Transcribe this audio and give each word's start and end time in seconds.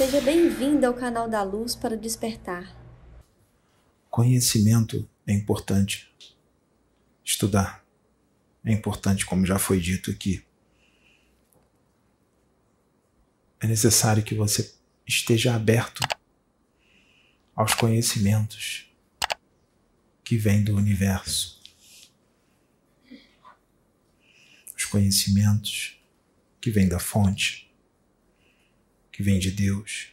Seja 0.00 0.22
bem-vindo 0.22 0.86
ao 0.86 0.94
canal 0.94 1.28
da 1.28 1.42
Luz 1.42 1.76
para 1.76 1.94
despertar. 1.94 2.74
Conhecimento 4.08 5.06
é 5.26 5.34
importante. 5.34 6.10
Estudar 7.22 7.84
é 8.64 8.72
importante, 8.72 9.26
como 9.26 9.44
já 9.44 9.58
foi 9.58 9.78
dito 9.78 10.10
aqui. 10.10 10.42
É 13.60 13.66
necessário 13.66 14.22
que 14.22 14.34
você 14.34 14.74
esteja 15.06 15.54
aberto 15.54 16.00
aos 17.54 17.74
conhecimentos 17.74 18.90
que 20.24 20.38
vêm 20.38 20.64
do 20.64 20.74
universo. 20.76 21.60
Os 24.74 24.86
conhecimentos 24.86 26.02
que 26.58 26.70
vêm 26.70 26.88
da 26.88 26.98
fonte, 26.98 27.69
que 29.20 29.22
vêm 29.22 29.38
de 29.38 29.50
Deus. 29.50 30.08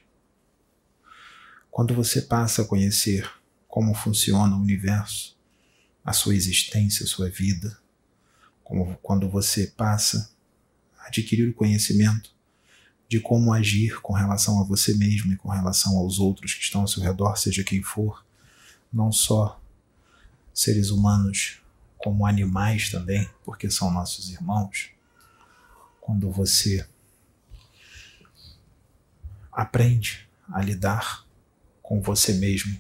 Quando 1.72 1.94
você 1.94 2.22
passa 2.22 2.62
a 2.62 2.66
conhecer 2.66 3.32
como 3.66 3.94
funciona 3.94 4.54
o 4.54 4.60
universo, 4.60 5.38
a 6.04 6.12
sua 6.12 6.36
existência, 6.36 7.06
a 7.06 7.08
sua 7.08 7.30
vida, 7.30 7.80
como 8.66 8.98
quando 8.98 9.30
você 9.30 9.68
passa 9.68 10.30
a 11.00 11.08
adquirir 11.08 11.48
o 11.48 11.54
conhecimento 11.54 12.36
de 13.08 13.22
como 13.22 13.54
agir 13.54 14.02
com 14.02 14.12
relação 14.12 14.60
a 14.60 14.66
você 14.66 14.94
mesmo 14.94 15.32
e 15.32 15.38
com 15.38 15.48
relação 15.48 15.98
aos 15.98 16.20
outros 16.20 16.54
que 16.54 16.64
estão 16.64 16.82
ao 16.82 16.88
seu 16.88 17.02
redor, 17.02 17.38
seja 17.38 17.64
quem 17.64 17.82
for, 17.82 18.26
não 18.92 19.10
só 19.10 19.62
seres 20.54 20.90
humanos, 20.90 21.62
como 21.98 22.26
animais 22.26 22.90
também, 22.90 23.30
porque 23.46 23.72
são 23.72 23.90
nossos 23.90 24.30
irmãos. 24.32 24.90
Quando 26.02 26.30
você 26.30 26.86
aprende 29.58 30.30
a 30.48 30.62
lidar 30.62 31.26
com 31.82 32.00
você 32.00 32.34
mesmo 32.34 32.80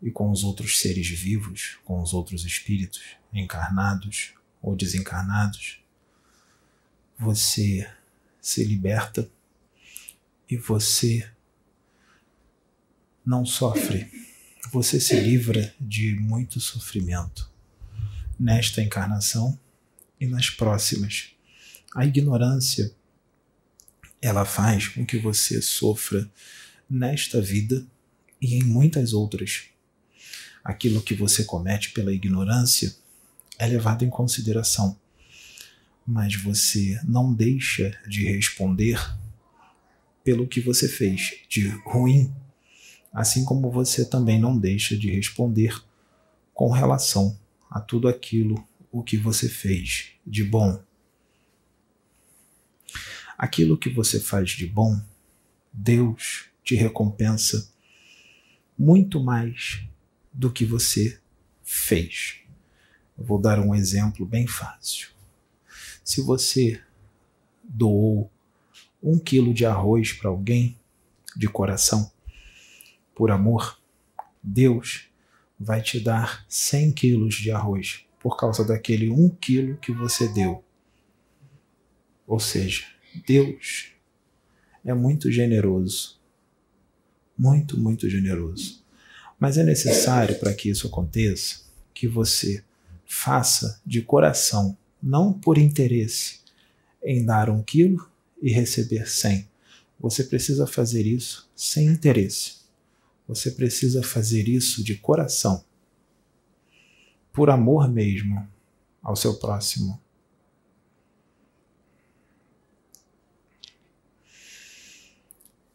e 0.00 0.10
com 0.10 0.30
os 0.30 0.42
outros 0.44 0.80
seres 0.80 1.06
vivos, 1.06 1.78
com 1.84 2.00
os 2.00 2.14
outros 2.14 2.46
espíritos, 2.46 3.02
encarnados 3.30 4.32
ou 4.62 4.74
desencarnados, 4.74 5.78
você 7.18 7.86
se 8.40 8.64
liberta 8.64 9.30
e 10.48 10.56
você 10.56 11.30
não 13.24 13.44
sofre, 13.44 14.10
você 14.70 14.98
se 14.98 15.20
livra 15.20 15.74
de 15.78 16.14
muito 16.18 16.60
sofrimento 16.60 17.52
nesta 18.40 18.82
encarnação 18.82 19.60
e 20.18 20.26
nas 20.26 20.48
próximas. 20.48 21.32
A 21.94 22.06
ignorância 22.06 22.96
ela 24.22 24.44
faz 24.44 24.88
com 24.88 25.04
que 25.04 25.18
você 25.18 25.60
sofra 25.60 26.30
nesta 26.88 27.42
vida 27.42 27.84
e 28.40 28.54
em 28.54 28.62
muitas 28.62 29.12
outras. 29.12 29.64
Aquilo 30.64 31.02
que 31.02 31.14
você 31.14 31.44
comete 31.44 31.90
pela 31.90 32.12
ignorância 32.12 32.94
é 33.58 33.66
levado 33.66 34.04
em 34.04 34.08
consideração 34.08 34.96
mas 36.06 36.34
você 36.34 37.00
não 37.04 37.32
deixa 37.32 37.96
de 38.06 38.24
responder 38.24 38.98
pelo 40.24 40.46
que 40.46 40.60
você 40.60 40.88
fez 40.88 41.34
de 41.48 41.68
ruim, 41.84 42.32
assim 43.12 43.44
como 43.44 43.70
você 43.70 44.04
também 44.04 44.38
não 44.38 44.58
deixa 44.58 44.96
de 44.96 45.10
responder 45.10 45.82
com 46.54 46.70
relação 46.70 47.38
a 47.70 47.80
tudo 47.80 48.08
aquilo 48.08 48.62
o 48.90 49.02
que 49.02 49.16
você 49.16 49.48
fez 49.48 50.10
de 50.26 50.44
bom. 50.44 50.80
Aquilo 53.42 53.76
que 53.76 53.90
você 53.90 54.20
faz 54.20 54.50
de 54.50 54.68
bom, 54.68 55.02
Deus 55.72 56.44
te 56.62 56.76
recompensa 56.76 57.68
muito 58.78 59.20
mais 59.20 59.82
do 60.32 60.48
que 60.48 60.64
você 60.64 61.20
fez. 61.64 62.36
Eu 63.18 63.24
vou 63.24 63.40
dar 63.40 63.58
um 63.58 63.74
exemplo 63.74 64.24
bem 64.24 64.46
fácil. 64.46 65.08
Se 66.04 66.22
você 66.22 66.80
doou 67.64 68.30
um 69.02 69.18
quilo 69.18 69.52
de 69.52 69.66
arroz 69.66 70.12
para 70.12 70.30
alguém 70.30 70.78
de 71.36 71.48
coração, 71.48 72.12
por 73.12 73.32
amor, 73.32 73.76
Deus 74.40 75.08
vai 75.58 75.82
te 75.82 75.98
dar 75.98 76.46
100 76.48 76.92
quilos 76.92 77.34
de 77.34 77.50
arroz 77.50 78.06
por 78.20 78.36
causa 78.36 78.64
daquele 78.64 79.10
um 79.10 79.28
quilo 79.28 79.78
que 79.78 79.90
você 79.90 80.28
deu. 80.28 80.64
Ou 82.24 82.38
seja, 82.38 82.91
Deus 83.26 83.92
é 84.84 84.94
muito 84.94 85.30
generoso. 85.30 86.20
Muito, 87.36 87.78
muito 87.78 88.08
generoso. 88.08 88.82
Mas 89.38 89.58
é 89.58 89.64
necessário 89.64 90.38
para 90.38 90.54
que 90.54 90.68
isso 90.70 90.86
aconteça 90.86 91.62
que 91.94 92.06
você 92.06 92.62
faça 93.04 93.80
de 93.84 94.02
coração 94.02 94.76
não 95.02 95.32
por 95.32 95.58
interesse 95.58 96.40
em 97.02 97.24
dar 97.24 97.50
um 97.50 97.62
quilo 97.62 98.08
e 98.40 98.52
receber 98.52 99.08
cem. 99.08 99.48
Você 99.98 100.24
precisa 100.24 100.66
fazer 100.66 101.06
isso 101.06 101.50
sem 101.54 101.86
interesse. 101.86 102.62
Você 103.26 103.50
precisa 103.50 104.02
fazer 104.02 104.48
isso 104.48 104.82
de 104.82 104.96
coração, 104.96 105.64
por 107.32 107.50
amor 107.50 107.88
mesmo 107.88 108.46
ao 109.02 109.16
seu 109.16 109.34
próximo. 109.34 110.00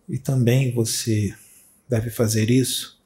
E 0.08 0.18
também 0.18 0.72
você 0.74 1.36
deve 1.88 2.10
fazer 2.10 2.50
isso 2.50 2.98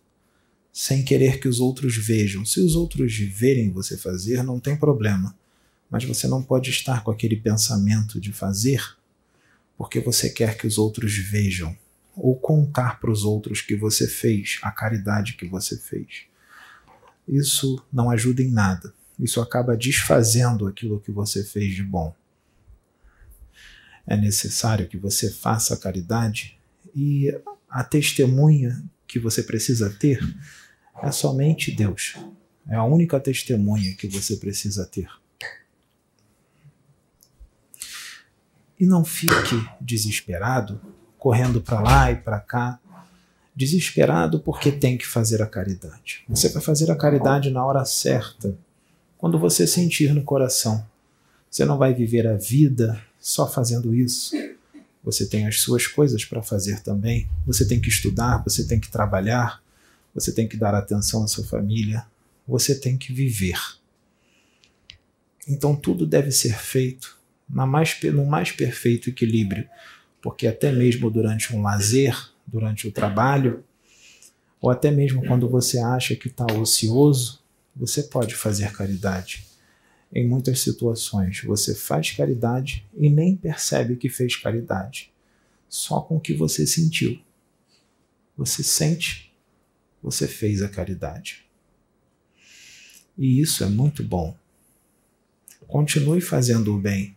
sem 0.72 1.04
querer 1.04 1.40
que 1.40 1.48
os 1.48 1.60
outros 1.60 1.98
vejam. 1.98 2.46
Se 2.46 2.60
os 2.60 2.76
outros 2.76 3.18
verem 3.18 3.72
você 3.72 3.98
fazer, 3.98 4.44
não 4.44 4.60
tem 4.60 4.78
problema 4.78 5.36
mas 5.92 6.06
você 6.06 6.26
não 6.26 6.42
pode 6.42 6.70
estar 6.70 7.04
com 7.04 7.12
aquele 7.12 7.36
pensamento 7.36 8.20
de 8.20 8.32
fazer 8.32 8.82
porque 9.78 10.00
você 10.00 10.30
quer 10.30 10.58
que 10.58 10.66
os 10.66 10.78
outros 10.78 11.18
vejam 11.18 11.78
ou 12.16 12.40
contar 12.40 13.00
para 13.00 13.12
os 13.12 13.26
outros 13.26 13.62
que 13.62 13.76
você 13.76 14.08
fez, 14.08 14.58
a 14.62 14.72
caridade 14.72 15.34
que 15.34 15.46
você 15.46 15.78
fez. 15.78 16.24
Isso 17.28 17.84
não 17.92 18.10
ajuda 18.10 18.42
em 18.42 18.52
nada. 18.52 18.94
Isso 19.20 19.42
acaba 19.42 19.76
desfazendo 19.76 20.68
aquilo 20.68 21.00
que 21.00 21.12
você 21.12 21.44
fez 21.44 21.74
de 21.74 21.84
bom. 21.84 22.16
É 24.06 24.16
necessário 24.16 24.88
que 24.88 24.98
você 24.98 25.32
faça 25.32 25.74
a 25.74 25.78
caridade 25.78 26.58
e 26.96 27.34
a 27.70 27.84
testemunha 27.84 28.84
que 29.08 29.20
você 29.20 29.44
precisa 29.44 29.90
ter 29.90 30.20
é 31.02 31.12
somente 31.12 31.72
Deus. 31.72 32.16
É 32.68 32.76
a 32.76 32.84
única 32.84 33.20
testemunha 33.20 33.96
que 33.96 34.08
você 34.08 34.36
precisa 34.36 34.86
ter. 34.86 35.10
E 38.80 38.86
não 38.86 39.06
fique 39.06 39.64
desesperado, 39.80 40.82
correndo 41.18 41.62
para 41.62 41.82
lá 41.82 42.12
e 42.12 42.16
para 42.16 42.40
cá, 42.40 42.80
desesperado 43.56 44.40
porque 44.40 44.72
tem 44.72 44.98
que 44.98 45.06
fazer 45.06 45.42
a 45.42 45.46
caridade. 45.46 46.24
Você 46.28 46.50
vai 46.50 46.62
fazer 46.62 46.90
a 46.90 46.96
caridade 46.96 47.52
na 47.52 47.64
hora 47.66 47.86
certa, 47.86 48.58
quando 49.18 49.38
você 49.38 49.68
sentir 49.68 50.14
no 50.14 50.24
coração. 50.24 50.84
Você 51.50 51.66
não 51.66 51.78
vai 51.78 51.94
viver 51.94 52.26
a 52.26 52.36
vida 52.36 53.00
só 53.20 53.48
fazendo 53.48 53.94
isso. 53.94 54.36
Você 55.04 55.26
tem 55.26 55.48
as 55.48 55.62
suas 55.62 55.88
coisas 55.88 56.24
para 56.24 56.44
fazer 56.44 56.82
também. 56.82 57.30
Você 57.46 57.66
tem 57.68 57.80
que 57.80 57.90
estudar, 57.90 58.44
você 58.44 58.66
tem 58.66 58.80
que 58.80 58.90
trabalhar, 58.90 59.62
você 60.14 60.32
tem 60.32 60.48
que 60.48 60.58
dar 60.58 60.76
atenção 60.76 61.24
à 61.24 61.28
sua 61.28 61.44
família, 61.44 62.06
você 62.48 62.76
tem 62.76 62.98
que 62.98 63.12
viver. 63.12 63.60
Então 65.48 65.76
tudo 65.76 66.06
deve 66.06 66.32
ser 66.32 66.58
feito 66.58 67.20
na 67.50 67.66
mais, 67.66 67.98
no 68.14 68.26
mais 68.26 68.52
perfeito 68.52 69.10
equilíbrio, 69.10 69.68
porque 70.22 70.48
até 70.48 70.72
mesmo 70.72 71.10
durante 71.10 71.56
um 71.56 71.62
lazer, 71.62 72.16
durante 72.46 72.88
o 72.88 72.92
trabalho, 72.92 73.64
ou 74.60 74.70
até 74.70 74.92
mesmo 74.92 75.26
quando 75.26 75.50
você 75.50 75.80
acha 75.80 76.16
que 76.16 76.28
está 76.28 76.46
ocioso, 76.54 77.40
você 77.76 78.04
pode 78.04 78.36
fazer 78.36 78.72
caridade. 78.72 79.51
Em 80.14 80.28
muitas 80.28 80.60
situações, 80.60 81.42
você 81.44 81.74
faz 81.74 82.12
caridade 82.12 82.86
e 82.94 83.10
nem 83.10 83.36
percebe 83.36 83.96
que 83.96 84.10
fez 84.10 84.36
caridade, 84.36 85.12
só 85.70 86.02
com 86.02 86.18
o 86.18 86.20
que 86.20 86.34
você 86.34 86.68
sentiu. 86.68 87.20
Você 88.36 88.64
sente, 88.64 89.34
você 90.02 90.28
fez 90.28 90.62
a 90.62 90.70
caridade. 90.70 91.46
E 93.18 93.40
isso 93.40 93.64
é 93.64 93.68
muito 93.68 94.04
bom. 94.04 94.36
Continue 95.68 96.20
fazendo 96.20 96.76
o 96.76 96.80
bem, 96.80 97.16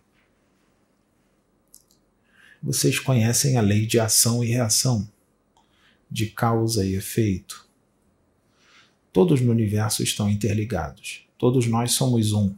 vocês 2.64 2.98
conhecem 2.98 3.58
a 3.58 3.60
lei 3.60 3.84
de 3.84 4.00
ação 4.00 4.42
e 4.42 4.46
reação, 4.46 5.06
de 6.10 6.28
causa 6.28 6.82
e 6.82 6.94
efeito. 6.94 7.68
Todos 9.12 9.42
no 9.42 9.50
universo 9.52 10.02
estão 10.02 10.30
interligados. 10.30 11.28
Todos 11.36 11.66
nós 11.66 11.92
somos 11.92 12.32
um. 12.32 12.54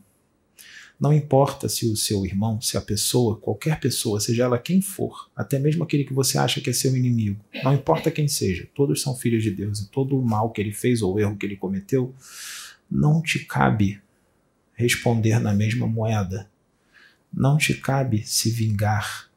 Não 0.98 1.12
importa 1.12 1.69
se 1.69 1.87
o 1.87 1.96
seu 1.96 2.25
irmão, 2.25 2.60
se 2.60 2.76
a 2.76 2.81
pessoa, 2.81 3.37
qualquer 3.37 3.78
pessoa, 3.78 4.19
seja 4.19 4.44
ela 4.44 4.58
quem 4.58 4.81
for, 4.81 5.31
até 5.37 5.58
mesmo 5.58 5.84
aquele 5.84 6.04
que 6.04 6.14
você 6.14 6.38
acha 6.38 6.60
que 6.60 6.70
é 6.70 6.72
seu 6.72 6.96
inimigo, 6.96 7.44
não 7.62 7.75
importa 7.75 8.10
quem 8.10 8.26
seja, 8.26 8.66
todos 8.75 9.02
são 9.02 9.14
filhos 9.14 9.43
de 9.43 9.50
Deus 9.50 9.81
e 9.81 9.88
todo 9.88 10.19
o 10.19 10.25
mal 10.25 10.50
que 10.50 10.60
ele 10.60 10.72
fez 10.72 11.02
ou 11.02 11.14
o 11.14 11.20
erro 11.20 11.37
que 11.37 11.44
ele 11.44 11.56
cometeu, 11.56 12.14
não 12.90 13.20
te 13.20 13.40
cabe 13.40 14.00
responder 14.76 15.40
na 15.40 15.52
mesma 15.54 15.87
moeda. 15.87 16.48
Não 17.32 17.56
te 17.56 17.75
cabe 17.75 18.22
se 18.25 18.50
vingar. 18.50 19.31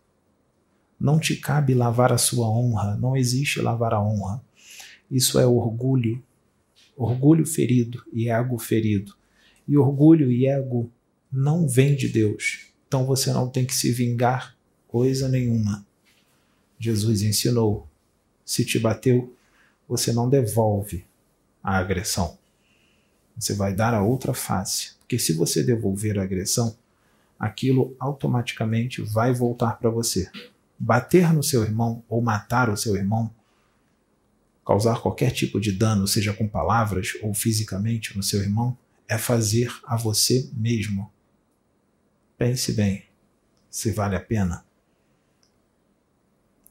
Não 1.00 1.18
te 1.18 1.36
cabe 1.36 1.74
lavar 1.74 2.12
a 2.12 2.18
sua 2.18 2.48
honra. 2.48 2.96
Não 2.98 3.16
existe 3.16 3.62
lavar 3.62 3.94
a 3.94 4.02
honra. 4.02 4.44
Isso 5.10 5.40
é 5.40 5.46
orgulho. 5.46 6.22
Orgulho 6.96 7.46
ferido 7.46 8.04
e 8.12 8.30
ego 8.30 8.60
ferido. 8.60 9.16
E 9.68 9.78
orgulho 9.78 10.30
e 10.30 10.46
ego 10.46 10.92
não 11.32 11.68
vem 11.68 11.96
de 11.96 12.08
Deus. 12.08 12.68
Então 12.88 13.06
você 13.06 13.32
não 13.32 13.48
tem 13.48 13.66
que 13.66 13.76
se 13.76 13.92
vingar 13.92 14.56
coisa 14.88 15.30
nenhuma. 15.30 15.86
Jesus 16.80 17.22
ensinou: 17.22 17.88
se 18.44 18.66
te 18.66 18.80
bateu, 18.80 19.36
você 19.88 20.12
não 20.12 20.30
devolve 20.30 21.06
a 21.64 21.78
agressão. 21.78 22.38
Você 23.38 23.54
vai 23.54 23.74
dar 23.74 23.94
a 23.94 24.02
outra 24.02 24.34
face. 24.34 24.94
Porque 25.00 25.20
se 25.20 25.34
você 25.34 25.64
devolver 25.64 26.20
a 26.20 26.24
agressão, 26.24 26.76
aquilo 27.40 27.96
automaticamente 28.00 29.02
vai 29.02 29.34
voltar 29.34 29.80
para 29.80 29.90
você. 29.90 30.30
Bater 30.78 31.34
no 31.34 31.44
seu 31.44 31.64
irmão 31.64 32.04
ou 32.10 32.22
matar 32.22 32.70
o 32.70 32.78
seu 32.78 32.96
irmão, 32.96 33.34
causar 34.66 35.02
qualquer 35.02 35.32
tipo 35.32 35.60
de 35.60 35.72
dano, 35.72 36.08
seja 36.08 36.34
com 36.34 36.48
palavras 36.48 37.14
ou 37.22 37.34
fisicamente 37.34 38.16
no 38.16 38.24
seu 38.24 38.42
irmão, 38.42 38.78
é 39.08 39.18
fazer 39.18 39.72
a 39.86 39.98
você 39.98 40.50
mesmo 40.54 41.12
Pense 42.40 42.72
bem 42.72 43.04
se 43.70 43.92
vale 43.92 44.16
a 44.16 44.20
pena. 44.20 44.66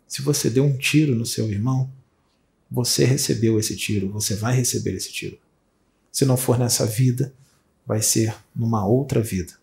Se 0.07 0.23
você 0.23 0.49
deu 0.49 0.65
um 0.65 0.79
tiro 0.79 1.15
no 1.15 1.27
seu 1.27 1.51
irmão, 1.51 1.93
você 2.71 3.05
recebeu 3.05 3.59
esse 3.59 3.77
tiro, 3.77 4.11
você 4.11 4.35
vai 4.35 4.57
receber 4.57 4.95
esse 4.95 5.13
tiro. 5.13 5.39
Se 6.11 6.25
não 6.25 6.39
for 6.39 6.59
nessa 6.59 6.87
vida, 6.87 7.35
vai 7.87 8.01
ser 8.01 8.35
numa 8.57 8.87
outra 8.87 9.21
vida. 9.21 9.59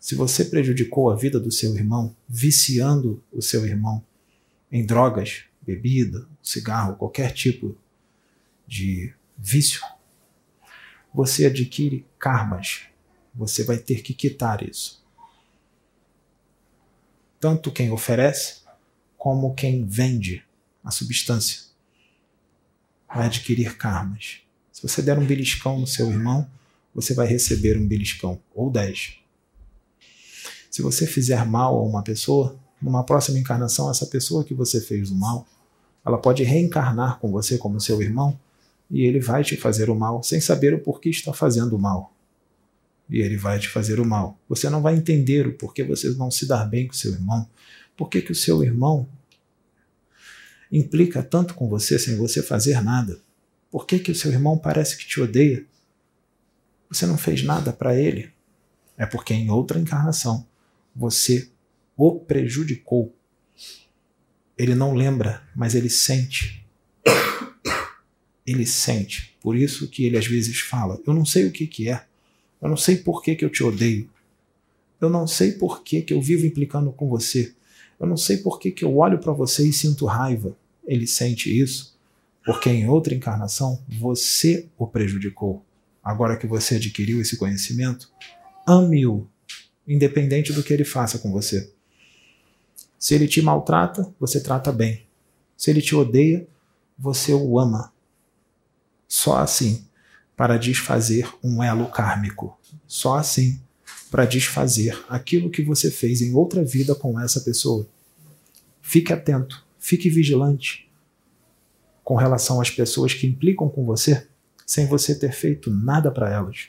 Se 0.00 0.16
você 0.16 0.44
prejudicou 0.44 1.12
a 1.12 1.16
vida 1.16 1.38
do 1.38 1.52
seu 1.52 1.72
irmão, 1.76 2.14
viciando 2.28 3.22
o 3.32 3.40
seu 3.40 3.64
irmão 3.64 4.04
em 4.70 4.84
drogas, 4.84 5.44
bebida, 5.62 6.26
cigarro, 6.42 6.96
qualquer 6.96 7.32
tipo 7.32 7.78
de 8.66 9.14
vício, 9.38 9.80
você 11.14 11.46
adquire 11.46 12.04
karmas 12.18 12.88
você 13.34 13.64
vai 13.64 13.78
ter 13.78 14.02
que 14.02 14.14
quitar 14.14 14.62
isso. 14.62 15.02
Tanto 17.40 17.72
quem 17.72 17.90
oferece 17.90 18.62
como 19.18 19.54
quem 19.54 19.84
vende 19.84 20.44
a 20.82 20.90
substância 20.90 21.62
vai 23.08 23.26
adquirir 23.26 23.76
karmas. 23.76 24.38
Se 24.72 24.82
você 24.82 25.02
der 25.02 25.18
um 25.18 25.26
beliscão 25.26 25.78
no 25.78 25.86
seu 25.86 26.10
irmão, 26.10 26.48
você 26.94 27.14
vai 27.14 27.26
receber 27.26 27.76
um 27.76 27.86
beliscão 27.86 28.40
ou 28.54 28.70
dez. 28.70 29.18
Se 30.70 30.82
você 30.82 31.06
fizer 31.06 31.44
mal 31.46 31.76
a 31.76 31.82
uma 31.82 32.02
pessoa, 32.02 32.58
numa 32.80 33.04
próxima 33.04 33.38
encarnação, 33.38 33.90
essa 33.90 34.06
pessoa 34.06 34.44
que 34.44 34.54
você 34.54 34.80
fez 34.80 35.10
o 35.10 35.14
mal, 35.14 35.46
ela 36.04 36.18
pode 36.18 36.42
reencarnar 36.42 37.18
com 37.18 37.30
você 37.30 37.56
como 37.56 37.80
seu 37.80 38.00
irmão 38.02 38.38
e 38.90 39.02
ele 39.02 39.20
vai 39.20 39.42
te 39.42 39.56
fazer 39.56 39.88
o 39.88 39.94
mal 39.94 40.22
sem 40.22 40.40
saber 40.40 40.74
o 40.74 40.80
porquê 40.80 41.08
está 41.08 41.32
fazendo 41.32 41.76
o 41.76 41.78
mal 41.78 42.13
e 43.08 43.20
ele 43.20 43.36
vai 43.36 43.58
te 43.58 43.68
fazer 43.68 44.00
o 44.00 44.06
mal. 44.06 44.38
Você 44.48 44.68
não 44.70 44.82
vai 44.82 44.96
entender 44.96 45.46
o 45.46 45.54
porquê 45.54 45.82
você 45.82 46.10
não 46.10 46.30
se 46.30 46.46
dar 46.46 46.64
bem 46.64 46.86
com 46.86 46.94
seu 46.94 47.12
irmão. 47.12 47.48
Por 47.96 48.08
que, 48.08 48.22
que 48.22 48.32
o 48.32 48.34
seu 48.34 48.62
irmão 48.62 49.08
implica 50.70 51.22
tanto 51.22 51.54
com 51.54 51.68
você 51.68 51.98
sem 51.98 52.16
você 52.16 52.42
fazer 52.42 52.82
nada? 52.82 53.20
Por 53.70 53.86
que, 53.86 53.98
que 53.98 54.10
o 54.10 54.14
seu 54.14 54.30
irmão 54.32 54.58
parece 54.58 54.96
que 54.96 55.06
te 55.06 55.20
odeia? 55.20 55.64
Você 56.88 57.06
não 57.06 57.18
fez 57.18 57.42
nada 57.42 57.72
para 57.72 57.98
ele. 57.98 58.32
É 58.96 59.04
porque 59.04 59.34
em 59.34 59.50
outra 59.50 59.78
encarnação 59.78 60.46
você 60.94 61.50
o 61.96 62.18
prejudicou. 62.20 63.14
Ele 64.56 64.74
não 64.74 64.94
lembra, 64.94 65.42
mas 65.54 65.74
ele 65.74 65.90
sente. 65.90 66.64
Ele 68.46 68.64
sente. 68.64 69.36
Por 69.40 69.56
isso 69.56 69.88
que 69.88 70.04
ele 70.04 70.16
às 70.16 70.26
vezes 70.26 70.60
fala: 70.60 71.00
Eu 71.06 71.12
não 71.12 71.24
sei 71.24 71.46
o 71.46 71.52
que, 71.52 71.66
que 71.66 71.88
é 71.88 72.06
eu 72.64 72.70
não 72.70 72.78
sei 72.78 72.96
por 72.96 73.22
que, 73.22 73.36
que 73.36 73.44
eu 73.44 73.50
te 73.50 73.62
odeio. 73.62 74.08
Eu 74.98 75.10
não 75.10 75.26
sei 75.26 75.52
por 75.52 75.82
que, 75.82 76.00
que 76.00 76.14
eu 76.14 76.20
vivo 76.22 76.46
implicando 76.46 76.90
com 76.90 77.06
você. 77.06 77.54
Eu 78.00 78.06
não 78.06 78.16
sei 78.16 78.38
por 78.38 78.58
que, 78.58 78.70
que 78.70 78.82
eu 78.82 78.96
olho 78.96 79.18
para 79.18 79.34
você 79.34 79.68
e 79.68 79.72
sinto 79.72 80.06
raiva. 80.06 80.56
Ele 80.86 81.06
sente 81.06 81.56
isso 81.56 81.94
porque 82.42 82.70
em 82.70 82.88
outra 82.88 83.14
encarnação 83.14 83.78
você 84.00 84.66
o 84.78 84.86
prejudicou. 84.86 85.62
Agora 86.02 86.38
que 86.38 86.46
você 86.46 86.76
adquiriu 86.76 87.20
esse 87.20 87.36
conhecimento, 87.36 88.10
ame-o, 88.66 89.28
independente 89.86 90.50
do 90.50 90.62
que 90.62 90.72
ele 90.72 90.84
faça 90.84 91.18
com 91.18 91.30
você. 91.30 91.70
Se 92.98 93.14
ele 93.14 93.28
te 93.28 93.42
maltrata, 93.42 94.10
você 94.18 94.40
trata 94.40 94.72
bem. 94.72 95.04
Se 95.54 95.70
ele 95.70 95.82
te 95.82 95.94
odeia, 95.94 96.46
você 96.98 97.34
o 97.34 97.58
ama. 97.58 97.92
Só 99.06 99.36
assim 99.36 99.84
para 100.36 100.56
desfazer 100.56 101.28
um 101.42 101.62
elo 101.62 101.86
kármico. 101.86 102.58
Só 102.86 103.16
assim 103.16 103.60
para 104.10 104.24
desfazer 104.24 104.96
aquilo 105.08 105.50
que 105.50 105.60
você 105.62 105.90
fez 105.90 106.22
em 106.22 106.34
outra 106.34 106.64
vida 106.64 106.94
com 106.94 107.18
essa 107.18 107.40
pessoa. 107.40 107.84
Fique 108.80 109.12
atento, 109.12 109.66
fique 109.78 110.08
vigilante 110.08 110.88
com 112.04 112.14
relação 112.14 112.60
às 112.60 112.70
pessoas 112.70 113.12
que 113.12 113.26
implicam 113.26 113.68
com 113.68 113.84
você 113.84 114.28
sem 114.64 114.86
você 114.86 115.18
ter 115.18 115.32
feito 115.32 115.68
nada 115.68 116.12
para 116.12 116.30
elas. 116.32 116.68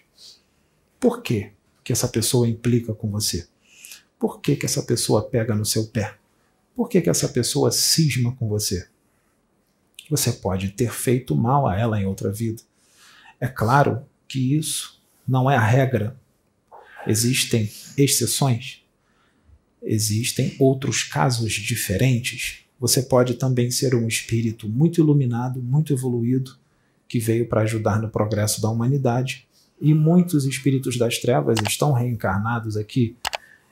Por 1.00 1.22
que, 1.22 1.52
que 1.84 1.94
essa 1.94 2.08
pessoa 2.08 2.48
implica 2.48 2.96
com 2.96 3.12
você? 3.12 3.48
Por 4.18 4.42
que, 4.42 4.56
que 4.56 4.66
essa 4.66 4.82
pessoa 4.82 5.30
pega 5.30 5.54
no 5.54 5.66
seu 5.66 5.86
pé? 5.86 6.16
Por 6.76 6.90
que, 6.90 7.00
que 7.00 7.10
essa 7.10 7.30
pessoa 7.30 7.72
cisma 7.72 8.36
com 8.36 8.48
você? 8.48 8.88
Você 10.10 10.32
pode 10.32 10.70
ter 10.70 10.92
feito 10.92 11.36
mal 11.36 11.68
a 11.68 11.78
ela 11.78 12.00
em 12.02 12.06
outra 12.06 12.32
vida 12.32 12.64
é 13.40 13.48
claro 13.48 14.04
que 14.28 14.56
isso 14.56 15.02
não 15.28 15.50
é 15.50 15.56
a 15.56 15.66
regra. 15.66 16.16
Existem 17.08 17.70
exceções, 17.98 18.82
existem 19.84 20.56
outros 20.60 21.04
casos 21.04 21.54
diferentes. 21.54 22.60
Você 22.80 23.04
pode 23.04 23.36
também 23.36 23.70
ser 23.72 23.96
um 23.96 24.08
espírito 24.08 24.68
muito 24.68 25.00
iluminado, 25.00 25.62
muito 25.62 25.94
evoluído, 25.94 26.58
que 27.08 27.20
veio 27.20 27.48
para 27.48 27.62
ajudar 27.62 28.02
no 28.02 28.10
progresso 28.10 28.62
da 28.62 28.70
humanidade. 28.70 29.48
E 29.80 29.94
muitos 29.94 30.46
espíritos 30.46 30.98
das 30.98 31.20
trevas 31.20 31.60
estão 31.68 31.92
reencarnados 31.92 32.78
aqui. 32.78 33.16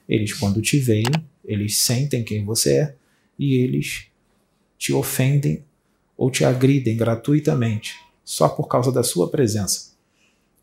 Eles, 0.08 0.34
quando 0.34 0.62
te 0.62 0.77
veem, 0.77 1.05
eles 1.43 1.77
sentem 1.77 2.24
quem 2.24 2.46
você 2.46 2.74
é 2.74 2.96
e 3.39 3.55
eles 3.55 4.08
te 4.77 4.93
ofendem 4.93 5.63
ou 6.15 6.29
te 6.29 6.46
agridem 6.46 6.96
gratuitamente 6.96 7.96
só 8.24 8.48
por 8.48 8.68
causa 8.68 8.92
da 8.92 9.03
sua 9.03 9.30
presença. 9.30 9.94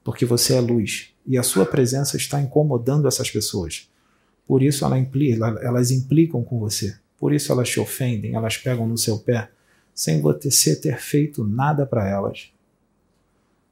Porque 0.02 0.24
você 0.24 0.54
é 0.54 0.60
luz 0.60 1.10
e 1.26 1.36
a 1.36 1.42
sua 1.42 1.66
presença 1.66 2.16
está 2.16 2.40
incomodando 2.40 3.06
essas 3.06 3.30
pessoas. 3.30 3.88
Por 4.46 4.62
isso 4.62 4.84
ela 4.84 4.98
implica, 4.98 5.46
elas 5.62 5.90
implicam 5.90 6.42
com 6.42 6.58
você. 6.58 6.98
Por 7.18 7.32
isso 7.32 7.52
elas 7.52 7.68
te 7.68 7.78
ofendem, 7.78 8.34
elas 8.34 8.56
pegam 8.56 8.88
no 8.88 8.96
seu 8.96 9.18
pé, 9.18 9.50
sem 9.94 10.20
você 10.22 10.74
ter 10.74 10.98
feito 10.98 11.44
nada 11.44 11.84
para 11.84 12.08
elas. 12.08 12.50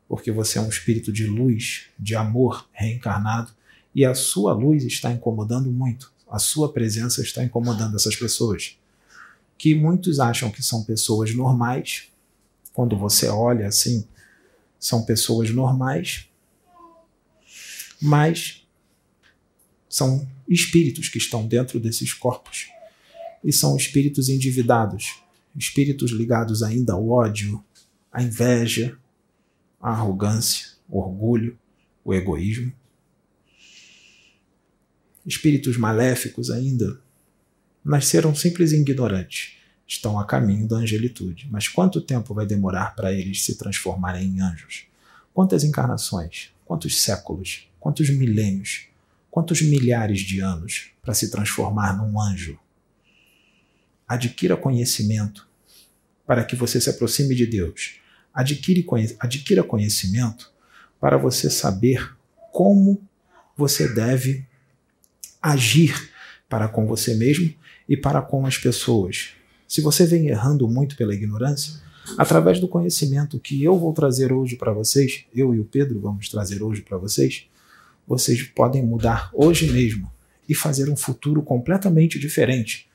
Porque 0.07 0.31
você 0.31 0.59
é 0.59 0.61
um 0.61 0.69
espírito 0.69 1.11
de 1.11 1.27
luz, 1.27 1.87
de 1.99 2.15
amor 2.15 2.69
reencarnado, 2.73 3.53
e 3.95 4.05
a 4.05 4.15
sua 4.15 4.53
luz 4.53 4.85
está 4.85 5.11
incomodando 5.11 5.71
muito. 5.71 6.13
A 6.31 6.39
sua 6.39 6.73
presença 6.73 7.23
está 7.23 7.43
incomodando 7.43 7.97
essas 7.97 8.15
pessoas. 8.15 8.79
Que 9.57 9.75
muitos 9.75 10.21
acham 10.21 10.51
que 10.51 10.63
são 10.63 10.85
pessoas 10.85 11.35
normais, 11.35 12.13
quando 12.79 12.97
você 12.97 13.27
olha 13.27 13.67
assim, 13.67 14.07
são 14.79 15.05
pessoas 15.05 15.51
normais, 15.51 16.29
mas 18.01 18.65
são 19.89 20.31
espíritos 20.49 21.09
que 21.09 21.19
estão 21.19 21.45
dentro 21.45 21.81
desses 21.81 22.13
corpos 22.13 22.69
e 23.43 23.53
são 23.53 23.77
espíritos 23.77 24.29
endividados, 24.29 25.21
espíritos 25.57 26.13
ligados 26.13 26.63
ainda 26.63 26.93
ao 26.93 27.09
ódio, 27.09 27.65
à 28.13 28.23
inveja, 28.23 28.97
à 29.81 29.91
arrogância, 29.91 30.69
o 30.89 31.01
orgulho, 31.01 31.59
o 32.05 32.15
egoísmo. 32.15 32.73
Espíritos 35.27 35.77
maléficos 35.77 36.49
ainda 36.49 37.03
nasceram 37.85 38.37
simples 38.37 38.71
ignorantes 38.71 39.58
estão 39.89 40.21
a 40.21 40.25
caminho 40.25 40.69
da 40.69 40.77
angelitude. 40.77 41.49
Mas 41.51 41.67
quanto 41.67 42.01
tempo 42.01 42.35
vai 42.35 42.47
demorar 42.47 42.95
para 42.95 43.13
eles 43.13 43.43
se 43.43 43.57
transformarem 43.57 44.29
em 44.29 44.41
anjos? 44.41 44.85
Quantas 45.35 45.65
encarnações? 45.65 46.51
Quantos 46.65 47.01
séculos? 47.01 47.69
quantos 47.81 48.11
milênios, 48.11 48.87
quantos 49.31 49.63
milhares 49.63 50.21
de 50.21 50.41
anos 50.41 50.91
para 51.03 51.15
se 51.15 51.31
transformar 51.31 51.97
num 51.97 52.21
anjo. 52.21 52.59
Adquira 54.07 54.57
conhecimento 54.57 55.47
para 56.27 56.45
que 56.45 56.57
você 56.57 56.81
se 56.81 56.91
aproxime 56.91 57.35
de 57.35 57.47
Deus. 57.47 58.01
Adquira 58.35 59.63
conhecimento 59.63 60.53
para 61.01 61.17
você 61.17 61.49
saber 61.49 62.15
como 62.53 63.01
você 63.57 63.89
deve 63.89 64.47
agir 65.41 66.13
para 66.49 66.69
com 66.69 66.87
você 66.87 67.15
mesmo 67.15 67.55
e 67.89 67.97
para 67.97 68.21
com 68.21 68.47
as 68.47 68.59
pessoas. 68.59 69.31
Se 69.69 69.83
você 69.83 70.07
vem 70.07 70.29
errando 70.29 70.67
muito 70.67 70.97
pela 70.97 71.15
ignorância, 71.15 71.75
através 72.17 72.59
do 72.59 72.67
conhecimento 72.67 73.39
que 73.39 73.63
eu 73.63 73.79
vou 73.79 73.93
trazer 73.93 74.33
hoje 74.33 74.57
para 74.57 74.73
vocês, 74.73 75.27
eu 75.35 75.55
e 75.55 75.61
o 75.61 75.65
Pedro 75.67 76.01
vamos 76.01 76.31
trazer 76.31 76.63
hoje 76.63 76.81
para 76.81 76.97
vocês, 76.97 77.47
vocês 78.07 78.43
podem 78.43 78.83
mudar 78.83 79.29
hoje 79.35 79.71
mesmo 79.71 80.11
e 80.49 80.55
fazer 80.55 80.89
um 80.89 80.97
futuro 80.97 81.43
completamente 81.43 82.19
diferente 82.19 82.89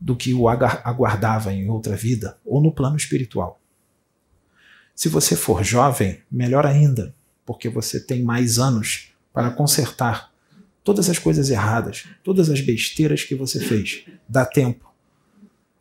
do 0.00 0.16
que 0.16 0.32
o 0.32 0.48
aguardava 0.48 1.52
em 1.52 1.68
outra 1.68 1.94
vida 1.94 2.38
ou 2.46 2.62
no 2.62 2.72
plano 2.72 2.96
espiritual. 2.96 3.60
Se 4.94 5.10
você 5.10 5.36
for 5.36 5.62
jovem, 5.62 6.22
melhor 6.30 6.64
ainda, 6.64 7.14
porque 7.44 7.68
você 7.68 8.00
tem 8.00 8.22
mais 8.22 8.58
anos 8.58 9.12
para 9.34 9.50
consertar 9.50 10.32
todas 10.82 11.10
as 11.10 11.18
coisas 11.18 11.50
erradas, 11.50 12.06
todas 12.22 12.48
as 12.48 12.62
besteiras 12.62 13.22
que 13.22 13.34
você 13.34 13.60
fez. 13.60 14.06
Dá 14.26 14.46
tempo. 14.46 14.93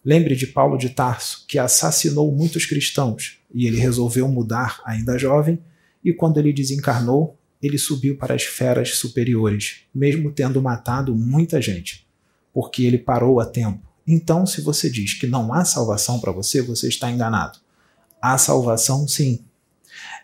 Lembre 0.06 0.36
de 0.36 0.48
Paulo 0.48 0.78
de 0.78 0.90
Tarso, 0.90 1.46
que 1.48 1.58
assassinou 1.58 2.32
muitos 2.32 2.66
cristãos 2.66 3.40
e 3.54 3.68
ele 3.68 3.78
resolveu 3.78 4.28
mudar 4.28 4.82
ainda 4.84 5.18
jovem, 5.18 5.60
e 6.04 6.12
quando 6.12 6.38
ele 6.40 6.52
desencarnou, 6.52 7.38
ele 7.62 7.78
subiu 7.78 8.18
para 8.18 8.36
as 8.36 8.42
esferas 8.42 8.96
superiores, 8.98 9.82
mesmo 9.96 10.32
tendo 10.32 10.62
matado 10.62 11.16
muita 11.16 11.62
gente, 11.62 12.06
porque 12.52 12.84
ele 12.84 12.98
parou 12.98 13.40
a 13.40 13.46
tempo. 13.46 13.88
Então, 14.06 14.46
se 14.46 14.60
você 14.60 14.90
diz 14.90 15.14
que 15.14 15.26
não 15.28 15.54
há 15.54 15.64
salvação 15.64 16.20
para 16.20 16.32
você, 16.32 16.62
você 16.62 16.90
está 16.90 17.10
enganado. 17.10 17.60
Há 18.22 18.38
salvação, 18.38 19.08
sim. 19.08 19.46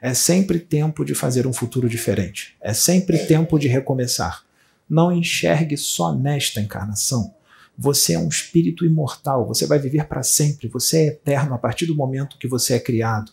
É 0.01 0.13
sempre 0.13 0.59
tempo 0.59 1.05
de 1.05 1.15
fazer 1.15 1.47
um 1.47 1.53
futuro 1.53 1.87
diferente. 1.87 2.57
É 2.59 2.73
sempre 2.73 3.19
tempo 3.19 3.57
de 3.57 3.69
recomeçar. 3.69 4.43
Não 4.89 5.11
enxergue 5.11 5.77
só 5.77 6.13
nesta 6.13 6.59
encarnação. 6.59 7.33
Você 7.81 8.11
é 8.11 8.19
um 8.19 8.27
espírito 8.27 8.85
imortal, 8.85 9.47
você 9.47 9.65
vai 9.65 9.79
viver 9.79 10.05
para 10.05 10.21
sempre, 10.21 10.67
você 10.67 10.97
é 10.97 11.07
eterno 11.07 11.53
a 11.53 11.57
partir 11.57 11.85
do 11.85 11.95
momento 11.95 12.37
que 12.37 12.45
você 12.45 12.73
é 12.73 12.79
criado. 12.79 13.31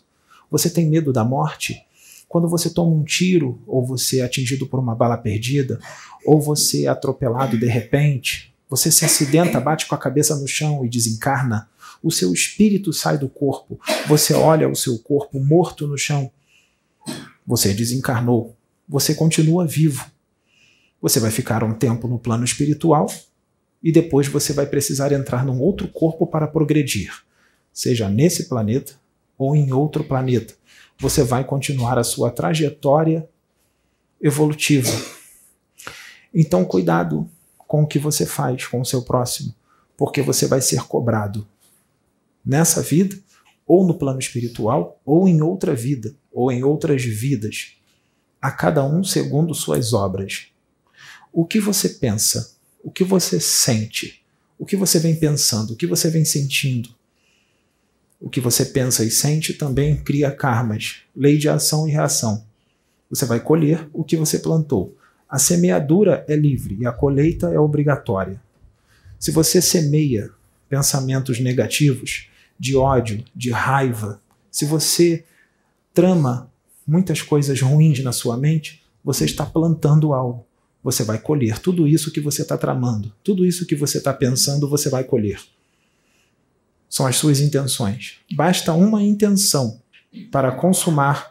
Você 0.49 0.69
tem 0.69 0.87
medo 0.87 1.11
da 1.11 1.25
morte? 1.25 1.85
Quando 2.29 2.47
você 2.47 2.69
toma 2.69 2.95
um 2.95 3.03
tiro, 3.03 3.61
ou 3.67 3.85
você 3.85 4.21
é 4.21 4.23
atingido 4.23 4.65
por 4.65 4.79
uma 4.79 4.95
bala 4.95 5.17
perdida, 5.17 5.81
ou 6.25 6.39
você 6.39 6.85
é 6.85 6.87
atropelado 6.87 7.59
de 7.59 7.65
repente, 7.65 8.53
você 8.69 8.89
se 8.89 9.03
acidenta, 9.03 9.59
bate 9.59 9.85
com 9.85 9.95
a 9.95 9.97
cabeça 9.97 10.33
no 10.37 10.47
chão 10.47 10.85
e 10.85 10.87
desencarna, 10.87 11.69
o 12.01 12.09
seu 12.09 12.31
espírito 12.31 12.93
sai 12.93 13.17
do 13.17 13.27
corpo, 13.27 13.77
você 14.07 14.33
olha 14.33 14.69
o 14.69 14.75
seu 14.77 14.97
corpo 14.99 15.41
morto 15.41 15.85
no 15.85 15.97
chão, 15.97 16.31
você 17.45 17.73
desencarnou, 17.73 18.55
você 18.87 19.13
continua 19.13 19.67
vivo. 19.67 20.09
Você 21.01 21.19
vai 21.19 21.31
ficar 21.31 21.65
um 21.65 21.73
tempo 21.73 22.07
no 22.07 22.17
plano 22.17 22.45
espiritual 22.45 23.07
e 23.83 23.91
depois 23.91 24.27
você 24.27 24.53
vai 24.53 24.65
precisar 24.65 25.11
entrar 25.11 25.45
num 25.45 25.59
outro 25.59 25.87
corpo 25.87 26.27
para 26.27 26.47
progredir, 26.47 27.23
seja 27.71 28.09
nesse 28.09 28.49
planeta 28.49 28.93
ou 29.37 29.55
em 29.55 29.71
outro 29.71 30.03
planeta 30.03 30.55
você 30.99 31.23
vai 31.23 31.43
continuar 31.43 31.97
a 31.97 32.03
sua 32.03 32.31
trajetória 32.31 33.29
evolutiva. 34.21 34.89
Então, 36.33 36.65
cuidado 36.65 37.29
com 37.57 37.83
o 37.83 37.87
que 37.87 37.99
você 37.99 38.25
faz 38.25 38.65
com 38.65 38.81
o 38.81 38.85
seu 38.85 39.03
próximo, 39.03 39.53
porque 39.95 40.21
você 40.21 40.47
vai 40.47 40.61
ser 40.61 40.81
cobrado 40.83 41.47
nessa 42.43 42.81
vida, 42.81 43.17
ou 43.65 43.85
no 43.85 43.93
plano 43.93 44.19
espiritual, 44.19 44.99
ou 45.05 45.27
em 45.27 45.41
outra 45.41 45.75
vida, 45.75 46.15
ou 46.31 46.51
em 46.51 46.63
outras 46.63 47.03
vidas, 47.03 47.73
a 48.41 48.49
cada 48.49 48.83
um 48.83 49.03
segundo 49.03 49.53
suas 49.53 49.93
obras. 49.93 50.47
O 51.33 51.45
que 51.45 51.59
você 51.59 51.89
pensa? 51.89 52.56
O 52.87 52.89
que 52.89 53.03
você 53.03 53.37
sente? 53.37 54.23
O 54.57 54.65
que 54.65 54.77
você 54.77 54.97
vem 54.97 55.13
pensando? 55.13 55.73
O 55.73 55.75
que 55.75 55.85
você 55.85 56.09
vem 56.09 56.23
sentindo? 56.23 56.87
O 58.17 58.29
que 58.29 58.39
você 58.39 58.63
pensa 58.63 59.03
e 59.03 59.11
sente 59.11 59.53
também 59.55 59.97
cria 59.97 60.31
karmas, 60.31 61.01
lei 61.13 61.37
de 61.37 61.49
ação 61.49 61.85
e 61.85 61.91
reação. 61.91 62.45
Você 63.09 63.25
vai 63.25 63.41
colher 63.41 63.89
o 63.91 64.05
que 64.05 64.15
você 64.15 64.39
plantou. 64.39 64.97
A 65.27 65.37
semeadura 65.37 66.23
é 66.29 66.35
livre 66.37 66.77
e 66.79 66.85
a 66.85 66.93
colheita 66.93 67.47
é 67.47 67.59
obrigatória. 67.59 68.41
Se 69.19 69.31
você 69.31 69.61
semeia 69.61 70.31
pensamentos 70.69 71.41
negativos, 71.41 72.29
de 72.57 72.77
ódio, 72.77 73.21
de 73.35 73.51
raiva, 73.51 74.21
se 74.49 74.63
você 74.63 75.25
trama 75.93 76.49
muitas 76.87 77.21
coisas 77.21 77.59
ruins 77.59 78.01
na 78.01 78.13
sua 78.13 78.37
mente, 78.37 78.81
você 79.03 79.25
está 79.25 79.45
plantando 79.45 80.13
algo. 80.13 80.46
Você 80.87 81.03
vai 81.03 81.19
colher 81.19 81.59
tudo 81.59 81.85
isso 81.85 82.11
que 82.11 82.21
você 82.21 82.43
está 82.43 82.57
tramando, 82.57 83.13
tudo 83.21 83.45
isso 83.45 83.65
que 83.65 83.75
você 83.75 83.97
está 83.97 84.13
pensando, 84.13 84.69
você 84.69 84.89
vai 84.89 85.03
colher 85.03 85.37
são 86.89 87.05
as 87.05 87.17
suas 87.17 87.39
intenções. 87.39 88.19
Basta 88.33 88.73
uma 88.73 89.03
intenção 89.03 89.81
para 90.31 90.51
consumar 90.51 91.29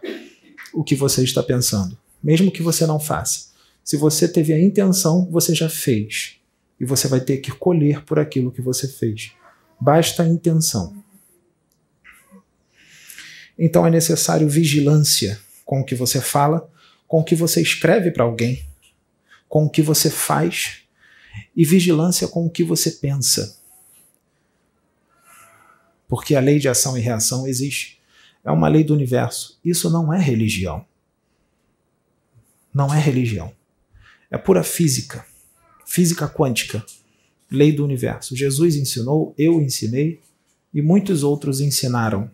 o 0.73 0.85
que 0.85 0.95
você 0.95 1.25
está 1.25 1.43
pensando, 1.43 1.97
mesmo 2.23 2.51
que 2.51 2.63
você 2.63 2.87
não 2.87 3.01
faça. 3.01 3.47
Se 3.83 3.97
você 3.97 4.29
teve 4.29 4.53
a 4.53 4.61
intenção, 4.61 5.29
você 5.31 5.55
já 5.55 5.69
fez. 5.69 6.37
E 6.79 6.85
você 6.85 7.09
vai 7.09 7.21
ter 7.21 7.39
que 7.39 7.51
colher 7.51 8.05
por 8.05 8.19
aquilo 8.19 8.53
que 8.53 8.61
você 8.61 8.87
fez. 8.87 9.33
Basta 9.81 10.23
a 10.23 10.29
intenção. 10.29 11.03
Então 13.59 13.87
é 13.87 13.91
necessário 13.91 14.49
vigilância 14.49 15.41
com 15.65 15.81
o 15.81 15.85
que 15.85 15.95
você 15.95 16.21
fala, 16.21 16.69
com 17.09 17.21
o 17.21 17.25
que 17.25 17.35
você 17.35 17.63
escreve 17.63 18.11
para 18.11 18.25
alguém, 18.25 18.63
com 19.49 19.65
o 19.65 19.71
que 19.71 19.83
você 19.83 20.11
faz 20.11 20.83
e 21.55 21.65
vigilância 21.65 22.29
com 22.29 22.47
o 22.47 22.51
que 22.51 22.65
você 22.65 22.91
pensa 22.93 23.57
porque 26.09 26.35
a 26.35 26.41
lei 26.41 26.59
de 26.59 26.69
ação 26.69 26.97
e 26.97 27.01
reação 27.01 27.47
existe. 27.47 28.01
É 28.45 28.51
uma 28.51 28.69
lei 28.69 28.85
do 28.85 28.95
universo. 28.95 29.59
Isso 29.65 29.91
não 29.91 30.13
é 30.13 30.21
religião. 30.21 30.87
Não 32.73 32.95
é 32.95 32.99
religião. 33.01 33.53
É 34.31 34.39
pura 34.39 34.63
física. 34.63 35.27
Física 35.85 36.29
quântica. 36.29 36.85
Lei 37.51 37.73
do 37.73 37.85
universo. 37.85 38.37
Jesus 38.37 38.77
ensinou, 38.77 39.35
eu 39.37 39.61
ensinei 39.61 40.21
e 40.73 40.81
muitos 40.81 41.23
outros 41.23 41.61
ensinaram. 41.61 42.31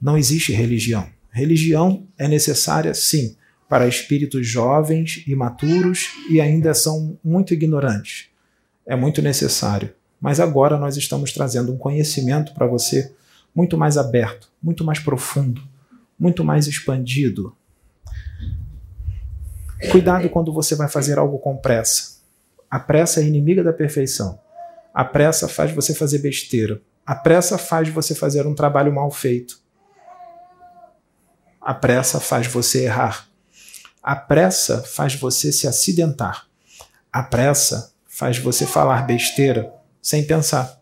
Não 0.00 0.16
existe 0.16 0.52
religião. 0.52 1.08
Religião 1.30 2.08
é 2.18 2.26
necessária, 2.26 2.92
sim, 2.92 3.36
para 3.70 3.86
espíritos 3.86 4.48
jovens, 4.48 5.22
imaturos 5.28 6.08
e 6.28 6.40
ainda 6.40 6.74
são 6.74 7.16
muito 7.22 7.54
ignorantes. 7.54 8.28
É 8.84 8.96
muito 8.96 9.22
necessário. 9.22 9.94
Mas 10.20 10.40
agora 10.40 10.76
nós 10.76 10.96
estamos 10.96 11.32
trazendo 11.32 11.72
um 11.72 11.78
conhecimento 11.78 12.52
para 12.52 12.66
você 12.66 13.14
muito 13.54 13.78
mais 13.78 13.96
aberto, 13.96 14.48
muito 14.60 14.82
mais 14.82 14.98
profundo, 14.98 15.62
muito 16.18 16.42
mais 16.42 16.66
expandido. 16.66 17.56
Cuidado 19.92 20.28
quando 20.28 20.52
você 20.52 20.74
vai 20.74 20.88
fazer 20.88 21.16
algo 21.16 21.38
com 21.38 21.56
pressa. 21.56 22.18
A 22.68 22.80
pressa 22.80 23.20
é 23.20 23.24
inimiga 23.24 23.62
da 23.62 23.72
perfeição. 23.72 24.40
A 24.92 25.04
pressa 25.04 25.46
faz 25.46 25.70
você 25.70 25.94
fazer 25.94 26.18
besteira. 26.18 26.82
A 27.06 27.14
pressa 27.14 27.56
faz 27.56 27.88
você 27.88 28.16
fazer 28.16 28.48
um 28.48 28.54
trabalho 28.54 28.92
mal 28.92 29.12
feito. 29.12 29.60
A 31.60 31.72
pressa 31.72 32.18
faz 32.18 32.48
você 32.48 32.86
errar. 32.86 33.29
A 34.02 34.16
pressa 34.16 34.82
faz 34.82 35.14
você 35.14 35.52
se 35.52 35.66
acidentar. 35.66 36.48
A 37.12 37.22
pressa 37.22 37.92
faz 38.08 38.38
você 38.38 38.66
falar 38.66 39.02
besteira 39.02 39.72
sem 40.00 40.26
pensar. 40.26 40.80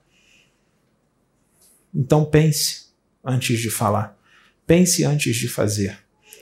Então 1.94 2.24
pense 2.24 2.86
antes 3.24 3.58
de 3.60 3.70
falar. 3.70 4.16
Pense 4.66 5.04
antes 5.04 5.36
de 5.36 5.48
fazer. 5.48 5.98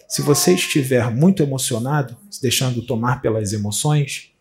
Se 0.09 0.23
você 0.23 0.55
estiver 0.55 1.11
muito 1.11 1.43
emocionado, 1.43 2.17
se 2.31 2.41
deixando 2.41 2.83
tomar 2.83 3.21
pelas 3.21 3.53
emoções, 3.53 4.33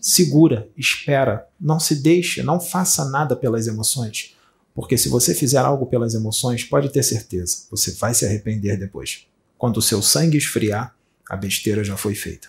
segura, 0.00 0.68
espera, 0.76 1.46
não 1.60 1.80
se 1.80 1.96
deixe, 1.96 2.42
não 2.42 2.60
faça 2.60 3.04
nada 3.04 3.34
pelas 3.34 3.66
emoções. 3.66 4.36
Porque 4.74 4.96
se 4.96 5.08
você 5.08 5.34
fizer 5.34 5.58
algo 5.58 5.86
pelas 5.86 6.14
emoções, 6.14 6.64
pode 6.64 6.90
ter 6.90 7.02
certeza, 7.02 7.66
você 7.70 7.90
vai 7.92 8.14
se 8.14 8.24
arrepender 8.24 8.78
depois. 8.78 9.26
Quando 9.58 9.78
o 9.78 9.82
seu 9.82 10.00
sangue 10.00 10.38
esfriar, 10.38 10.94
a 11.28 11.36
besteira 11.36 11.84
já 11.84 11.96
foi 11.96 12.14
feita. 12.14 12.48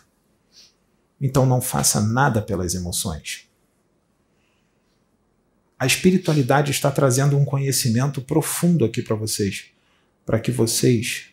Então 1.19 1.45
não 1.45 1.61
faça 1.61 1.99
nada 1.99 2.41
pelas 2.41 2.73
emoções. 2.73 3.49
A 5.77 5.85
espiritualidade 5.85 6.71
está 6.71 6.91
trazendo 6.91 7.37
um 7.37 7.45
conhecimento 7.45 8.21
profundo 8.21 8.85
aqui 8.85 9.01
para 9.01 9.15
vocês, 9.15 9.65
para 10.25 10.39
que 10.39 10.51
vocês 10.51 11.27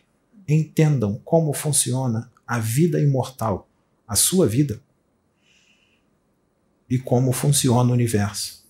entendam 0.47 1.21
como 1.23 1.53
funciona 1.53 2.31
a 2.45 2.59
vida 2.59 2.99
imortal, 2.99 3.67
a 4.07 4.15
sua 4.15 4.47
vida, 4.47 4.81
e 6.89 6.97
como 6.97 7.33
funciona 7.33 7.89
o 7.89 7.93
universo, 7.93 8.65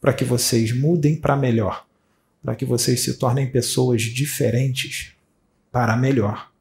para 0.00 0.12
que 0.12 0.24
vocês 0.24 0.72
mudem 0.72 1.16
para 1.16 1.36
melhor, 1.36 1.86
para 2.42 2.56
que 2.56 2.64
vocês 2.64 3.00
se 3.00 3.14
tornem 3.14 3.50
pessoas 3.50 4.02
diferentes 4.02 5.12
para 5.70 5.96
melhor. 5.96 6.53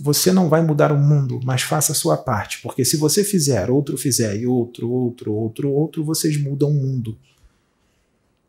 Você 0.00 0.32
não 0.32 0.48
vai 0.48 0.62
mudar 0.62 0.92
o 0.92 0.98
mundo, 0.98 1.40
mas 1.42 1.62
faça 1.62 1.92
a 1.92 1.94
sua 1.94 2.16
parte, 2.16 2.60
porque 2.62 2.84
se 2.84 2.96
você 2.96 3.24
fizer, 3.24 3.70
outro 3.70 3.98
fizer, 3.98 4.36
e 4.36 4.46
outro, 4.46 4.90
outro, 4.90 5.32
outro, 5.32 5.72
outro, 5.72 6.04
vocês 6.04 6.40
mudam 6.40 6.70
o 6.70 6.74
mundo. 6.74 7.18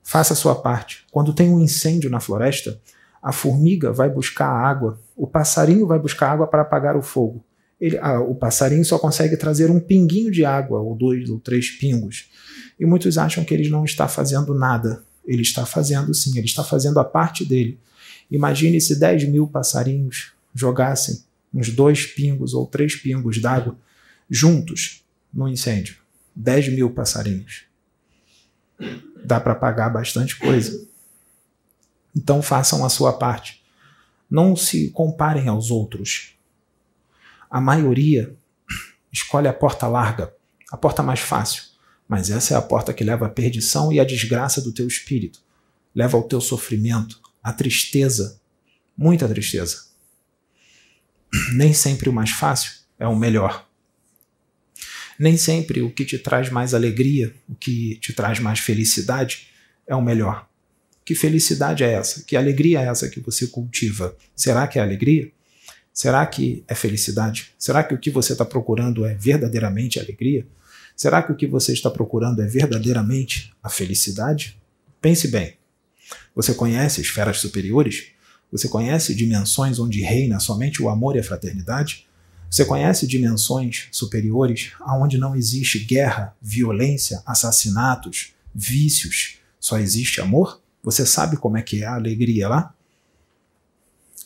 Faça 0.04 0.34
a 0.34 0.36
sua 0.36 0.56
parte. 0.56 1.06
Quando 1.12 1.34
tem 1.34 1.50
um 1.50 1.60
incêndio 1.60 2.10
na 2.10 2.20
floresta, 2.20 2.80
a 3.22 3.32
formiga 3.32 3.92
vai 3.92 4.10
buscar 4.10 4.48
água, 4.48 5.00
o 5.16 5.26
passarinho 5.28 5.88
vai 5.88 6.00
buscar 6.00 6.32
água 6.32 6.48
para 6.48 6.62
apagar 6.62 6.96
o 6.96 7.02
fogo. 7.02 7.44
Ele, 7.80 7.98
ah, 7.98 8.20
o 8.20 8.36
passarinho 8.36 8.84
só 8.84 9.00
consegue 9.00 9.38
trazer 9.38 9.72
um 9.72 9.80
pinguinho 9.80 10.32
de 10.32 10.44
água, 10.46 10.80
ou 10.80 10.96
dois 10.96 11.30
ou 11.30 11.40
três 11.40 11.70
pingos. 11.72 12.30
E 12.80 12.86
muitos 12.86 13.18
acham 13.18 13.44
que 13.44 13.54
ele 13.54 13.70
não 13.70 13.86
está 13.86 14.08
fazendo 14.08 14.54
nada. 14.54 15.04
Ele 15.26 15.42
está 15.42 15.66
fazendo 15.66 16.14
sim, 16.14 16.38
ele 16.38 16.48
está 16.48 16.64
fazendo 16.64 17.00
a 17.00 17.04
parte 17.04 17.46
dele. 17.46 17.80
Imagine 18.30 18.80
se 18.80 19.00
10 19.00 19.30
mil 19.30 19.48
passarinhos 19.48 20.34
jogassem 20.54 21.24
uns 21.54 21.70
dois 21.70 22.06
pingos 22.06 22.54
ou 22.54 22.66
três 22.66 22.96
pingos 22.96 23.42
d'água 23.42 23.78
juntos 24.30 25.04
no 25.34 25.48
incêndio. 25.48 25.98
10 26.36 26.74
mil 26.74 26.92
passarinhos. 26.92 27.66
Dá 29.26 29.40
para 29.40 29.56
pagar 29.56 29.90
bastante 29.90 30.38
coisa. 30.38 30.88
Então 32.16 32.42
façam 32.42 32.86
a 32.86 32.90
sua 32.90 33.14
parte. 33.14 33.64
Não 34.30 34.56
se 34.56 34.90
comparem 34.92 35.48
aos 35.48 35.72
outros. 35.72 36.36
A 37.50 37.60
maioria 37.60 38.36
escolhe 39.12 39.48
a 39.48 39.54
porta 39.54 39.88
larga, 39.88 40.34
a 40.72 40.78
porta 40.78 41.02
mais 41.02 41.20
fácil, 41.20 41.64
mas 42.08 42.30
essa 42.30 42.54
é 42.54 42.58
a 42.58 42.62
porta 42.62 42.94
que 42.94 43.04
leva 43.04 43.26
à 43.26 43.30
perdição 43.30 43.92
e 43.92 44.00
à 44.00 44.06
desgraça 44.06 44.62
do 44.62 44.72
teu 44.72 44.88
espírito. 44.88 45.42
Leva 45.94 46.16
ao 46.16 46.24
teu 46.24 46.40
sofrimento, 46.40 47.20
à 47.44 47.52
tristeza, 47.52 48.40
muita 48.96 49.28
tristeza. 49.28 49.89
Nem 51.54 51.74
sempre 51.74 52.10
o 52.10 52.14
mais 52.14 52.32
fácil 52.32 52.72
é 52.98 53.08
o 53.08 53.16
melhor. 53.16 53.68
Nem 55.18 55.36
sempre 55.36 55.82
o 55.82 55.92
que 55.92 56.06
te 56.06 56.18
traz 56.18 56.50
mais 56.50 56.74
alegria, 56.74 57.34
o 57.48 57.56
que 57.56 57.98
te 57.98 58.14
traz 58.14 58.40
mais 58.40 58.60
felicidade 58.60 59.48
é 59.86 59.96
o 59.96 60.02
melhor. 60.02 60.48
Que 61.04 61.16
felicidade 61.16 61.84
é 61.84 61.92
essa? 61.92 62.24
Que 62.24 62.38
alegria 62.38 62.82
é 62.82 62.86
essa 62.86 63.10
que 63.10 63.20
você 63.20 63.48
cultiva? 63.48 64.16
Será 64.36 64.68
que 64.68 64.80
é 64.80 64.82
alegria? 64.82 65.32
Será 65.92 66.26
que 66.26 66.64
é 66.68 66.76
felicidade? 66.76 67.52
Será 67.58 67.84
que 67.84 67.94
o 67.94 67.98
que 67.98 68.10
você 68.10 68.32
está 68.32 68.46
procurando 68.46 69.06
é 69.06 69.14
verdadeiramente 69.16 70.00
alegria? 70.00 70.48
Será 70.96 71.24
que 71.24 71.32
o 71.32 71.36
que 71.36 71.48
você 71.48 71.74
está 71.74 71.90
procurando 71.90 72.42
é 72.42 72.46
verdadeiramente 72.46 73.52
a 73.62 73.70
felicidade? 73.70 74.58
Pense 75.02 75.28
bem. 75.28 75.58
Você 76.36 76.54
conhece 76.54 77.02
esferas 77.02 77.40
superiores? 77.40 78.12
Você 78.52 78.68
conhece 78.68 79.14
dimensões 79.14 79.80
onde 79.80 80.02
reina 80.02 80.40
somente 80.40 80.82
o 80.82 80.90
amor 80.90 81.16
e 81.16 81.20
a 81.20 81.24
fraternidade? 81.24 82.08
Você 82.50 82.66
conhece 82.66 83.06
dimensões 83.06 83.88
superiores 83.92 84.72
onde 84.82 85.20
não 85.20 85.36
existe 85.36 85.80
guerra, 85.80 86.36
violência, 86.42 87.22
assassinatos, 87.26 88.34
vícios, 88.54 89.38
só 89.60 89.78
existe 89.78 90.20
amor? 90.20 90.60
Você 90.82 91.06
sabe 91.06 91.38
como 91.38 91.58
é 91.58 91.62
que 91.62 91.84
é 91.84 91.86
a 91.86 91.94
alegria 91.94 92.48
lá? 92.48 92.74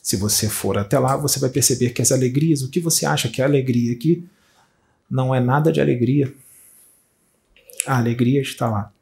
Se 0.02 0.16
você 0.16 0.48
for 0.48 0.78
até 0.78 0.98
lá, 1.00 1.18
você 1.18 1.40
vai 1.40 1.50
perceber 1.50 1.90
que 1.90 2.02
as 2.02 2.12
alegrias, 2.12 2.62
o 2.62 2.70
que 2.70 2.80
você 2.80 3.06
acha 3.06 3.28
que 3.28 3.42
é 3.42 3.46
alegria 3.46 3.92
aqui, 3.92 4.28
não 5.10 5.34
é 5.34 5.40
nada 5.40 5.72
de 5.72 5.82
alegria. 5.82 6.34
A 7.86 7.98
alegria 7.98 8.42
está 8.42 8.70
lá. 8.70 8.93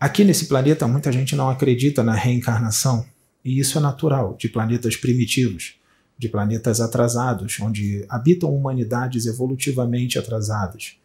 Aqui 0.00 0.24
nesse 0.24 0.46
planeta, 0.46 0.88
muita 0.88 1.12
gente 1.12 1.36
não 1.36 1.50
acredita 1.50 2.02
na 2.02 2.14
reencarnação, 2.14 3.06
e 3.44 3.60
isso 3.60 3.78
é 3.78 3.80
natural 3.80 4.34
de 4.36 4.48
planetas 4.48 4.96
primitivos, 4.96 5.74
de 6.18 6.28
planetas 6.28 6.80
atrasados, 6.80 7.58
onde 7.60 8.04
habitam 8.08 8.52
humanidades 8.52 9.26
evolutivamente 9.26 10.18
atrasadas, 10.18 10.96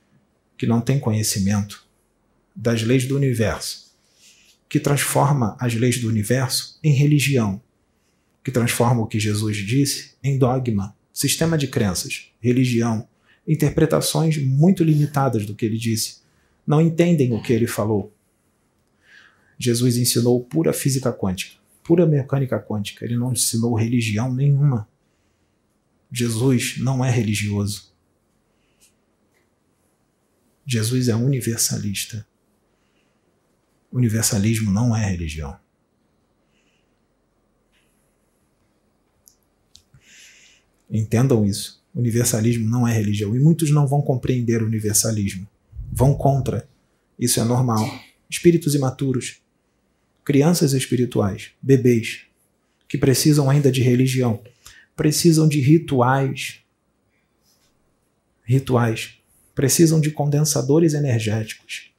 que 0.57 0.65
não 0.65 0.79
têm 0.79 0.97
conhecimento 0.97 1.85
das 2.55 2.81
leis 2.81 3.05
do 3.05 3.17
universo 3.17 3.85
que 4.75 4.79
transforma 4.79 5.55
as 5.59 5.73
leis 5.73 5.99
do 5.99 6.07
universo 6.07 6.77
em 6.83 6.91
religião, 6.91 7.61
que 8.43 8.51
transforma 8.51 9.01
o 9.01 9.07
que 9.07 9.19
Jesus 9.19 9.57
disse 9.57 10.11
em 10.23 10.37
dogma, 10.37 10.95
sistema 11.13 11.57
de 11.57 11.67
crenças, 11.67 12.31
religião, 12.41 13.07
interpretações 13.47 14.37
muito 14.37 14.83
limitadas 14.83 15.45
do 15.45 15.55
que 15.55 15.65
ele 15.65 15.77
disse. 15.77 16.17
Não 16.65 16.81
entendem 16.81 17.31
o 17.31 17.41
que 17.41 17.53
ele 17.53 17.67
falou. 17.67 18.11
Jesus 19.57 19.97
ensinou 19.97 20.43
pura 20.43 20.73
física 20.73 21.11
quântica, 21.13 21.59
pura 21.83 22.05
mecânica 22.05 22.59
quântica. 22.59 23.05
Ele 23.05 23.15
não 23.15 23.31
ensinou 23.31 23.73
religião 23.73 24.33
nenhuma. 24.33 24.87
Jesus 26.11 26.77
não 26.77 27.03
é 27.03 27.09
religioso. 27.09 27.93
Jesus 30.65 31.07
é 31.07 31.15
universalista. 31.15 32.25
Universalismo 33.91 34.71
não 34.71 34.95
é 34.95 35.09
religião. 35.09 35.57
Entendam 40.89 41.45
isso. 41.45 41.83
Universalismo 41.93 42.67
não 42.67 42.87
é 42.87 42.93
religião. 42.93 43.35
E 43.35 43.39
muitos 43.39 43.69
não 43.71 43.87
vão 43.87 44.01
compreender 44.01 44.61
o 44.61 44.65
universalismo. 44.65 45.47
Vão 45.91 46.13
contra. 46.13 46.67
Isso 47.17 47.39
é 47.39 47.43
normal. 47.43 47.87
Espíritos 48.29 48.75
imaturos, 48.75 49.41
crianças 50.25 50.73
espirituais, 50.73 51.51
bebês, 51.61 52.23
que 52.89 52.97
precisam 52.97 53.49
ainda 53.49 53.71
de 53.71 53.81
religião, 53.81 54.43
precisam 54.95 55.47
de 55.47 55.61
rituais. 55.61 56.59
Rituais. 58.43 59.13
Precisam 59.53 60.01
de 60.01 60.11
condensadores 60.11 60.93
energéticos 60.93 61.95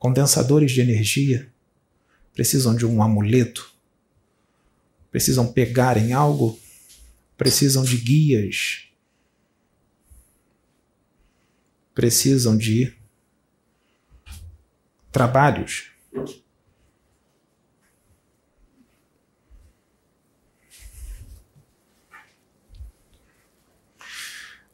condensadores 0.00 0.72
de 0.72 0.80
energia, 0.80 1.52
precisam 2.32 2.74
de 2.74 2.86
um 2.86 3.02
amuleto, 3.02 3.70
precisam 5.10 5.52
pegar 5.52 5.98
em 5.98 6.14
algo, 6.14 6.58
precisam 7.36 7.84
de 7.84 7.98
guias, 7.98 8.88
precisam 11.94 12.56
de 12.56 12.96
trabalhos. 15.12 15.90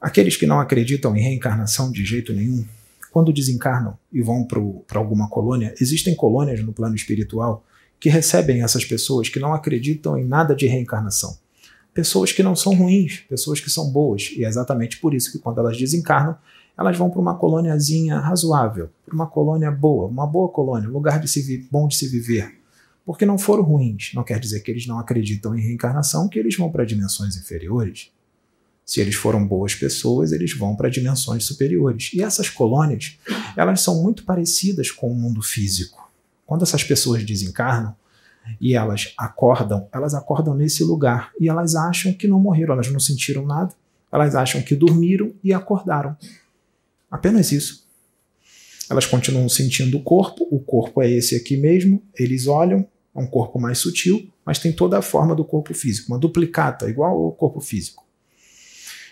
Aqueles 0.07 0.37
que 0.37 0.45
não 0.45 0.61
acreditam 0.61 1.13
em 1.17 1.21
reencarnação 1.21 1.91
de 1.91 2.05
jeito 2.05 2.31
nenhum 2.31 2.63
quando 3.11 3.33
desencarnam 3.33 3.97
e 4.09 4.21
vão 4.21 4.47
para 4.87 4.97
alguma 4.97 5.29
colônia, 5.29 5.75
existem 5.81 6.15
colônias 6.15 6.63
no 6.63 6.71
plano 6.71 6.95
espiritual 6.95 7.65
que 7.99 8.07
recebem 8.07 8.63
essas 8.63 8.85
pessoas 8.85 9.27
que 9.27 9.37
não 9.37 9.53
acreditam 9.53 10.17
em 10.17 10.23
nada 10.23 10.55
de 10.55 10.65
reencarnação. 10.65 11.37
Pessoas 11.93 12.31
que 12.31 12.41
não 12.41 12.55
são 12.55 12.73
ruins, 12.73 13.25
pessoas 13.27 13.59
que 13.59 13.69
são 13.69 13.91
boas. 13.91 14.31
E 14.33 14.45
é 14.45 14.47
exatamente 14.47 14.97
por 14.97 15.13
isso 15.13 15.29
que 15.29 15.39
quando 15.39 15.59
elas 15.59 15.77
desencarnam, 15.77 16.37
elas 16.77 16.97
vão 16.97 17.09
para 17.09 17.19
uma 17.19 17.35
colôniazinha 17.35 18.17
razoável, 18.17 18.89
para 19.05 19.13
uma 19.13 19.27
colônia 19.27 19.69
boa, 19.71 20.07
uma 20.07 20.25
boa 20.25 20.47
colônia, 20.47 20.87
um 20.87 20.93
lugar 20.93 21.19
de 21.19 21.27
se 21.27 21.67
bom 21.69 21.85
de 21.85 21.97
se 21.97 22.07
viver. 22.07 22.57
Porque 23.05 23.25
não 23.25 23.37
foram 23.37 23.63
ruins. 23.63 24.11
Não 24.13 24.23
quer 24.23 24.39
dizer 24.39 24.61
que 24.61 24.71
eles 24.71 24.87
não 24.87 24.99
acreditam 24.99 25.53
em 25.53 25.61
reencarnação, 25.61 26.29
que 26.29 26.39
eles 26.39 26.55
vão 26.55 26.71
para 26.71 26.85
dimensões 26.85 27.35
inferiores. 27.35 28.15
Se 28.87 29.01
eles 29.01 29.15
foram 29.15 29.45
boas 29.45 29.75
pessoas, 29.75 30.31
eles 30.31 30.57
vão 30.57 30.73
para 30.73 30.89
dimensões 30.89 31.43
superiores. 31.43 32.09
E 32.13 32.23
essas 32.23 32.49
colônias, 32.49 33.19
elas 33.57 33.81
são 33.81 34.01
muito 34.01 34.23
parecidas 34.23 34.89
com 34.89 35.11
o 35.11 35.13
mundo 35.13 35.41
físico. 35.41 36.09
Quando 36.45 36.63
essas 36.63 36.85
pessoas 36.85 37.25
desencarnam 37.25 37.93
e 38.61 38.75
elas 38.75 39.13
acordam, 39.17 39.89
elas 39.91 40.13
acordam 40.13 40.55
nesse 40.55 40.85
lugar 40.85 41.33
e 41.37 41.49
elas 41.49 41.75
acham 41.75 42.13
que 42.13 42.29
não 42.29 42.39
morreram, 42.39 42.75
elas 42.75 42.89
não 42.89 42.99
sentiram 42.99 43.45
nada, 43.45 43.75
elas 44.09 44.35
acham 44.35 44.61
que 44.61 44.73
dormiram 44.73 45.33
e 45.43 45.51
acordaram. 45.53 46.15
Apenas 47.11 47.51
isso. 47.51 47.85
Elas 48.89 49.05
continuam 49.05 49.49
sentindo 49.49 49.97
o 49.97 50.01
corpo, 50.01 50.47
o 50.49 50.61
corpo 50.61 51.01
é 51.01 51.11
esse 51.11 51.35
aqui 51.35 51.57
mesmo, 51.57 52.01
eles 52.17 52.47
olham, 52.47 52.87
é 53.13 53.19
um 53.19 53.27
corpo 53.27 53.59
mais 53.59 53.79
sutil, 53.79 54.29
mas 54.45 54.59
tem 54.59 54.71
toda 54.71 54.97
a 54.97 55.01
forma 55.01 55.35
do 55.35 55.43
corpo 55.43 55.73
físico, 55.73 56.07
uma 56.13 56.17
duplicata, 56.17 56.89
igual 56.89 57.21
ao 57.21 57.33
corpo 57.33 57.59
físico. 57.59 58.06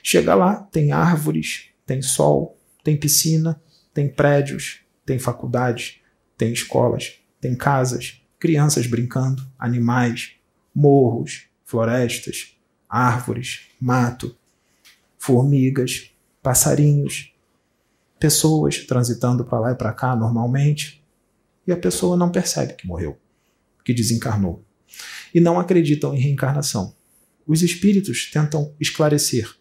Chega 0.08 0.36
lá, 0.36 0.58
tem 0.58 0.92
árvores, 0.92 1.70
tem 1.84 2.00
sol, 2.00 2.62
tem 2.84 2.96
piscina, 2.96 3.60
tem 3.92 4.08
prédios, 4.08 4.82
tem 5.04 5.18
faculdades, 5.18 6.00
tem 6.38 6.54
escolas, 6.54 7.16
tem 7.42 7.58
casas, 7.58 8.22
crianças 8.38 8.86
brincando, 8.86 9.44
animais, 9.58 10.34
morros, 10.76 11.48
florestas, 11.64 12.56
árvores, 12.88 13.62
mato, 13.82 14.38
formigas, 15.18 16.12
passarinhos, 16.40 17.34
pessoas 18.20 18.86
transitando 18.86 19.44
para 19.44 19.60
lá 19.60 19.72
e 19.72 19.76
para 19.76 19.92
cá 19.92 20.16
normalmente, 20.16 21.04
e 21.66 21.72
a 21.72 21.78
pessoa 21.78 22.16
não 22.16 22.32
percebe 22.32 22.76
que 22.76 22.86
morreu, 22.86 23.18
que 23.84 23.92
desencarnou. 23.92 24.64
E 25.34 25.40
não 25.40 25.60
acreditam 25.60 26.14
em 26.14 26.20
reencarnação. 26.20 26.96
Os 27.48 27.64
espíritos 27.64 28.30
tentam 28.32 28.72
esclarecer, 28.80 29.52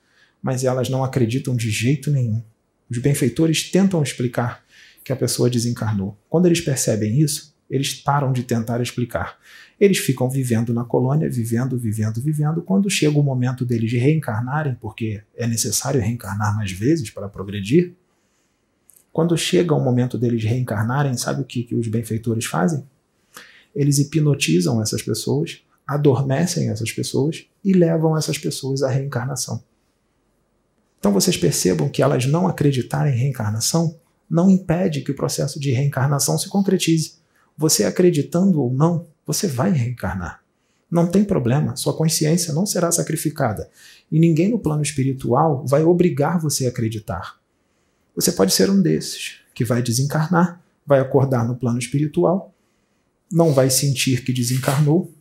mas 0.44 0.62
elas 0.62 0.90
não 0.90 1.02
acreditam 1.02 1.56
de 1.56 1.70
jeito 1.70 2.10
nenhum. 2.10 2.42
Os 2.90 2.98
benfeitores 2.98 3.70
tentam 3.70 4.02
explicar 4.02 4.62
que 5.02 5.10
a 5.10 5.16
pessoa 5.16 5.48
desencarnou. 5.48 6.18
Quando 6.28 6.44
eles 6.44 6.60
percebem 6.60 7.18
isso, 7.18 7.56
eles 7.70 7.94
param 7.94 8.30
de 8.30 8.42
tentar 8.42 8.82
explicar. 8.82 9.38
Eles 9.80 9.96
ficam 9.96 10.28
vivendo 10.28 10.74
na 10.74 10.84
colônia, 10.84 11.30
vivendo, 11.30 11.78
vivendo, 11.78 12.20
vivendo. 12.20 12.60
Quando 12.60 12.90
chega 12.90 13.18
o 13.18 13.22
momento 13.22 13.64
deles 13.64 13.88
de 13.88 13.96
reencarnarem, 13.96 14.74
porque 14.74 15.22
é 15.34 15.46
necessário 15.46 15.98
reencarnar 15.98 16.54
mais 16.54 16.70
vezes 16.70 17.08
para 17.08 17.26
progredir, 17.26 17.94
quando 19.10 19.34
chega 19.38 19.74
o 19.74 19.82
momento 19.82 20.18
deles 20.18 20.44
reencarnarem, 20.44 21.16
sabe 21.16 21.40
o 21.40 21.44
que, 21.44 21.62
que 21.62 21.74
os 21.74 21.88
benfeitores 21.88 22.44
fazem? 22.44 22.86
Eles 23.74 23.98
hipnotizam 23.98 24.82
essas 24.82 25.02
pessoas, 25.02 25.62
adormecem 25.86 26.68
essas 26.68 26.92
pessoas 26.92 27.46
e 27.64 27.72
levam 27.72 28.14
essas 28.14 28.36
pessoas 28.36 28.82
à 28.82 28.90
reencarnação. 28.90 29.64
Então 31.04 31.12
vocês 31.12 31.36
percebam 31.36 31.86
que 31.86 32.02
elas 32.02 32.24
não 32.24 32.48
acreditarem 32.48 33.12
em 33.12 33.18
reencarnação 33.18 33.94
não 34.28 34.48
impede 34.48 35.02
que 35.02 35.10
o 35.10 35.14
processo 35.14 35.60
de 35.60 35.70
reencarnação 35.70 36.38
se 36.38 36.48
concretize. 36.48 37.16
Você 37.58 37.84
acreditando 37.84 38.58
ou 38.58 38.72
não, 38.72 39.06
você 39.26 39.46
vai 39.46 39.70
reencarnar. 39.70 40.40
Não 40.90 41.06
tem 41.06 41.22
problema, 41.22 41.76
sua 41.76 41.94
consciência 41.94 42.54
não 42.54 42.64
será 42.64 42.90
sacrificada. 42.90 43.68
E 44.10 44.18
ninguém 44.18 44.48
no 44.48 44.58
plano 44.58 44.80
espiritual 44.80 45.62
vai 45.66 45.84
obrigar 45.84 46.40
você 46.40 46.64
a 46.64 46.70
acreditar. 46.70 47.38
Você 48.16 48.32
pode 48.32 48.54
ser 48.54 48.70
um 48.70 48.80
desses, 48.80 49.40
que 49.54 49.62
vai 49.62 49.82
desencarnar, 49.82 50.58
vai 50.86 51.00
acordar 51.00 51.46
no 51.46 51.54
plano 51.54 51.78
espiritual, 51.78 52.50
não 53.30 53.52
vai 53.52 53.68
sentir 53.68 54.24
que 54.24 54.32
desencarnou. 54.32 55.12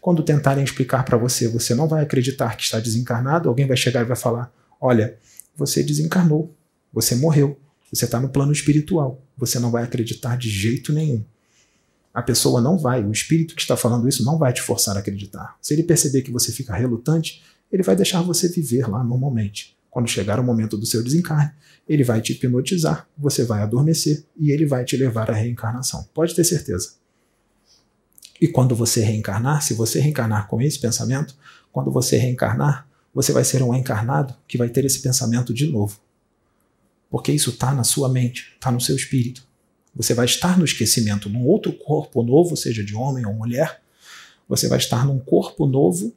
Quando 0.00 0.22
tentarem 0.22 0.62
explicar 0.62 1.04
para 1.04 1.18
você, 1.18 1.48
você 1.48 1.74
não 1.74 1.88
vai 1.88 2.04
acreditar 2.04 2.56
que 2.56 2.62
está 2.62 2.78
desencarnado, 2.78 3.48
alguém 3.48 3.66
vai 3.66 3.76
chegar 3.76 4.00
e 4.02 4.04
vai 4.04 4.16
falar: 4.16 4.52
Olha, 4.80 5.18
você 5.56 5.82
desencarnou, 5.82 6.54
você 6.92 7.14
morreu, 7.14 7.58
você 7.92 8.04
está 8.04 8.20
no 8.20 8.28
plano 8.28 8.52
espiritual, 8.52 9.22
você 9.36 9.58
não 9.58 9.70
vai 9.70 9.84
acreditar 9.84 10.36
de 10.36 10.50
jeito 10.50 10.92
nenhum. 10.92 11.24
A 12.12 12.22
pessoa 12.22 12.60
não 12.60 12.78
vai, 12.78 13.04
o 13.04 13.10
espírito 13.10 13.54
que 13.54 13.62
está 13.62 13.76
falando 13.76 14.08
isso 14.08 14.24
não 14.24 14.38
vai 14.38 14.52
te 14.52 14.62
forçar 14.62 14.96
a 14.96 15.00
acreditar. 15.00 15.56
Se 15.60 15.74
ele 15.74 15.82
perceber 15.82 16.22
que 16.22 16.30
você 16.30 16.52
fica 16.52 16.74
relutante, 16.74 17.42
ele 17.70 17.82
vai 17.82 17.96
deixar 17.96 18.22
você 18.22 18.48
viver 18.48 18.88
lá 18.88 19.02
normalmente. 19.02 19.76
Quando 19.90 20.08
chegar 20.08 20.38
o 20.38 20.44
momento 20.44 20.76
do 20.76 20.86
seu 20.86 21.02
desencarne, 21.02 21.52
ele 21.88 22.04
vai 22.04 22.20
te 22.20 22.32
hipnotizar, 22.32 23.08
você 23.16 23.44
vai 23.44 23.62
adormecer 23.62 24.24
e 24.36 24.50
ele 24.50 24.66
vai 24.66 24.84
te 24.84 24.96
levar 24.96 25.30
à 25.30 25.34
reencarnação. 25.34 26.08
Pode 26.14 26.34
ter 26.34 26.44
certeza. 26.44 26.94
E 28.40 28.48
quando 28.48 28.74
você 28.74 29.00
reencarnar, 29.00 29.62
se 29.62 29.74
você 29.74 30.00
reencarnar 30.00 30.48
com 30.48 30.60
esse 30.60 30.78
pensamento, 30.78 31.36
quando 31.72 31.90
você 31.90 32.16
reencarnar, 32.16 32.88
você 33.14 33.32
vai 33.32 33.44
ser 33.44 33.62
um 33.62 33.74
encarnado 33.74 34.34
que 34.48 34.58
vai 34.58 34.68
ter 34.68 34.84
esse 34.84 35.00
pensamento 35.00 35.54
de 35.54 35.66
novo. 35.66 35.98
Porque 37.10 37.32
isso 37.32 37.50
está 37.50 37.72
na 37.72 37.84
sua 37.84 38.08
mente, 38.08 38.54
está 38.54 38.70
no 38.70 38.80
seu 38.80 38.96
espírito. 38.96 39.46
Você 39.94 40.12
vai 40.14 40.24
estar 40.24 40.58
no 40.58 40.64
esquecimento, 40.64 41.28
num 41.28 41.46
outro 41.46 41.72
corpo 41.72 42.22
novo, 42.22 42.56
seja 42.56 42.82
de 42.82 42.94
homem 42.94 43.24
ou 43.24 43.32
mulher. 43.32 43.80
Você 44.48 44.66
vai 44.66 44.78
estar 44.78 45.06
num 45.06 45.18
corpo 45.18 45.66
novo 45.66 46.12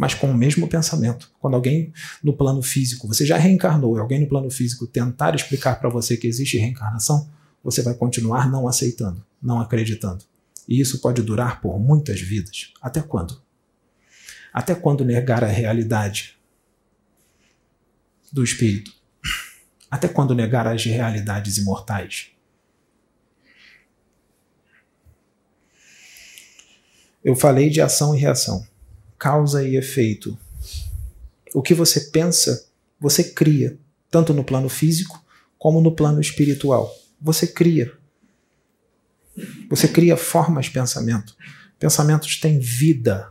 mas 0.00 0.14
com 0.14 0.30
o 0.30 0.34
mesmo 0.34 0.66
pensamento. 0.66 1.30
Quando 1.38 1.52
alguém 1.52 1.92
no 2.24 2.32
plano 2.32 2.62
físico, 2.62 3.06
você 3.06 3.26
já 3.26 3.36
reencarnou, 3.36 3.98
e 3.98 4.00
alguém 4.00 4.18
no 4.18 4.26
plano 4.26 4.50
físico 4.50 4.86
tentar 4.86 5.34
explicar 5.34 5.78
para 5.78 5.90
você 5.90 6.16
que 6.16 6.26
existe 6.26 6.56
reencarnação, 6.56 7.28
você 7.62 7.82
vai 7.82 7.92
continuar 7.92 8.50
não 8.50 8.66
aceitando, 8.66 9.22
não 9.42 9.60
acreditando. 9.60 10.24
E 10.66 10.80
isso 10.80 11.00
pode 11.00 11.20
durar 11.20 11.60
por 11.60 11.78
muitas 11.78 12.18
vidas. 12.18 12.72
Até 12.80 13.02
quando? 13.02 13.42
Até 14.52 14.74
quando 14.74 15.04
negar 15.04 15.44
a 15.44 15.48
realidade 15.48 16.38
do 18.32 18.42
espírito? 18.42 18.92
Até 19.90 20.08
quando 20.08 20.34
negar 20.34 20.66
as 20.66 20.84
realidades 20.84 21.58
imortais? 21.58 22.30
Eu 27.22 27.36
falei 27.36 27.68
de 27.68 27.80
ação 27.80 28.14
e 28.14 28.18
reação 28.18 28.66
causa 29.20 29.62
e 29.62 29.76
efeito. 29.76 30.36
O 31.52 31.60
que 31.60 31.74
você 31.74 32.00
pensa, 32.10 32.70
você 32.98 33.22
cria, 33.22 33.78
tanto 34.10 34.32
no 34.32 34.42
plano 34.42 34.70
físico 34.70 35.22
como 35.58 35.82
no 35.82 35.94
plano 35.94 36.20
espiritual. 36.22 36.90
Você 37.20 37.46
cria. 37.46 37.92
Você 39.68 39.86
cria 39.86 40.16
formas 40.16 40.66
de 40.66 40.70
pensamento. 40.70 41.36
Pensamentos 41.78 42.40
têm 42.40 42.58
vida, 42.58 43.30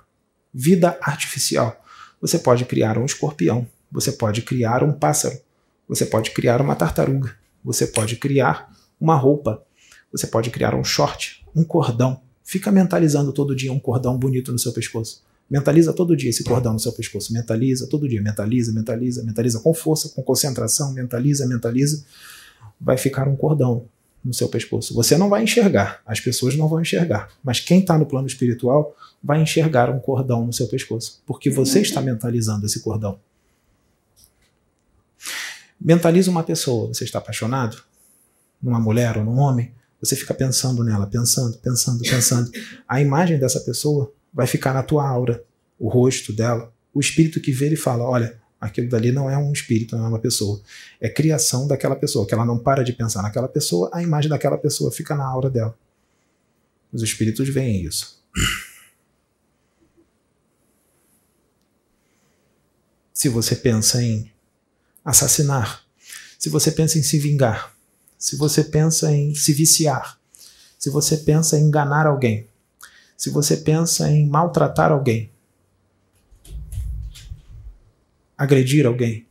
vida 0.53 0.97
artificial. 1.01 1.83
Você 2.21 2.39
pode 2.39 2.65
criar 2.65 2.97
um 2.97 3.05
escorpião, 3.05 3.67
você 3.91 4.11
pode 4.11 4.41
criar 4.41 4.83
um 4.83 4.91
pássaro, 4.91 5.39
você 5.87 6.05
pode 6.05 6.31
criar 6.31 6.61
uma 6.61 6.75
tartaruga, 6.75 7.35
você 7.63 7.87
pode 7.87 8.15
criar 8.15 8.71
uma 8.99 9.15
roupa, 9.15 9.63
você 10.11 10.27
pode 10.27 10.49
criar 10.49 10.75
um 10.75 10.83
short, 10.83 11.45
um 11.55 11.63
cordão. 11.63 12.21
Fica 12.43 12.71
mentalizando 12.71 13.31
todo 13.31 13.55
dia 13.55 13.71
um 13.71 13.79
cordão 13.79 14.17
bonito 14.17 14.51
no 14.51 14.59
seu 14.59 14.73
pescoço. 14.73 15.23
Mentaliza 15.49 15.93
todo 15.93 16.15
dia 16.15 16.29
esse 16.29 16.43
cordão 16.43 16.73
no 16.73 16.79
seu 16.79 16.91
pescoço. 16.91 17.33
Mentaliza 17.33 17.87
todo 17.87 18.07
dia. 18.07 18.21
Mentaliza, 18.21 18.71
mentaliza, 18.71 19.23
mentaliza 19.23 19.59
com 19.59 19.73
força, 19.73 20.09
com 20.09 20.21
concentração. 20.21 20.93
Mentaliza, 20.93 21.47
mentaliza. 21.47 22.03
Vai 22.79 22.97
ficar 22.97 23.27
um 23.27 23.35
cordão 23.35 23.85
no 24.23 24.33
seu 24.33 24.49
pescoço. 24.49 24.93
Você 24.93 25.17
não 25.17 25.29
vai 25.29 25.43
enxergar, 25.43 26.01
as 26.05 26.19
pessoas 26.19 26.55
não 26.55 26.67
vão 26.67 26.81
enxergar. 26.81 27.29
Mas 27.43 27.59
quem 27.59 27.79
está 27.79 27.97
no 27.97 28.05
plano 28.05 28.27
espiritual 28.27 28.95
vai 29.23 29.41
enxergar 29.41 29.89
um 29.89 29.99
cordão 29.99 30.45
no 30.45 30.53
seu 30.53 30.67
pescoço. 30.67 31.21
Porque 31.25 31.49
você 31.49 31.81
está 31.81 32.01
mentalizando 32.01 32.65
esse 32.65 32.81
cordão. 32.81 33.19
Mentaliza 35.79 36.29
uma 36.29 36.43
pessoa. 36.43 36.87
Você 36.89 37.05
está 37.05 37.19
apaixonado? 37.19 37.81
Numa 38.61 38.79
mulher 38.79 39.17
ou 39.17 39.23
num 39.23 39.37
homem? 39.37 39.73
Você 40.01 40.15
fica 40.15 40.33
pensando 40.33 40.83
nela, 40.83 41.07
pensando, 41.07 41.57
pensando, 41.57 42.01
pensando. 42.03 42.51
A 42.87 43.01
imagem 43.01 43.39
dessa 43.39 43.59
pessoa 43.61 44.11
vai 44.33 44.47
ficar 44.47 44.73
na 44.73 44.83
tua 44.83 45.07
aura, 45.07 45.43
o 45.77 45.89
rosto 45.89 46.31
dela. 46.33 46.71
O 46.93 46.99
espírito 46.99 47.41
que 47.41 47.51
vê 47.51 47.67
ele 47.67 47.75
fala: 47.75 48.03
olha, 48.03 48.38
aquilo 48.59 48.89
dali 48.89 49.11
não 49.11 49.29
é 49.29 49.37
um 49.37 49.51
espírito, 49.53 49.95
não 49.95 50.05
é 50.05 50.09
uma 50.09 50.19
pessoa. 50.19 50.61
É 50.99 51.07
criação 51.07 51.67
daquela 51.67 51.95
pessoa, 51.95 52.27
que 52.27 52.33
ela 52.33 52.45
não 52.45 52.59
para 52.59 52.83
de 52.83 52.93
pensar 52.93 53.21
naquela 53.21 53.47
pessoa, 53.47 53.89
a 53.93 54.03
imagem 54.03 54.29
daquela 54.29 54.57
pessoa 54.57 54.91
fica 54.91 55.15
na 55.15 55.25
aura 55.25 55.49
dela. 55.49 55.77
Os 56.91 57.01
espíritos 57.01 57.47
veem 57.49 57.85
isso. 57.85 58.19
Se 63.13 63.29
você 63.29 63.55
pensa 63.55 64.01
em 64.01 64.31
assassinar, 65.03 65.83
se 66.37 66.49
você 66.49 66.71
pensa 66.71 66.97
em 66.97 67.03
se 67.03 67.19
vingar, 67.19 67.73
se 68.17 68.35
você 68.35 68.63
pensa 68.63 69.11
em 69.11 69.35
se 69.35 69.53
viciar, 69.53 70.19
se 70.77 70.89
você 70.89 71.17
pensa 71.17 71.57
em 71.57 71.63
enganar 71.63 72.07
alguém, 72.07 72.47
se 73.17 73.29
você 73.29 73.57
pensa 73.57 74.09
em 74.09 74.25
maltratar 74.25 74.91
alguém, 74.91 75.29
agredir 78.39 78.87
alguém, 78.87 79.27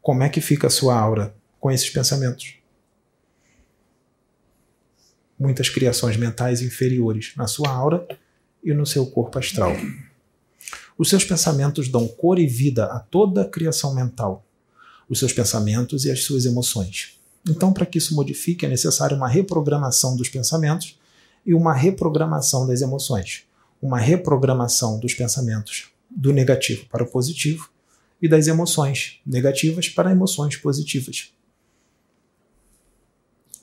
como 0.00 0.22
é 0.22 0.28
que 0.28 0.40
fica 0.40 0.68
a 0.68 0.70
sua 0.70 0.96
aura 0.96 1.34
com 1.58 1.68
esses 1.68 1.90
pensamentos? 1.90 2.54
Muitas 5.36 5.68
criações 5.68 6.16
mentais 6.16 6.62
inferiores 6.62 7.32
na 7.36 7.48
sua 7.48 7.68
aura 7.70 8.06
e 8.62 8.72
no 8.72 8.86
seu 8.86 9.04
corpo 9.04 9.36
astral. 9.36 9.72
Os 10.96 11.08
seus 11.08 11.24
pensamentos 11.24 11.88
dão 11.88 12.06
cor 12.06 12.38
e 12.38 12.46
vida 12.46 12.84
a 12.84 13.00
toda 13.00 13.42
a 13.42 13.48
criação 13.48 13.96
mental, 13.96 14.46
os 15.08 15.18
seus 15.18 15.32
pensamentos 15.32 16.04
e 16.04 16.10
as 16.12 16.22
suas 16.22 16.46
emoções. 16.46 17.18
Então, 17.48 17.72
para 17.72 17.84
que 17.84 17.98
isso 17.98 18.14
modifique, 18.14 18.64
é 18.64 18.68
necessário 18.68 19.16
uma 19.16 19.28
reprogramação 19.28 20.16
dos 20.16 20.28
pensamentos 20.28 21.00
e 21.44 21.52
uma 21.52 21.74
reprogramação 21.74 22.64
das 22.64 22.80
emoções, 22.80 23.42
uma 23.82 23.98
reprogramação 23.98 25.00
dos 25.00 25.14
pensamentos 25.14 25.89
do 26.10 26.32
negativo 26.32 26.86
para 26.86 27.04
o 27.04 27.10
positivo 27.10 27.70
e 28.20 28.28
das 28.28 28.46
emoções 28.46 29.20
negativas 29.24 29.88
para 29.88 30.10
emoções 30.10 30.56
positivas. 30.56 31.32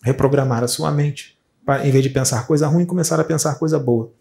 Reprogramar 0.01 0.63
a 0.63 0.67
sua 0.67 0.91
mente, 0.91 1.37
para, 1.65 1.85
em 1.85 1.91
vez 1.91 2.03
de 2.03 2.09
pensar 2.09 2.47
coisa 2.47 2.67
ruim, 2.67 2.85
começar 2.85 3.19
a 3.19 3.23
pensar 3.23 3.55
coisa 3.55 3.77
boa. 3.77 4.11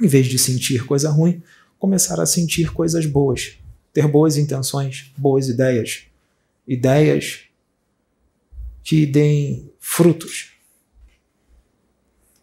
Em 0.00 0.08
vez 0.08 0.26
de 0.26 0.38
sentir 0.38 0.84
coisa 0.84 1.10
ruim, 1.10 1.42
começar 1.78 2.20
a 2.20 2.26
sentir 2.26 2.72
coisas 2.72 3.06
boas, 3.06 3.58
ter 3.92 4.08
boas 4.08 4.36
intenções, 4.36 5.12
boas 5.16 5.48
ideias, 5.48 6.06
ideias 6.66 7.44
que 8.82 9.06
deem 9.06 9.72
frutos, 9.78 10.52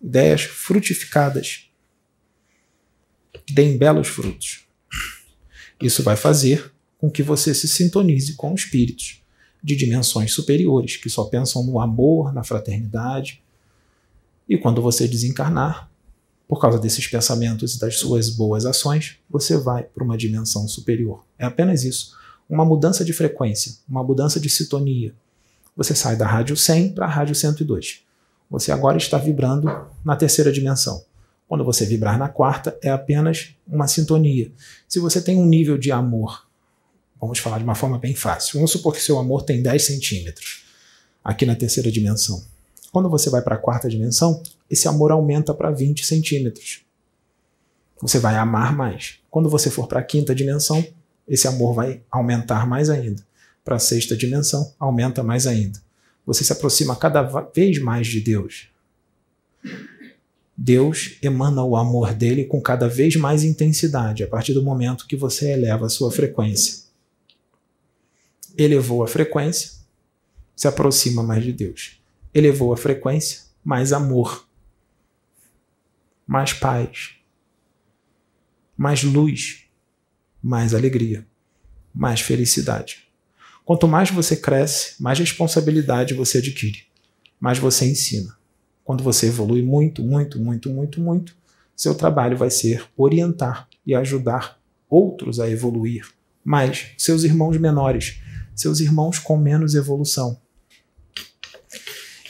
ideias 0.01 0.43
frutificadas, 0.43 1.69
que 3.45 3.53
deem 3.53 3.77
belos 3.77 4.07
frutos. 4.07 4.68
Isso 5.81 6.03
vai 6.03 6.15
fazer 6.15 6.71
com 6.97 7.09
que 7.09 7.23
você 7.23 7.53
se 7.53 7.67
sintonize 7.67 8.33
com 8.33 8.53
espíritos 8.53 9.21
de 9.63 9.75
dimensões 9.75 10.33
superiores, 10.33 10.97
que 10.97 11.09
só 11.09 11.25
pensam 11.25 11.63
no 11.63 11.79
amor, 11.79 12.33
na 12.33 12.43
fraternidade. 12.43 13.41
E 14.47 14.57
quando 14.57 14.81
você 14.81 15.07
desencarnar, 15.07 15.89
por 16.47 16.59
causa 16.59 16.79
desses 16.79 17.05
pensamentos 17.07 17.75
e 17.75 17.79
das 17.79 17.97
suas 17.99 18.29
boas 18.29 18.65
ações, 18.65 19.17
você 19.29 19.55
vai 19.57 19.83
para 19.83 20.03
uma 20.03 20.17
dimensão 20.17 20.67
superior. 20.67 21.23
É 21.37 21.45
apenas 21.45 21.83
isso. 21.83 22.17
Uma 22.49 22.65
mudança 22.65 23.05
de 23.05 23.13
frequência, 23.13 23.75
uma 23.87 24.03
mudança 24.03 24.39
de 24.39 24.49
sintonia. 24.49 25.13
Você 25.77 25.93
sai 25.93 26.15
da 26.15 26.25
rádio 26.25 26.57
100 26.57 26.93
para 26.93 27.05
a 27.05 27.09
rádio 27.09 27.35
102. 27.35 28.01
Você 28.49 28.71
agora 28.71 28.97
está 28.97 29.17
vibrando 29.17 29.69
na 30.03 30.15
terceira 30.15 30.51
dimensão. 30.51 31.03
Quando 31.49 31.65
você 31.65 31.83
vibrar 31.83 32.19
na 32.19 32.29
quarta, 32.29 32.77
é 32.79 32.91
apenas 32.91 33.55
uma 33.67 33.87
sintonia. 33.87 34.51
Se 34.87 34.99
você 34.99 35.19
tem 35.19 35.35
um 35.35 35.47
nível 35.47 35.79
de 35.79 35.91
amor, 35.91 36.47
vamos 37.19 37.39
falar 37.39 37.57
de 37.57 37.63
uma 37.63 37.73
forma 37.73 37.97
bem 37.97 38.13
fácil, 38.13 38.53
vamos 38.59 38.69
supor 38.69 38.93
que 38.93 39.01
seu 39.01 39.17
amor 39.17 39.41
tem 39.41 39.59
10 39.59 39.83
centímetros, 39.83 40.63
aqui 41.23 41.47
na 41.47 41.55
terceira 41.55 41.91
dimensão. 41.91 42.45
Quando 42.91 43.09
você 43.09 43.31
vai 43.31 43.41
para 43.41 43.55
a 43.55 43.57
quarta 43.57 43.89
dimensão, 43.89 44.43
esse 44.69 44.87
amor 44.87 45.11
aumenta 45.11 45.51
para 45.51 45.71
20 45.71 46.05
centímetros. 46.05 46.81
Você 47.99 48.19
vai 48.19 48.35
amar 48.35 48.75
mais. 48.75 49.15
Quando 49.31 49.49
você 49.49 49.71
for 49.71 49.87
para 49.87 50.01
a 50.01 50.03
quinta 50.03 50.35
dimensão, 50.35 50.85
esse 51.27 51.47
amor 51.47 51.73
vai 51.73 52.03
aumentar 52.11 52.67
mais 52.67 52.91
ainda. 52.91 53.25
Para 53.65 53.77
a 53.77 53.79
sexta 53.79 54.15
dimensão, 54.15 54.71
aumenta 54.79 55.23
mais 55.23 55.47
ainda. 55.47 55.79
Você 56.27 56.43
se 56.43 56.53
aproxima 56.53 56.95
cada 56.95 57.23
vez 57.23 57.79
mais 57.79 58.05
de 58.05 58.19
Deus. 58.19 58.69
Deus 60.61 61.17
emana 61.21 61.63
o 61.63 61.77
amor 61.77 62.13
dele 62.13 62.43
com 62.43 62.59
cada 62.59 62.89
vez 62.89 63.15
mais 63.15 63.45
intensidade 63.45 64.25
a 64.25 64.27
partir 64.27 64.53
do 64.53 64.61
momento 64.61 65.07
que 65.07 65.15
você 65.15 65.53
eleva 65.53 65.85
a 65.85 65.89
sua 65.89 66.11
frequência. 66.11 66.83
Elevou 68.57 69.01
a 69.01 69.07
frequência, 69.07 69.71
se 70.53 70.67
aproxima 70.67 71.23
mais 71.23 71.45
de 71.45 71.53
Deus. 71.53 72.01
Elevou 72.33 72.73
a 72.73 72.77
frequência, 72.77 73.43
mais 73.63 73.93
amor, 73.93 74.45
mais 76.27 76.51
paz, 76.51 77.11
mais 78.75 79.01
luz, 79.01 79.63
mais 80.43 80.73
alegria, 80.73 81.25
mais 81.95 82.19
felicidade. 82.19 83.07
Quanto 83.63 83.87
mais 83.87 84.11
você 84.11 84.35
cresce, 84.35 85.01
mais 85.01 85.19
responsabilidade 85.19 86.13
você 86.13 86.39
adquire, 86.39 86.83
mais 87.39 87.57
você 87.57 87.89
ensina. 87.89 88.38
Quando 88.89 89.03
você 89.03 89.27
evolui 89.27 89.61
muito, 89.61 90.01
muito, 90.01 90.39
muito, 90.39 90.67
muito, 90.67 90.99
muito, 90.99 91.35
seu 91.75 91.93
trabalho 91.93 92.35
vai 92.35 92.49
ser 92.49 92.83
orientar 92.97 93.69
e 93.85 93.93
ajudar 93.93 94.59
outros 94.89 95.39
a 95.39 95.47
evoluir, 95.47 96.09
mais 96.43 96.87
seus 96.97 97.23
irmãos 97.23 97.55
menores, 97.57 98.19
seus 98.55 98.79
irmãos 98.79 99.19
com 99.19 99.37
menos 99.37 99.75
evolução. 99.75 100.41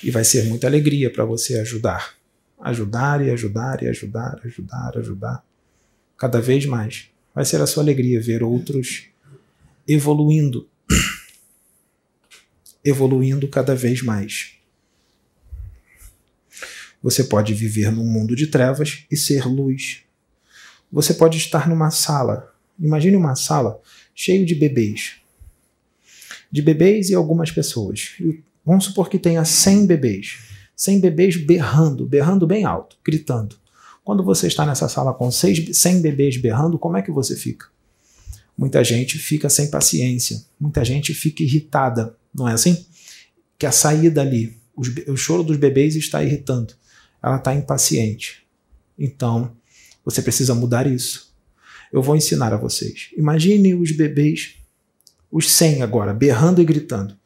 E 0.04 0.12
vai 0.12 0.26
ser 0.26 0.50
muita 0.50 0.68
alegria 0.68 1.10
para 1.10 1.24
você 1.24 1.58
ajudar. 1.60 2.16
Ajudar 2.60 3.26
e 3.26 3.32
ajudar 3.32 3.82
e 3.82 3.88
ajudar, 3.88 4.42
ajudar, 4.44 4.98
ajudar. 4.98 5.46
Cada 6.18 6.42
vez 6.42 6.66
mais. 6.66 7.08
Vai 7.34 7.46
ser 7.46 7.62
a 7.62 7.66
sua 7.66 7.84
alegria 7.84 8.22
ver 8.22 8.44
outros 8.44 9.06
evoluindo. 9.88 10.68
evoluindo 12.84 13.48
cada 13.48 13.74
vez 13.74 14.02
mais. 14.02 14.59
Você 17.02 17.24
pode 17.24 17.54
viver 17.54 17.92
num 17.92 18.06
mundo 18.06 18.36
de 18.36 18.48
trevas 18.48 19.06
e 19.10 19.16
ser 19.16 19.46
luz. 19.46 20.02
Você 20.92 21.14
pode 21.14 21.38
estar 21.38 21.68
numa 21.68 21.92
sala. 21.92 22.54
Imagine 22.78 23.16
uma 23.16 23.36
sala 23.36 23.80
cheia 24.14 24.46
de 24.46 24.54
bebês. 24.54 25.14
De 26.52 26.62
bebês 26.62 27.10
e 27.10 27.16
algumas 27.16 27.52
pessoas. 27.52 28.18
Vamos 28.66 28.86
supor 28.86 29.10
que 29.10 29.18
tenha 29.18 29.46
100 29.46 29.86
bebês. 29.86 30.40
100 30.76 31.00
bebês 31.00 31.38
berrando, 31.38 32.06
berrando 32.06 32.46
bem 32.46 32.66
alto, 32.66 32.98
gritando. 33.04 33.56
Quando 34.04 34.24
você 34.24 34.48
está 34.48 34.66
nessa 34.66 34.90
sala 34.90 35.14
com 35.14 35.32
100 35.32 36.02
bebês 36.02 36.38
berrando, 36.38 36.80
como 36.80 36.98
é 36.98 37.02
que 37.02 37.12
você 37.12 37.36
fica? 37.36 37.68
Muita 38.58 38.84
gente 38.84 39.18
fica 39.18 39.50
sem 39.50 39.70
paciência, 39.70 40.44
muita 40.60 40.84
gente 40.84 41.14
fica 41.14 41.44
irritada, 41.44 42.18
não 42.34 42.48
é 42.48 42.54
assim? 42.54 42.86
Que 43.58 43.66
a 43.66 43.72
saída 43.72 44.22
ali, 44.22 44.58
o 45.08 45.16
choro 45.16 45.44
dos 45.44 45.56
bebês 45.56 45.96
está 45.96 46.22
irritando 46.24 46.79
ela 47.22 47.38
está 47.38 47.54
impaciente. 47.54 48.46
Então, 48.98 49.52
você 50.04 50.22
precisa 50.22 50.56
mudar 50.56 50.88
isso. 50.88 51.34
Eu 51.92 52.02
vou 52.02 52.16
ensinar 52.16 52.54
a 52.54 52.58
vocês. 52.58 53.10
Imagine 53.18 53.76
os 53.76 53.92
bebês, 53.92 54.56
os 55.32 55.50
100 55.52 55.82
agora, 55.82 56.14
berrando 56.14 56.62
e 56.62 56.66
gritando. 56.66 57.18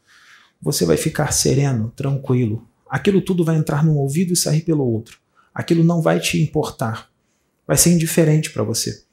Você 0.62 0.86
vai 0.86 0.98
ficar 0.98 1.32
sereno, 1.32 1.92
tranquilo. 1.96 2.68
Aquilo 2.90 3.22
tudo 3.22 3.44
vai 3.44 3.58
entrar 3.58 3.84
num 3.84 3.98
ouvido 3.98 4.34
e 4.34 4.38
sair 4.38 4.62
pelo 4.62 4.86
outro. 4.86 5.18
Aquilo 5.54 5.84
não 5.84 6.02
vai 6.02 6.20
te 6.20 6.42
importar. 6.42 7.10
Vai 7.68 7.78
ser 7.78 7.92
indiferente 7.92 8.52
para 8.52 8.64
você. 8.64 9.04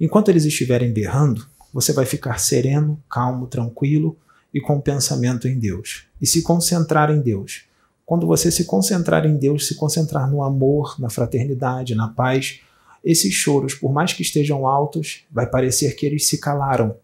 Enquanto 0.00 0.28
eles 0.28 0.44
estiverem 0.44 0.92
berrando, 0.92 1.46
você 1.72 1.92
vai 1.92 2.06
ficar 2.06 2.38
sereno, 2.38 3.02
calmo, 3.08 3.46
tranquilo 3.46 4.16
e 4.52 4.60
com 4.60 4.80
pensamento 4.80 5.46
em 5.46 5.58
Deus. 5.58 6.06
E 6.20 6.26
se 6.26 6.42
concentrar 6.42 7.10
em 7.10 7.20
Deus. 7.20 7.64
Quando 8.08 8.26
você 8.26 8.50
se 8.50 8.64
concentrar 8.64 9.26
em 9.26 9.36
Deus, 9.36 9.68
se 9.68 9.74
concentrar 9.74 10.30
no 10.30 10.42
amor, 10.42 10.98
na 10.98 11.10
fraternidade, 11.10 11.94
na 11.94 12.08
paz, 12.08 12.60
esses 13.04 13.34
choros, 13.34 13.74
por 13.74 13.92
mais 13.92 14.14
que 14.14 14.22
estejam 14.22 14.66
altos, 14.66 15.26
vai 15.30 15.46
parecer 15.46 15.94
que 15.94 16.06
eles 16.06 16.26
se 16.26 16.38
calaram. 16.38 16.96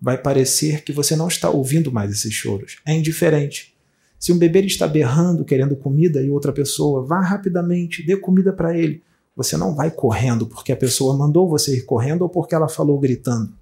Vai 0.00 0.16
parecer 0.16 0.82
que 0.82 0.90
você 0.90 1.14
não 1.14 1.28
está 1.28 1.50
ouvindo 1.50 1.92
mais 1.92 2.10
esses 2.10 2.32
choros. 2.32 2.78
É 2.86 2.94
indiferente. 2.94 3.76
Se 4.18 4.32
um 4.32 4.38
bebê 4.38 4.62
está 4.62 4.88
berrando, 4.88 5.44
querendo 5.44 5.76
comida, 5.76 6.22
e 6.22 6.30
outra 6.30 6.50
pessoa, 6.50 7.04
vá 7.04 7.20
rapidamente, 7.20 8.02
dê 8.02 8.16
comida 8.16 8.50
para 8.50 8.74
ele. 8.74 9.02
Você 9.36 9.54
não 9.54 9.74
vai 9.74 9.90
correndo 9.90 10.46
porque 10.46 10.72
a 10.72 10.76
pessoa 10.76 11.14
mandou 11.14 11.46
você 11.46 11.76
ir 11.76 11.82
correndo 11.82 12.22
ou 12.22 12.28
porque 12.30 12.54
ela 12.54 12.70
falou 12.70 12.98
gritando. 12.98 13.52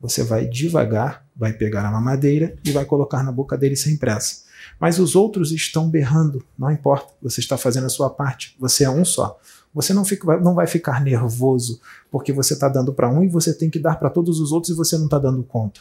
Você 0.00 0.22
vai 0.22 0.46
devagar, 0.46 1.26
vai 1.34 1.52
pegar 1.52 1.84
a 1.84 1.90
mamadeira 1.90 2.54
e 2.64 2.70
vai 2.70 2.84
colocar 2.84 3.24
na 3.24 3.32
boca 3.32 3.58
dele 3.58 3.74
sem 3.74 3.96
pressa. 3.96 4.46
Mas 4.78 4.98
os 4.98 5.14
outros 5.14 5.52
estão 5.52 5.88
berrando, 5.88 6.44
não 6.58 6.70
importa, 6.70 7.12
você 7.22 7.40
está 7.40 7.56
fazendo 7.56 7.86
a 7.86 7.90
sua 7.90 8.10
parte, 8.10 8.56
você 8.58 8.84
é 8.84 8.90
um 8.90 9.04
só. 9.04 9.38
Você 9.74 9.92
não, 9.92 10.04
fica, 10.04 10.38
não 10.40 10.54
vai 10.54 10.66
ficar 10.66 11.02
nervoso 11.02 11.80
porque 12.10 12.32
você 12.32 12.54
está 12.54 12.68
dando 12.68 12.92
para 12.92 13.08
um 13.08 13.22
e 13.22 13.28
você 13.28 13.52
tem 13.52 13.68
que 13.70 13.78
dar 13.78 13.96
para 13.96 14.10
todos 14.10 14.40
os 14.40 14.50
outros 14.50 14.72
e 14.72 14.76
você 14.76 14.96
não 14.96 15.04
está 15.04 15.18
dando 15.18 15.42
conta. 15.42 15.80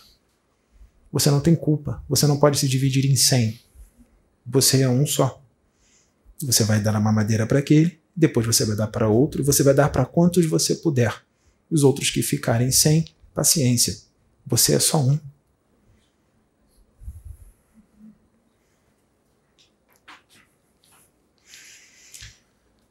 Você 1.11 1.31
não 1.31 1.39
tem 1.39 1.55
culpa, 1.55 2.03
você 2.07 2.27
não 2.27 2.37
pode 2.37 2.59
se 2.59 2.67
dividir 2.67 3.05
em 3.05 3.15
cem. 3.15 3.59
Você 4.45 4.81
é 4.81 4.89
um 4.89 5.05
só. 5.05 5.41
Você 6.41 6.63
vai 6.63 6.79
dar 6.79 6.95
a 6.95 6.99
mamadeira 6.99 7.47
para 7.47 7.59
aquele, 7.59 7.99
depois 8.15 8.45
você 8.45 8.65
vai 8.65 8.75
dar 8.75 8.87
para 8.87 9.07
outro, 9.07 9.41
e 9.41 9.43
você 9.43 9.63
vai 9.63 9.73
dar 9.73 9.89
para 9.89 10.05
quantos 10.05 10.45
você 10.45 10.75
puder. 10.75 11.23
Os 11.69 11.83
outros 11.83 12.09
que 12.09 12.21
ficarem 12.21 12.71
sem, 12.71 13.05
paciência. 13.33 13.97
Você 14.45 14.75
é 14.75 14.79
só 14.79 15.01
um. 15.01 15.19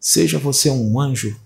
Seja 0.08 0.38
você 0.38 0.70
um 0.70 1.00
anjo, 1.00 1.36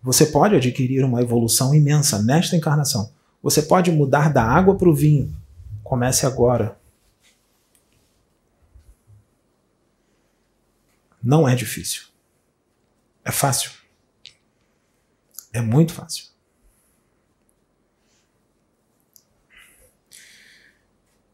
você 0.00 0.24
pode 0.24 0.54
adquirir 0.54 1.04
uma 1.04 1.20
evolução 1.20 1.74
imensa 1.74 2.22
nesta 2.22 2.54
encarnação. 2.54 3.12
Você 3.42 3.60
pode 3.60 3.90
mudar 3.90 4.32
da 4.32 4.40
água 4.40 4.76
para 4.76 4.88
o 4.88 4.94
vinho. 4.94 5.36
Comece 5.82 6.24
agora. 6.24 6.78
Não 11.20 11.48
é 11.48 11.56
difícil. 11.56 12.04
É 13.24 13.32
fácil. 13.32 13.72
É 15.52 15.60
muito 15.60 15.92
fácil. 15.92 16.26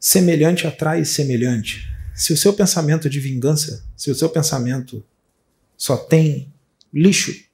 Semelhante 0.01 0.66
atrai 0.66 1.05
semelhante. 1.05 1.95
Se 2.14 2.33
o 2.33 2.38
seu 2.38 2.55
pensamento 2.55 3.11
de 3.11 3.21
vingança, 3.21 3.85
se 3.95 4.11
o 4.11 4.14
seu 4.14 4.31
pensamento 4.31 5.05
só 5.83 5.97
tem 5.97 6.55
lixo, 6.95 7.45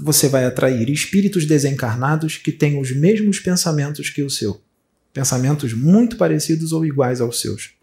você 0.00 0.28
vai 0.28 0.44
atrair 0.44 0.88
espíritos 0.88 1.44
desencarnados 1.44 2.36
que 2.36 2.52
têm 2.52 2.80
os 2.80 2.94
mesmos 2.94 3.40
pensamentos 3.40 4.08
que 4.08 4.22
o 4.22 4.30
seu. 4.30 4.62
Pensamentos 5.12 5.72
muito 5.72 6.16
parecidos 6.16 6.70
ou 6.70 6.86
iguais 6.86 7.20
aos 7.20 7.40
seus. 7.40 7.74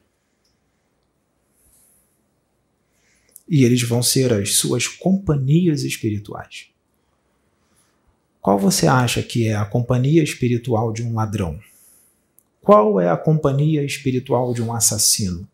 E 3.50 3.66
eles 3.66 3.82
vão 3.84 4.02
ser 4.02 4.32
as 4.32 4.56
suas 4.56 4.88
companhias 4.88 5.84
espirituais. 5.84 6.70
Qual 8.40 8.58
você 8.58 8.88
acha 8.88 9.22
que 9.22 9.50
é 9.50 9.56
a 9.56 9.66
companhia 9.66 10.24
espiritual 10.24 10.94
de 10.94 11.04
um 11.04 11.14
ladrão? 11.14 11.60
Qual 12.62 12.98
é 12.98 13.10
a 13.10 13.18
companhia 13.18 13.84
espiritual 13.84 14.54
de 14.54 14.62
um 14.62 14.72
assassino? 14.72 15.46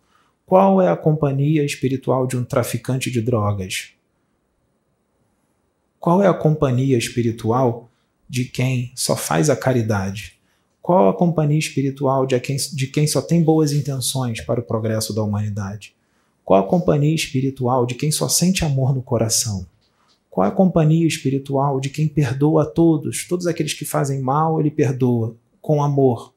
Qual 0.49 0.81
é 0.81 0.89
a 0.89 0.97
companhia 0.97 1.63
espiritual 1.63 2.25
de 2.25 2.35
um 2.35 2.43
traficante 2.43 3.11
de 3.11 3.21
drogas? 3.21 3.89
Qual 5.99 6.23
é 6.23 6.27
a 6.27 6.33
companhia 6.33 6.97
espiritual 6.97 7.87
de 8.27 8.45
quem 8.45 8.91
só 8.95 9.15
faz 9.15 9.51
a 9.51 9.55
caridade? 9.55 10.39
Qual 10.81 11.07
a 11.07 11.13
companhia 11.13 11.59
espiritual 11.59 12.25
de 12.25 12.39
quem, 12.39 12.57
de 12.73 12.87
quem 12.87 13.05
só 13.05 13.21
tem 13.21 13.43
boas 13.43 13.71
intenções 13.71 14.41
para 14.41 14.59
o 14.59 14.63
progresso 14.63 15.13
da 15.13 15.21
humanidade? 15.21 15.93
Qual 16.43 16.59
a 16.59 16.67
companhia 16.67 17.13
espiritual 17.13 17.85
de 17.85 17.93
quem 17.93 18.09
só 18.09 18.27
sente 18.27 18.65
amor 18.65 18.95
no 18.95 19.03
coração? 19.03 19.67
Qual 20.31 20.47
a 20.47 20.51
companhia 20.51 21.05
espiritual 21.05 21.79
de 21.79 21.91
quem 21.91 22.07
perdoa 22.07 22.63
a 22.63 22.65
todos? 22.65 23.23
Todos 23.27 23.45
aqueles 23.45 23.75
que 23.75 23.85
fazem 23.85 24.19
mal, 24.19 24.59
ele 24.59 24.71
perdoa 24.71 25.35
com 25.61 25.83
amor, 25.83 26.33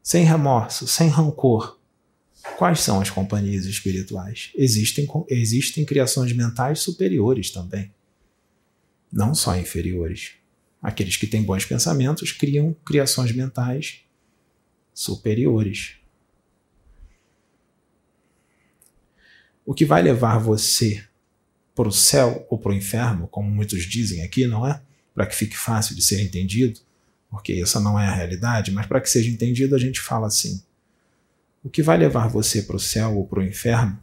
sem 0.00 0.22
remorso, 0.22 0.86
sem 0.86 1.08
rancor. 1.08 1.75
Quais 2.56 2.80
são 2.80 3.00
as 3.00 3.10
companhias 3.10 3.66
espirituais? 3.66 4.50
Existem, 4.54 5.06
existem 5.28 5.84
criações 5.84 6.32
mentais 6.32 6.80
superiores 6.80 7.50
também, 7.50 7.92
não 9.12 9.34
só 9.34 9.56
inferiores. 9.56 10.32
Aqueles 10.80 11.16
que 11.16 11.26
têm 11.26 11.42
bons 11.42 11.64
pensamentos 11.64 12.32
criam 12.32 12.74
criações 12.84 13.32
mentais 13.32 14.00
superiores. 14.94 15.96
O 19.64 19.74
que 19.74 19.84
vai 19.84 20.00
levar 20.00 20.38
você 20.38 21.04
para 21.74 21.88
o 21.88 21.92
céu 21.92 22.46
ou 22.48 22.58
para 22.58 22.72
o 22.72 22.74
inferno, 22.74 23.28
como 23.28 23.50
muitos 23.50 23.84
dizem 23.84 24.22
aqui, 24.22 24.46
não 24.46 24.66
é? 24.66 24.80
Para 25.14 25.26
que 25.26 25.36
fique 25.36 25.56
fácil 25.56 25.94
de 25.94 26.02
ser 26.02 26.22
entendido, 26.22 26.80
porque 27.28 27.52
essa 27.54 27.78
não 27.78 28.00
é 28.00 28.06
a 28.06 28.14
realidade, 28.14 28.70
mas 28.70 28.86
para 28.86 29.00
que 29.00 29.10
seja 29.10 29.28
entendido, 29.28 29.74
a 29.74 29.78
gente 29.78 30.00
fala 30.00 30.28
assim: 30.28 30.62
o 31.66 31.68
que 31.68 31.82
vai 31.82 31.98
levar 31.98 32.28
você 32.28 32.62
para 32.62 32.76
o 32.76 32.80
céu 32.80 33.16
ou 33.16 33.26
para 33.26 33.40
o 33.40 33.44
inferno 33.44 33.98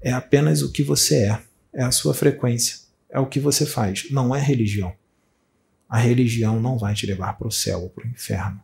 é 0.00 0.12
apenas 0.12 0.62
o 0.62 0.70
que 0.70 0.84
você 0.84 1.24
é, 1.24 1.42
é 1.72 1.82
a 1.82 1.90
sua 1.90 2.14
frequência, 2.14 2.78
é 3.10 3.18
o 3.18 3.26
que 3.26 3.40
você 3.40 3.66
faz, 3.66 4.08
não 4.12 4.32
é 4.32 4.40
religião. 4.40 4.94
A 5.88 5.98
religião 5.98 6.60
não 6.60 6.78
vai 6.78 6.94
te 6.94 7.06
levar 7.06 7.32
para 7.32 7.48
o 7.48 7.50
céu 7.50 7.82
ou 7.82 7.90
para 7.90 8.06
o 8.06 8.08
inferno. 8.08 8.60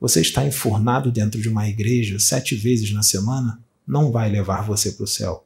Você 0.00 0.20
está 0.20 0.46
enfurnado 0.46 1.10
dentro 1.10 1.40
de 1.40 1.48
uma 1.48 1.68
igreja 1.68 2.20
sete 2.20 2.54
vezes 2.54 2.92
na 2.92 3.02
semana 3.02 3.58
não 3.84 4.12
vai 4.12 4.30
levar 4.30 4.64
você 4.64 4.92
para 4.92 5.02
o 5.02 5.08
céu. 5.08 5.44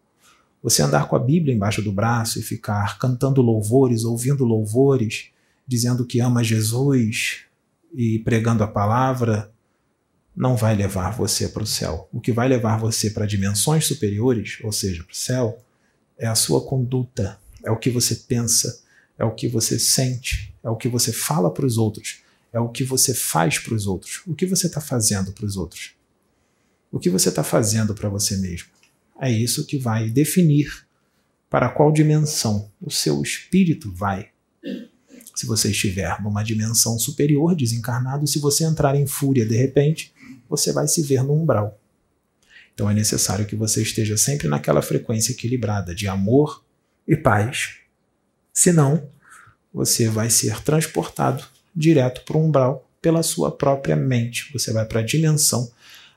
Você 0.62 0.82
andar 0.82 1.08
com 1.08 1.16
a 1.16 1.18
Bíblia 1.18 1.54
embaixo 1.54 1.80
do 1.80 1.90
braço 1.90 2.38
e 2.38 2.42
ficar 2.42 2.98
cantando 2.98 3.40
louvores, 3.40 4.04
ouvindo 4.04 4.44
louvores, 4.44 5.30
dizendo 5.66 6.04
que 6.04 6.20
ama 6.20 6.44
Jesus 6.44 7.44
e 7.94 8.18
pregando 8.18 8.62
a 8.62 8.68
palavra, 8.68 9.50
não 10.36 10.54
vai 10.54 10.74
levar 10.76 11.16
você 11.16 11.48
para 11.48 11.62
o 11.62 11.66
céu. 11.66 12.08
O 12.12 12.20
que 12.20 12.30
vai 12.30 12.46
levar 12.46 12.78
você 12.78 13.08
para 13.10 13.24
dimensões 13.24 13.86
superiores, 13.86 14.58
ou 14.62 14.70
seja, 14.70 15.02
para 15.02 15.12
o 15.12 15.16
céu, 15.16 15.58
é 16.18 16.26
a 16.26 16.34
sua 16.34 16.60
conduta, 16.60 17.38
é 17.64 17.70
o 17.70 17.78
que 17.78 17.88
você 17.88 18.14
pensa, 18.14 18.82
é 19.18 19.24
o 19.24 19.34
que 19.34 19.48
você 19.48 19.78
sente, 19.78 20.54
é 20.62 20.68
o 20.68 20.76
que 20.76 20.88
você 20.88 21.10
fala 21.10 21.50
para 21.52 21.64
os 21.64 21.78
outros, 21.78 22.22
é 22.52 22.60
o 22.60 22.68
que 22.68 22.84
você 22.84 23.14
faz 23.14 23.58
para 23.58 23.74
os 23.74 23.86
outros, 23.86 24.22
o 24.26 24.34
que 24.34 24.44
você 24.44 24.66
está 24.66 24.80
fazendo 24.80 25.32
para 25.32 25.46
os 25.46 25.56
outros, 25.56 25.94
o 26.92 26.98
que 26.98 27.08
você 27.08 27.30
está 27.30 27.42
fazendo 27.42 27.94
para 27.94 28.10
você 28.10 28.36
mesmo. 28.36 28.68
É 29.18 29.30
isso 29.30 29.66
que 29.66 29.78
vai 29.78 30.10
definir 30.10 30.86
para 31.48 31.70
qual 31.70 31.90
dimensão 31.90 32.70
o 32.80 32.90
seu 32.90 33.22
espírito 33.22 33.90
vai. 33.94 34.28
Se 35.34 35.46
você 35.46 35.70
estiver 35.70 36.20
numa 36.22 36.42
dimensão 36.42 36.98
superior, 36.98 37.54
desencarnado, 37.54 38.26
se 38.26 38.38
você 38.38 38.64
entrar 38.64 38.94
em 38.96 39.06
fúria 39.06 39.46
de 39.46 39.56
repente, 39.56 40.12
você 40.48 40.72
vai 40.72 40.88
se 40.88 41.02
ver 41.02 41.22
no 41.22 41.34
umbral. 41.34 41.78
Então 42.74 42.90
é 42.90 42.94
necessário 42.94 43.46
que 43.46 43.56
você 43.56 43.82
esteja 43.82 44.16
sempre 44.16 44.48
naquela 44.48 44.82
frequência 44.82 45.32
equilibrada 45.32 45.94
de 45.94 46.06
amor 46.06 46.62
e 47.08 47.16
paz. 47.16 47.76
Senão, 48.52 49.08
você 49.72 50.08
vai 50.08 50.30
ser 50.30 50.60
transportado 50.62 51.44
direto 51.74 52.22
para 52.24 52.36
o 52.36 52.44
umbral 52.44 52.88
pela 53.00 53.22
sua 53.22 53.50
própria 53.50 53.96
mente. 53.96 54.50
Você 54.52 54.72
vai 54.72 54.84
para 54.84 55.00
a 55.00 55.04
dimensão 55.04 55.70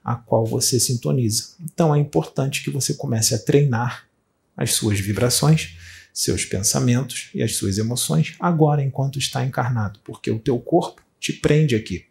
a 0.03 0.15
qual 0.15 0.45
você 0.45 0.79
sintoniza. 0.79 1.49
Então 1.61 1.93
é 1.93 1.99
importante 1.99 2.63
que 2.63 2.69
você 2.69 2.93
comece 2.93 3.35
a 3.35 3.39
treinar 3.39 4.07
as 4.55 4.73
suas 4.73 4.99
vibrações, 4.99 5.77
seus 6.13 6.43
pensamentos 6.43 7.29
e 7.33 7.43
as 7.43 7.55
suas 7.55 7.77
emoções 7.77 8.35
agora 8.39 8.83
enquanto 8.83 9.19
está 9.19 9.45
encarnado, 9.45 9.99
porque 10.03 10.31
o 10.31 10.39
teu 10.39 10.59
corpo 10.59 11.01
te 11.19 11.31
prende 11.31 11.75
aqui. 11.75 12.08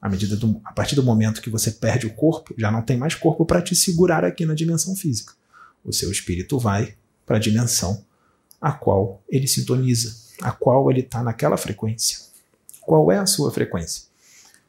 À 0.00 0.08
medida 0.08 0.36
do, 0.36 0.60
a 0.64 0.72
partir 0.72 0.94
do 0.94 1.02
momento 1.02 1.42
que 1.42 1.50
você 1.50 1.72
perde 1.72 2.06
o 2.06 2.14
corpo, 2.14 2.54
já 2.56 2.70
não 2.70 2.82
tem 2.82 2.96
mais 2.96 3.14
corpo 3.14 3.44
para 3.44 3.60
te 3.60 3.74
segurar 3.74 4.24
aqui 4.24 4.46
na 4.46 4.54
dimensão 4.54 4.94
física. 4.94 5.34
O 5.84 5.92
seu 5.92 6.10
espírito 6.10 6.58
vai 6.58 6.94
para 7.26 7.36
a 7.36 7.40
dimensão 7.40 8.04
a 8.60 8.72
qual 8.72 9.22
ele 9.28 9.46
sintoniza, 9.46 10.14
a 10.40 10.52
qual 10.52 10.90
ele 10.90 11.00
está 11.00 11.22
naquela 11.22 11.56
frequência. 11.56 12.18
Qual 12.80 13.10
é 13.10 13.18
a 13.18 13.26
sua 13.26 13.50
frequência? 13.50 14.04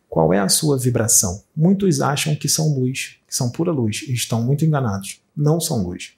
Qual 0.10 0.34
é 0.34 0.40
a 0.40 0.50
sua 0.50 0.78
vibração? 0.78 1.44
Muitos 1.56 2.02
acham 2.02 2.36
que 2.36 2.50
são 2.50 2.74
luz, 2.74 3.18
que 3.28 3.36
são 3.36 3.52
pura 3.52 3.72
luz, 3.72 4.04
e 4.08 4.14
estão 4.14 4.42
muito 4.42 4.66
enganados. 4.66 5.22
Não 5.38 5.60
são 5.62 5.84
luz. 5.84 6.14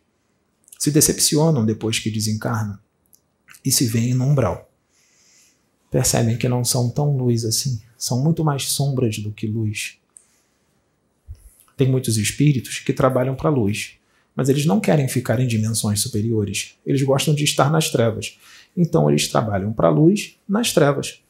Se 0.80 0.90
decepcionam 0.90 1.66
depois 1.66 2.00
que 2.00 2.10
desencarnam 2.10 2.80
e 3.64 3.72
se 3.72 3.86
veem 3.86 4.14
no 4.14 4.26
umbral. 4.26 4.72
Percebem 5.92 6.38
que 6.38 6.48
não 6.48 6.64
são 6.64 6.90
tão 6.90 7.16
luz 7.16 7.44
assim, 7.44 7.82
são 8.02 8.20
muito 8.20 8.44
mais 8.44 8.64
sombras 8.64 9.20
do 9.20 9.32
que 9.32 9.46
luz. 9.46 10.00
Tem 11.78 11.88
muitos 11.88 12.18
espíritos 12.18 12.80
que 12.80 12.92
trabalham 12.92 13.36
para 13.36 13.48
a 13.48 13.54
luz, 13.54 13.94
mas 14.36 14.50
eles 14.50 14.66
não 14.66 14.80
querem 14.80 15.08
ficar 15.08 15.40
em 15.40 15.46
dimensões 15.46 16.02
superiores. 16.02 16.76
Eles 16.84 17.04
gostam 17.04 17.36
de 17.36 17.44
estar 17.44 17.72
nas 17.72 17.92
trevas. 17.92 18.40
Então 18.76 19.08
eles 19.08 19.28
trabalham 19.28 19.72
para 19.72 19.88
a 19.88 19.92
luz 19.92 20.36
nas 20.50 20.74
trevas. 20.74 21.22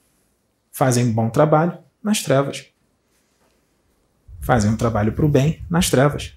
Fazem 0.72 1.12
bom 1.12 1.30
trabalho 1.30 1.78
nas 2.02 2.24
trevas. 2.24 2.68
Fazem 4.40 4.72
um 4.72 4.78
trabalho 4.78 5.12
para 5.12 5.26
o 5.26 5.30
bem 5.30 5.60
nas 5.70 5.90
trevas. 5.90 6.32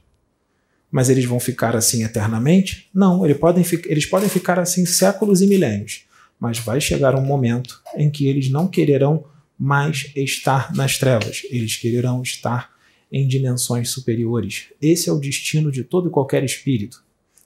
Mas 0.90 1.08
eles 1.08 1.26
vão 1.26 1.38
ficar 1.38 1.76
assim 1.76 2.02
eternamente? 2.02 2.90
Não, 2.92 3.24
eles 3.24 3.38
podem, 3.38 3.64
eles 3.84 4.06
podem 4.06 4.28
ficar 4.28 4.58
assim 4.58 4.84
séculos 4.84 5.40
e 5.40 5.46
milênios. 5.46 6.06
Mas 6.40 6.58
vai 6.58 6.80
chegar 6.80 7.14
um 7.14 7.24
momento 7.24 7.80
em 7.96 8.10
que 8.10 8.26
eles 8.26 8.50
não 8.50 8.66
quererão 8.66 9.32
mais 9.58 10.10
estar 10.16 10.74
nas 10.74 10.98
trevas, 10.98 11.42
eles 11.50 11.76
quererão 11.76 12.22
estar 12.22 12.72
em 13.10 13.28
dimensões 13.28 13.90
superiores. 13.90 14.66
Esse 14.82 15.08
é 15.08 15.12
o 15.12 15.20
destino 15.20 15.70
de 15.70 15.84
todo 15.84 16.08
e 16.08 16.10
qualquer 16.10 16.42
espírito. 16.42 17.02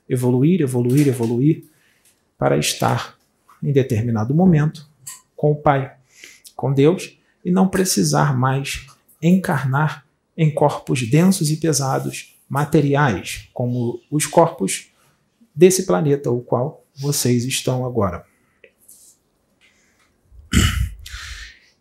Evoluir, 0.08 0.62
evoluir, 0.62 1.06
evoluir, 1.08 1.64
para 2.38 2.56
estar 2.56 3.18
em 3.62 3.72
determinado 3.72 4.34
momento 4.34 4.88
com 5.36 5.52
o 5.52 5.56
Pai, 5.56 5.94
com 6.56 6.72
Deus, 6.72 7.18
e 7.44 7.50
não 7.50 7.68
precisar 7.68 8.36
mais 8.36 8.86
encarnar 9.22 10.06
em 10.36 10.52
corpos 10.52 11.08
densos 11.08 11.50
e 11.50 11.56
pesados, 11.56 12.36
materiais, 12.48 13.48
como 13.52 14.00
os 14.10 14.24
corpos 14.24 14.90
desse 15.54 15.84
planeta, 15.84 16.30
o 16.30 16.40
qual 16.40 16.84
vocês 16.96 17.44
estão 17.44 17.84
agora. 17.84 18.24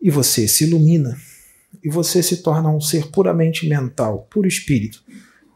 E 0.02 0.10
você 0.10 0.48
se 0.48 0.66
ilumina 0.66 1.18
e 1.84 1.90
você 1.90 2.22
se 2.24 2.38
torna 2.38 2.70
um 2.70 2.82
ser 2.82 3.08
puramente 3.12 3.68
mental, 3.68 4.28
puro 4.30 4.48
espírito, 4.48 5.04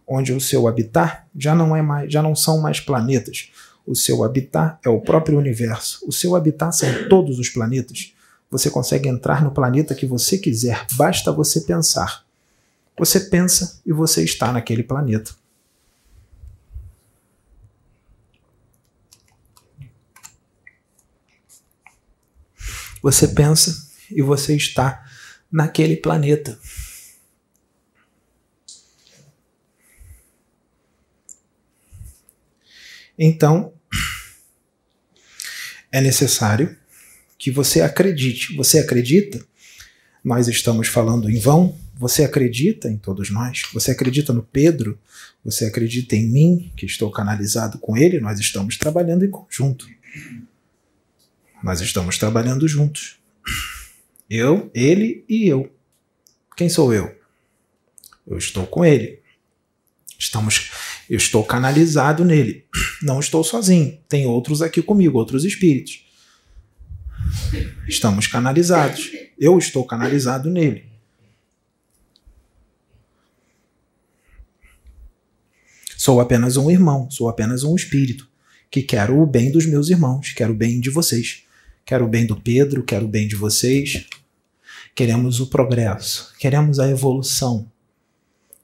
onde 0.08 0.34
o 0.34 0.42
seu 0.42 0.68
habitat 0.68 1.24
já 1.36 1.56
não 1.56 1.76
é 1.76 1.82
mais, 1.82 2.12
já 2.12 2.22
não 2.22 2.36
são 2.36 2.62
mais 2.62 2.80
planetas. 2.80 3.52
O 3.86 3.96
seu 3.96 4.24
habitat 4.24 4.78
é 4.84 4.90
o 4.90 5.02
próprio 5.02 5.38
universo. 5.38 6.06
O 6.08 6.12
seu 6.12 6.36
habitat 6.36 6.76
são 6.76 7.10
todos 7.10 7.40
os 7.40 7.50
planetas. 7.50 8.14
Você 8.50 8.70
consegue 8.70 9.08
entrar 9.10 9.44
no 9.44 9.52
planeta 9.52 9.96
que 9.96 10.06
você 10.06 10.38
quiser, 10.38 10.86
basta 10.94 11.32
você 11.32 11.62
pensar. 11.62 12.26
Você 12.98 13.20
pensa 13.20 13.82
e 13.86 13.92
você 13.92 14.24
está 14.24 14.52
naquele 14.52 14.84
planeta. 14.84 15.34
Você 23.02 23.28
pensa 23.30 23.91
e 24.16 24.22
você 24.22 24.56
está 24.56 25.06
naquele 25.52 25.98
planeta. 25.98 26.58
Então, 33.18 33.74
é 35.92 36.02
necessário 36.02 36.76
que 37.38 37.52
você 37.52 37.82
acredite. 37.82 38.56
Você 38.56 38.80
acredita? 38.80 39.46
Nós 40.24 40.48
estamos 40.48 40.88
falando 40.88 41.30
em 41.30 41.40
vão? 41.40 41.78
Você 41.96 42.24
acredita 42.24 42.90
em 42.90 42.98
todos 42.98 43.30
nós? 43.30 43.64
Você 43.74 43.92
acredita 43.92 44.34
no 44.34 44.42
Pedro? 44.42 44.98
Você 45.44 45.66
acredita 45.66 46.16
em 46.16 46.28
mim, 46.28 46.72
que 46.76 46.86
estou 46.86 47.12
canalizado 47.12 47.78
com 47.78 47.98
ele? 47.98 48.20
Nós 48.20 48.40
estamos 48.40 48.78
trabalhando 48.78 49.26
em 49.26 49.30
conjunto. 49.30 49.88
Nós 51.64 51.82
estamos 51.82 52.18
trabalhando 52.18 52.68
juntos. 52.68 53.20
Eu, 54.34 54.72
ele 54.74 55.26
e 55.28 55.46
eu. 55.46 55.70
Quem 56.56 56.70
sou 56.70 56.94
eu? 56.94 57.14
Eu 58.26 58.38
estou 58.38 58.66
com 58.66 58.86
ele. 58.86 59.20
Estamos, 60.18 60.72
eu 61.10 61.18
estou 61.18 61.44
canalizado 61.44 62.24
nele. 62.24 62.66
Não 63.04 63.20
estou 63.20 63.44
sozinho. 63.44 64.00
Tem 64.08 64.26
outros 64.26 64.62
aqui 64.62 64.82
comigo, 64.82 65.18
outros 65.18 65.44
espíritos. 65.44 66.06
Estamos 67.86 68.26
canalizados. 68.26 69.12
Eu 69.38 69.58
estou 69.58 69.84
canalizado 69.86 70.50
nele. 70.50 70.86
Sou 75.98 76.22
apenas 76.22 76.56
um 76.56 76.72
irmão, 76.72 77.12
sou 77.12 77.28
apenas 77.28 77.66
um 77.66 77.76
espírito 77.76 78.30
que 78.72 78.82
quero 78.82 79.20
o 79.20 79.26
bem 79.26 79.52
dos 79.52 79.66
meus 79.66 79.90
irmãos, 79.90 80.32
quero 80.32 80.54
o 80.54 80.56
bem 80.56 80.80
de 80.80 80.90
vocês, 80.90 81.44
quero 81.86 82.06
o 82.06 82.08
bem 82.08 82.26
do 82.26 82.40
Pedro, 82.40 82.82
quero 82.82 83.04
o 83.04 83.10
bem 83.10 83.28
de 83.28 83.36
vocês. 83.36 84.08
Queremos 84.94 85.40
o 85.40 85.48
progresso, 85.48 86.34
queremos 86.38 86.80
a 86.80 86.90
evolução, 86.90 87.72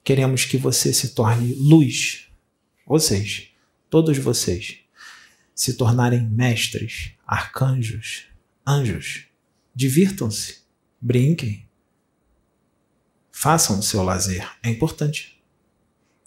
queremos 0.03 0.45
que 0.45 0.57
você 0.57 0.93
se 0.93 1.09
torne 1.09 1.53
luz. 1.53 2.27
Vocês, 2.85 3.49
todos 3.89 4.17
vocês, 4.17 4.79
se 5.55 5.73
tornarem 5.73 6.27
mestres, 6.29 7.13
arcanjos, 7.25 8.25
anjos. 8.65 9.25
Divirtam-se, 9.73 10.59
brinquem, 10.99 11.67
façam 13.31 13.79
o 13.79 13.83
seu 13.83 14.03
lazer, 14.03 14.49
é 14.63 14.69
importante. 14.69 15.41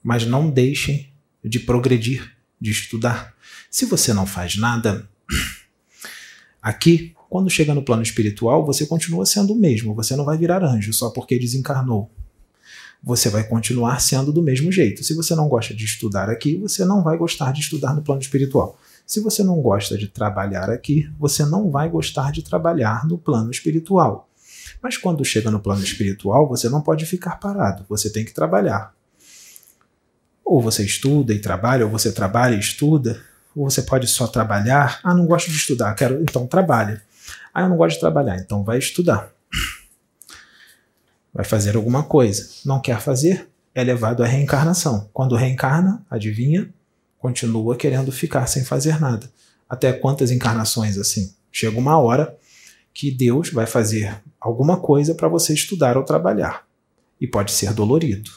Mas 0.03 0.25
não 0.25 0.51
deixem 0.51 1.13
de 1.45 1.59
progredir, 1.59 2.37
de 2.61 2.71
estudar. 2.71 3.37
Se 3.71 3.85
você 3.85 4.15
não 4.15 4.27
faz 4.27 4.57
nada, 4.57 5.09
aqui, 6.63 7.15
quando 7.31 7.49
chega 7.49 7.73
no 7.73 7.85
plano 7.85 8.03
espiritual, 8.03 8.67
você 8.67 8.85
continua 8.85 9.25
sendo 9.25 9.53
o 9.53 9.57
mesmo, 9.57 9.95
você 9.95 10.17
não 10.17 10.25
vai 10.25 10.37
virar 10.37 10.65
anjo 10.65 10.93
só 10.93 11.11
porque 11.11 11.39
desencarnou. 11.39 12.11
Você 13.01 13.31
vai 13.31 13.45
continuar 13.45 14.01
sendo 14.01 14.33
do 14.33 14.43
mesmo 14.43 14.71
jeito. 14.73 15.05
Se 15.05 15.15
você 15.15 15.35
não 15.37 15.49
gosta 15.49 15.73
de 15.73 15.85
estudar 15.85 16.29
aqui, 16.29 16.57
você 16.57 16.85
não 16.85 17.05
vai 17.05 17.17
gostar 17.17 17.53
de 17.53 17.61
estudar 17.61 17.95
no 17.95 18.03
plano 18.03 18.21
espiritual. 18.21 18.77
Se 19.07 19.21
você 19.21 19.45
não 19.45 19.61
gosta 19.61 19.97
de 19.97 20.09
trabalhar 20.09 20.69
aqui, 20.71 21.09
você 21.21 21.47
não 21.47 21.71
vai 21.71 21.89
gostar 21.89 22.33
de 22.33 22.43
trabalhar 22.43 23.07
no 23.07 23.17
plano 23.17 23.53
espiritual. 23.53 24.29
Mas 24.83 24.97
quando 24.97 25.25
chega 25.25 25.53
no 25.53 25.61
plano 25.61 25.85
espiritual, 25.85 26.49
você 26.49 26.69
não 26.69 26.83
pode 26.83 27.07
ficar 27.07 27.39
parado, 27.39 27.87
você 27.89 28.11
tem 28.11 28.25
que 28.25 28.35
trabalhar. 28.35 28.93
Ou 30.45 30.61
você 30.61 30.85
estuda 30.85 31.33
e 31.33 31.39
trabalha, 31.39 31.85
ou 31.85 31.93
você 31.93 32.11
trabalha 32.11 32.57
e 32.57 32.61
estuda, 32.61 33.23
ou 33.55 33.71
você 33.71 33.83
pode 33.83 34.09
só 34.09 34.27
trabalhar. 34.27 34.99
Ah, 35.05 35.15
não 35.15 35.27
gosto 35.27 35.49
de 35.49 35.57
estudar, 35.57 35.95
quero, 35.95 36.21
então 36.23 36.45
trabalha. 36.45 37.01
Ah, 37.53 37.63
eu 37.63 37.69
não 37.69 37.77
gosto 37.77 37.97
de 37.97 38.01
trabalhar, 38.01 38.37
então 38.37 38.63
vai 38.63 38.79
estudar. 38.79 39.33
Vai 41.33 41.45
fazer 41.45 41.77
alguma 41.77 42.03
coisa. 42.03 42.49
Não 42.65 42.81
quer 42.81 43.01
fazer? 43.01 43.49
É 43.75 43.85
levado 43.85 44.23
à 44.23 44.27
reencarnação. 44.27 45.09
Quando 45.13 45.37
reencarna, 45.37 46.05
adivinha? 46.11 46.73
continua 47.21 47.77
querendo 47.77 48.11
ficar 48.11 48.47
sem 48.47 48.65
fazer 48.65 48.99
nada. 48.99 49.31
Até 49.69 49.93
quantas 49.93 50.33
encarnações 50.33 50.99
assim? 50.99 51.33
Chega 51.53 51.79
uma 51.79 51.99
hora 51.99 52.37
que 52.93 53.11
Deus 53.11 53.51
vai 53.51 53.67
fazer 53.67 54.21
alguma 54.41 54.81
coisa 54.81 55.15
para 55.15 55.29
você 55.29 55.53
estudar 55.53 55.97
ou 55.97 56.03
trabalhar. 56.03 56.67
E 57.21 57.27
pode 57.27 57.53
ser 57.53 57.73
dolorido. 57.75 58.31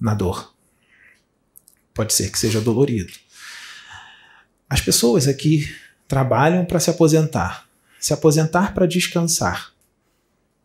Na 0.00 0.14
dor. 0.14 0.54
Pode 1.92 2.14
ser 2.14 2.30
que 2.30 2.38
seja 2.38 2.60
dolorido. 2.60 3.12
As 4.70 4.80
pessoas 4.80 5.26
aqui 5.28 5.68
trabalham 6.06 6.64
para 6.64 6.80
se 6.80 6.90
aposentar. 6.90 7.63
Se 8.04 8.12
aposentar 8.12 8.74
para 8.74 8.84
descansar. 8.84 9.72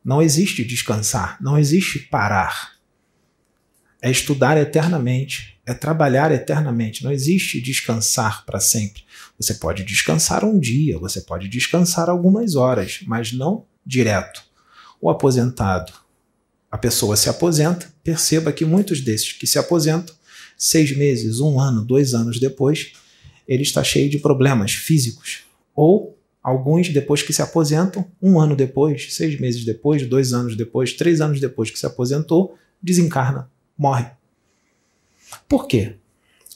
Não 0.03 0.21
existe 0.21 0.61
descansar, 0.61 1.37
não 1.39 1.57
existe 1.57 1.97
parar. 1.97 2.73
É 4.01 4.11
estudar 4.11 4.57
eternamente, 4.57 5.57
é 5.65 5.73
trabalhar 5.73 6.33
eternamente. 6.33 7.01
Não 7.01 7.13
existe 7.13 7.61
descansar 7.61 8.45
para 8.45 8.59
sempre. 8.59 9.05
Você 9.39 9.53
pode 9.53 9.85
descansar 9.85 10.43
um 10.43 10.59
dia, 10.59 10.99
você 10.99 11.21
pode 11.21 11.47
descansar 11.47 12.09
algumas 12.09 12.55
horas, 12.55 12.99
mas 13.07 13.31
não 13.31 13.65
direto. 13.85 14.43
O 14.99 15.09
aposentado, 15.09 15.93
a 16.69 16.77
pessoa 16.77 17.15
se 17.15 17.29
aposenta, 17.29 17.89
perceba 18.03 18.51
que 18.51 18.65
muitos 18.65 18.99
desses 18.99 19.31
que 19.31 19.47
se 19.47 19.57
aposentam, 19.57 20.13
seis 20.57 20.93
meses, 20.93 21.39
um 21.39 21.57
ano, 21.57 21.85
dois 21.85 22.13
anos 22.13 22.37
depois, 22.37 22.91
ele 23.47 23.63
está 23.63 23.81
cheio 23.81 24.09
de 24.09 24.19
problemas 24.19 24.73
físicos. 24.73 25.43
Ou 25.73 26.18
alguns, 26.43 26.89
depois 26.89 27.21
que 27.21 27.33
se 27.33 27.41
aposentam, 27.41 28.05
um 28.21 28.39
ano 28.39 28.55
depois, 28.55 29.13
seis 29.13 29.39
meses 29.39 29.65
depois, 29.65 30.07
dois 30.07 30.33
anos 30.33 30.55
depois, 30.55 30.93
três 30.93 31.21
anos 31.21 31.39
depois 31.39 31.69
que 31.69 31.79
se 31.79 31.85
aposentou, 31.85 32.57
desencarna, 32.81 33.49
morre. 33.77 34.07
Por 35.47 35.67
quê? 35.67 35.95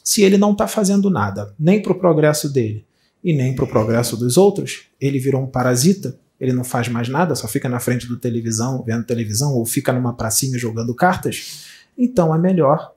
Se 0.03 0.21
ele 0.21 0.37
não 0.37 0.51
está 0.51 0.67
fazendo 0.67 1.09
nada, 1.09 1.53
nem 1.57 1.81
para 1.81 1.91
o 1.91 1.99
progresso 1.99 2.51
dele 2.51 2.85
e 3.23 3.33
nem 3.33 3.55
para 3.55 3.65
o 3.65 3.67
progresso 3.67 4.17
dos 4.17 4.37
outros, 4.37 4.87
ele 4.99 5.19
virou 5.19 5.41
um 5.41 5.47
parasita, 5.47 6.19
ele 6.39 6.51
não 6.51 6.63
faz 6.63 6.89
mais 6.89 7.07
nada, 7.07 7.35
só 7.35 7.47
fica 7.47 7.69
na 7.69 7.79
frente 7.79 8.07
do 8.07 8.17
televisão, 8.17 8.83
vendo 8.83 9.05
televisão, 9.05 9.53
ou 9.53 9.65
fica 9.65 9.93
numa 9.93 10.13
pracinha 10.13 10.57
jogando 10.57 10.93
cartas, 10.93 11.65
então 11.97 12.35
é 12.35 12.37
melhor 12.37 12.93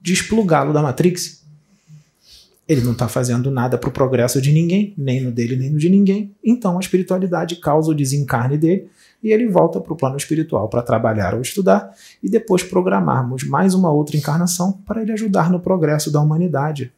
desplugá-lo 0.00 0.72
da 0.72 0.82
Matrix. 0.82 1.41
Ele 2.68 2.80
não 2.80 2.92
está 2.92 3.08
fazendo 3.08 3.50
nada 3.50 3.76
para 3.76 3.88
o 3.88 3.92
progresso 3.92 4.40
de 4.40 4.52
ninguém, 4.52 4.94
nem 4.96 5.20
no 5.20 5.32
dele, 5.32 5.56
nem 5.56 5.70
no 5.70 5.78
de 5.78 5.88
ninguém. 5.88 6.34
Então 6.42 6.76
a 6.76 6.80
espiritualidade 6.80 7.56
causa 7.56 7.90
o 7.90 7.94
desencarne 7.94 8.56
dele 8.56 8.88
e 9.22 9.30
ele 9.30 9.48
volta 9.48 9.80
para 9.80 9.92
o 9.92 9.96
plano 9.96 10.16
espiritual 10.16 10.68
para 10.68 10.82
trabalhar 10.82 11.34
ou 11.34 11.40
estudar 11.40 11.92
e 12.22 12.28
depois 12.28 12.62
programarmos 12.62 13.44
mais 13.44 13.74
uma 13.74 13.90
outra 13.90 14.16
encarnação 14.16 14.72
para 14.86 15.02
ele 15.02 15.12
ajudar 15.12 15.50
no 15.50 15.60
progresso 15.60 16.10
da 16.10 16.20
humanidade. 16.20 16.92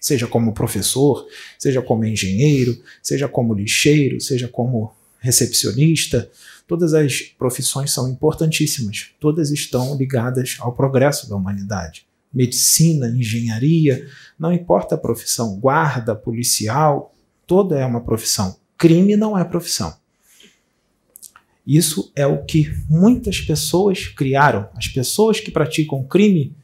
Seja 0.00 0.26
como 0.26 0.52
professor, 0.52 1.26
seja 1.58 1.80
como 1.80 2.04
engenheiro, 2.04 2.76
seja 3.02 3.28
como 3.28 3.54
lixeiro, 3.54 4.20
seja 4.20 4.48
como 4.48 4.92
recepcionista, 5.20 6.28
todas 6.66 6.92
as 6.94 7.20
profissões 7.22 7.92
são 7.92 8.08
importantíssimas, 8.08 9.10
todas 9.20 9.52
estão 9.52 9.96
ligadas 9.96 10.56
ao 10.58 10.72
progresso 10.72 11.28
da 11.28 11.36
humanidade. 11.36 12.06
Medicina, 12.32 13.08
engenharia, 13.08 14.06
não 14.38 14.52
importa 14.52 14.94
a 14.94 14.98
profissão, 14.98 15.58
guarda, 15.58 16.14
policial, 16.14 17.14
toda 17.46 17.78
é 17.78 17.84
uma 17.84 18.00
profissão. 18.00 18.56
Crime 18.78 19.16
não 19.16 19.36
é 19.36 19.44
profissão. 19.44 19.94
Isso 21.66 22.10
é 22.16 22.26
o 22.26 22.44
que 22.44 22.74
muitas 22.88 23.40
pessoas 23.40 24.08
criaram. 24.08 24.68
As 24.74 24.88
pessoas 24.88 25.38
que 25.38 25.50
praticam 25.50 26.02
crime, 26.02 26.56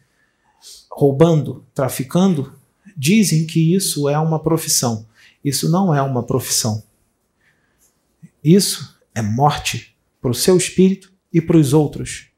roubando, 0.90 1.64
traficando, 1.72 2.58
dizem 2.96 3.46
que 3.46 3.74
isso 3.74 4.08
é 4.08 4.18
uma 4.18 4.42
profissão. 4.42 5.06
Isso 5.44 5.70
não 5.70 5.94
é 5.94 6.02
uma 6.02 6.22
profissão. 6.22 6.82
Isso 8.42 8.98
é 9.14 9.22
morte 9.22 9.96
para 10.20 10.30
o 10.30 10.34
seu 10.34 10.56
espírito 10.56 11.12
e 11.32 11.40
para 11.40 11.56
os 11.56 11.72
outros, 11.72 12.28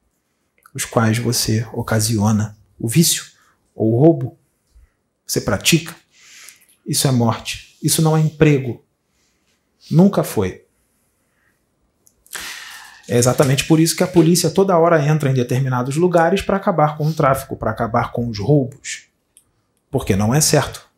os 0.73 0.85
quais 0.85 1.17
você 1.17 1.65
ocasiona 1.73 2.55
o 2.81 2.87
vício 2.87 3.25
ou 3.75 3.93
o 3.93 3.99
roubo. 3.99 4.37
Você 5.25 5.41
pratica. 5.41 5.95
Isso 6.85 7.07
é 7.07 7.11
morte. 7.11 7.77
Isso 7.81 8.01
não 8.01 8.17
é 8.17 8.19
emprego. 8.19 8.83
Nunca 9.89 10.23
foi. 10.23 10.65
É 13.07 13.17
exatamente 13.17 13.65
por 13.65 13.79
isso 13.79 13.95
que 13.95 14.03
a 14.03 14.07
polícia 14.07 14.49
toda 14.49 14.77
hora 14.77 15.05
entra 15.05 15.29
em 15.29 15.33
determinados 15.33 15.95
lugares 15.95 16.41
para 16.41 16.57
acabar 16.57 16.97
com 16.97 17.07
o 17.07 17.13
tráfico, 17.13 17.57
para 17.57 17.71
acabar 17.71 18.11
com 18.11 18.27
os 18.27 18.39
roubos. 18.39 19.07
Porque 19.89 20.15
não 20.15 20.33
é 20.33 20.41
certo. 20.41 20.89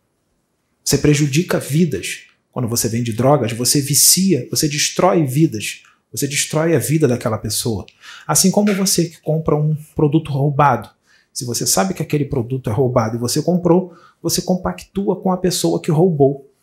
Você 0.83 0.97
prejudica 0.97 1.59
vidas. 1.59 2.27
Quando 2.51 2.67
você 2.67 2.87
vende 2.87 3.13
drogas, 3.13 3.51
você 3.51 3.81
vicia, 3.81 4.47
você 4.51 4.67
destrói 4.67 5.25
vidas. 5.25 5.81
Você 6.11 6.27
destrói 6.27 6.75
a 6.75 6.79
vida 6.79 7.07
daquela 7.07 7.39
pessoa. 7.39 7.85
Assim 8.27 8.51
como 8.51 8.73
você 8.75 9.05
que 9.05 9.19
compra 9.21 9.55
um 9.55 9.75
produto 9.95 10.31
roubado. 10.31 10.89
Se 11.33 11.45
você 11.45 11.65
sabe 11.65 11.95
que 11.95 12.03
aquele 12.03 12.25
produto 12.25 12.69
é 12.69 12.73
roubado 12.73 13.15
e 13.15 13.19
você 13.19 13.41
comprou, 13.41 13.97
você 14.21 14.39
compactua 14.41 15.19
com 15.19 15.31
a 15.31 15.37
pessoa 15.37 15.81
que 15.81 15.89
roubou. 15.89 16.53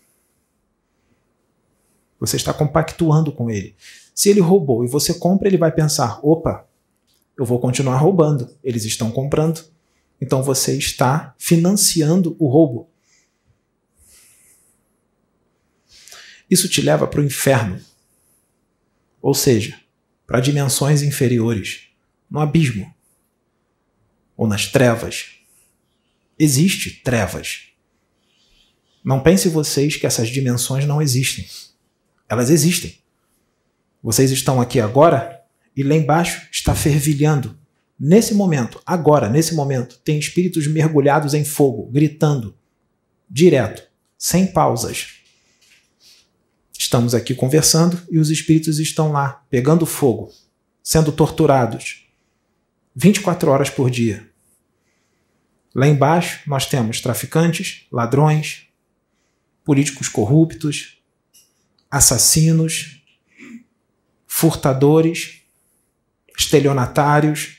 Você 2.20 2.36
está 2.36 2.54
compactuando 2.54 3.32
com 3.32 3.50
ele. 3.50 3.74
Se 4.14 4.28
ele 4.28 4.40
roubou 4.40 4.84
e 4.84 4.88
você 4.88 5.12
compra, 5.12 5.48
ele 5.48 5.58
vai 5.58 5.72
pensar: 5.72 6.20
opa, 6.22 6.68
eu 7.36 7.44
vou 7.44 7.58
continuar 7.58 7.96
roubando. 7.96 8.48
Eles 8.62 8.84
estão 8.84 9.10
comprando. 9.10 9.64
Então 10.20 10.42
você 10.42 10.76
está 10.76 11.34
financiando 11.36 12.36
o 12.38 12.46
roubo. 12.46 12.88
Isso 16.48 16.68
te 16.68 16.80
leva 16.80 17.08
para 17.08 17.20
o 17.20 17.24
inferno. 17.24 17.80
Ou 19.20 19.34
seja, 19.34 19.80
para 20.26 20.40
dimensões 20.40 21.02
inferiores, 21.02 21.88
no 22.30 22.38
abismo 22.38 22.92
ou 24.40 24.46
nas 24.46 24.68
trevas. 24.68 25.32
Existe 26.38 27.02
trevas. 27.04 27.64
Não 29.04 29.20
pense 29.20 29.50
vocês 29.50 29.96
que 29.96 30.06
essas 30.06 30.30
dimensões 30.30 30.86
não 30.86 31.02
existem. 31.02 31.46
Elas 32.26 32.48
existem. 32.48 32.96
Vocês 34.02 34.30
estão 34.30 34.58
aqui 34.58 34.80
agora 34.80 35.42
e 35.76 35.82
lá 35.82 35.94
embaixo 35.94 36.48
está 36.50 36.74
fervilhando. 36.74 37.54
Nesse 37.98 38.32
momento, 38.32 38.80
agora, 38.86 39.28
nesse 39.28 39.54
momento, 39.54 39.98
tem 39.98 40.18
espíritos 40.18 40.66
mergulhados 40.66 41.34
em 41.34 41.44
fogo, 41.44 41.90
gritando, 41.92 42.56
direto, 43.28 43.86
sem 44.16 44.46
pausas. 44.46 45.16
Estamos 46.78 47.14
aqui 47.14 47.34
conversando 47.34 48.00
e 48.10 48.18
os 48.18 48.30
espíritos 48.30 48.78
estão 48.78 49.12
lá, 49.12 49.44
pegando 49.50 49.84
fogo, 49.84 50.32
sendo 50.82 51.12
torturados 51.12 52.06
24 52.96 53.50
horas 53.50 53.68
por 53.68 53.90
dia. 53.90 54.29
Lá 55.74 55.86
embaixo 55.86 56.40
nós 56.48 56.66
temos 56.66 57.00
traficantes, 57.00 57.86
ladrões, 57.92 58.66
políticos 59.64 60.08
corruptos, 60.08 61.00
assassinos, 61.90 63.02
furtadores, 64.26 65.42
estelionatários, 66.36 67.58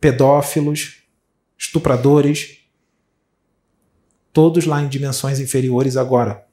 pedófilos, 0.00 1.02
estupradores, 1.58 2.58
todos 4.32 4.64
lá 4.64 4.82
em 4.82 4.88
dimensões 4.88 5.38
inferiores 5.40 5.96
agora. 5.96 6.46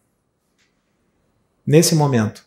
Nesse 1.65 1.95
momento, 1.95 2.45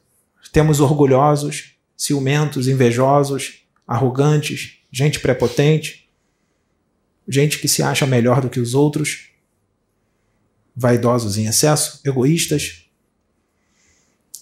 temos 0.53 0.81
orgulhosos, 0.81 1.77
ciumentos, 1.97 2.68
invejosos, 2.68 3.64
arrogantes, 3.87 4.81
gente 4.91 5.20
prepotente, 5.20 6.01
gente 7.29 7.59
que 7.59 7.68
se 7.68 7.83
acha 7.83 8.07
melhor 8.07 8.41
do 8.41 8.51
que 8.51 8.61
os 8.61 8.75
outros, 8.75 9.31
vaidosos 10.75 11.37
em 11.37 11.47
excesso, 11.47 12.01
egoístas, 12.05 12.87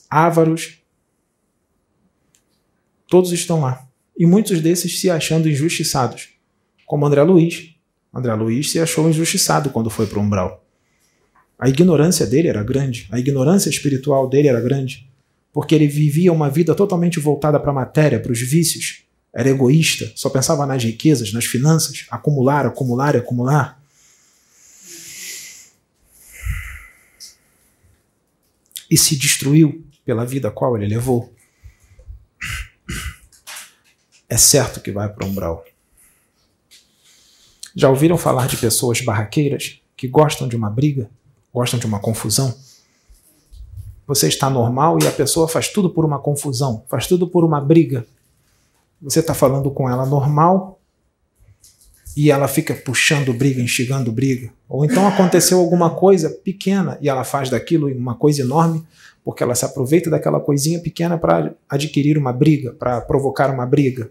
ávaros. 0.08 0.78
Todos 3.08 3.32
estão 3.32 3.60
lá. 3.60 3.86
E 4.16 4.26
muitos 4.26 4.60
desses 4.60 5.00
se 5.00 5.10
achando 5.10 5.48
injustiçados, 5.48 6.28
como 6.86 7.06
André 7.06 7.22
Luiz. 7.22 7.74
André 8.12 8.34
Luiz 8.34 8.70
se 8.70 8.78
achou 8.78 9.08
injustiçado 9.08 9.70
quando 9.70 9.90
foi 9.90 10.06
para 10.06 10.18
o 10.18 10.22
umbral. 10.22 10.64
A 11.58 11.68
ignorância 11.68 12.26
dele 12.26 12.48
era 12.48 12.62
grande, 12.62 13.06
a 13.12 13.18
ignorância 13.18 13.68
espiritual 13.68 14.28
dele 14.28 14.48
era 14.48 14.60
grande, 14.60 15.10
porque 15.52 15.74
ele 15.74 15.86
vivia 15.86 16.32
uma 16.32 16.48
vida 16.48 16.74
totalmente 16.74 17.20
voltada 17.20 17.60
para 17.60 17.70
a 17.70 17.74
matéria, 17.74 18.18
para 18.18 18.32
os 18.32 18.40
vícios. 18.40 19.04
Era 19.32 19.48
egoísta, 19.48 20.12
só 20.16 20.28
pensava 20.28 20.66
nas 20.66 20.82
riquezas, 20.82 21.32
nas 21.32 21.44
finanças, 21.44 22.06
acumular, 22.10 22.66
acumular 22.66 23.14
e 23.14 23.18
acumular. 23.18 23.80
E 28.90 28.96
se 28.96 29.16
destruiu 29.16 29.84
pela 30.04 30.26
vida 30.26 30.48
a 30.48 30.50
qual 30.50 30.76
ele 30.76 30.88
levou. 30.88 31.32
É 34.28 34.36
certo 34.36 34.80
que 34.80 34.90
vai 34.90 35.08
para 35.08 35.24
o 35.24 35.28
umbral. 35.28 35.64
Já 37.74 37.88
ouviram 37.88 38.18
falar 38.18 38.48
de 38.48 38.56
pessoas 38.56 39.00
barraqueiras 39.00 39.80
que 39.96 40.08
gostam 40.08 40.48
de 40.48 40.56
uma 40.56 40.68
briga? 40.68 41.08
gostam 41.52 41.78
de 41.78 41.86
uma 41.86 42.00
confusão. 42.00 42.54
Você 44.06 44.28
está 44.28 44.48
normal 44.50 44.98
e 45.02 45.06
a 45.06 45.12
pessoa 45.12 45.48
faz 45.48 45.68
tudo 45.68 45.90
por 45.90 46.04
uma 46.04 46.18
confusão, 46.18 46.84
faz 46.88 47.06
tudo 47.06 47.28
por 47.28 47.44
uma 47.44 47.60
briga. 47.60 48.06
Você 49.02 49.20
está 49.20 49.34
falando 49.34 49.70
com 49.70 49.88
ela 49.88 50.04
normal 50.04 50.78
e 52.16 52.30
ela 52.30 52.48
fica 52.48 52.74
puxando 52.74 53.32
briga, 53.32 53.60
instigando 53.62 54.12
briga. 54.12 54.52
Ou 54.68 54.84
então 54.84 55.06
aconteceu 55.06 55.58
alguma 55.58 55.90
coisa 55.90 56.28
pequena 56.28 56.98
e 57.00 57.08
ela 57.08 57.24
faz 57.24 57.48
daquilo 57.48 57.88
uma 57.88 58.14
coisa 58.14 58.42
enorme 58.42 58.86
porque 59.24 59.42
ela 59.42 59.54
se 59.54 59.64
aproveita 59.64 60.10
daquela 60.10 60.40
coisinha 60.40 60.80
pequena 60.80 61.18
para 61.18 61.54
adquirir 61.68 62.16
uma 62.18 62.32
briga, 62.32 62.72
para 62.72 63.00
provocar 63.00 63.50
uma 63.50 63.66
briga. 63.66 64.10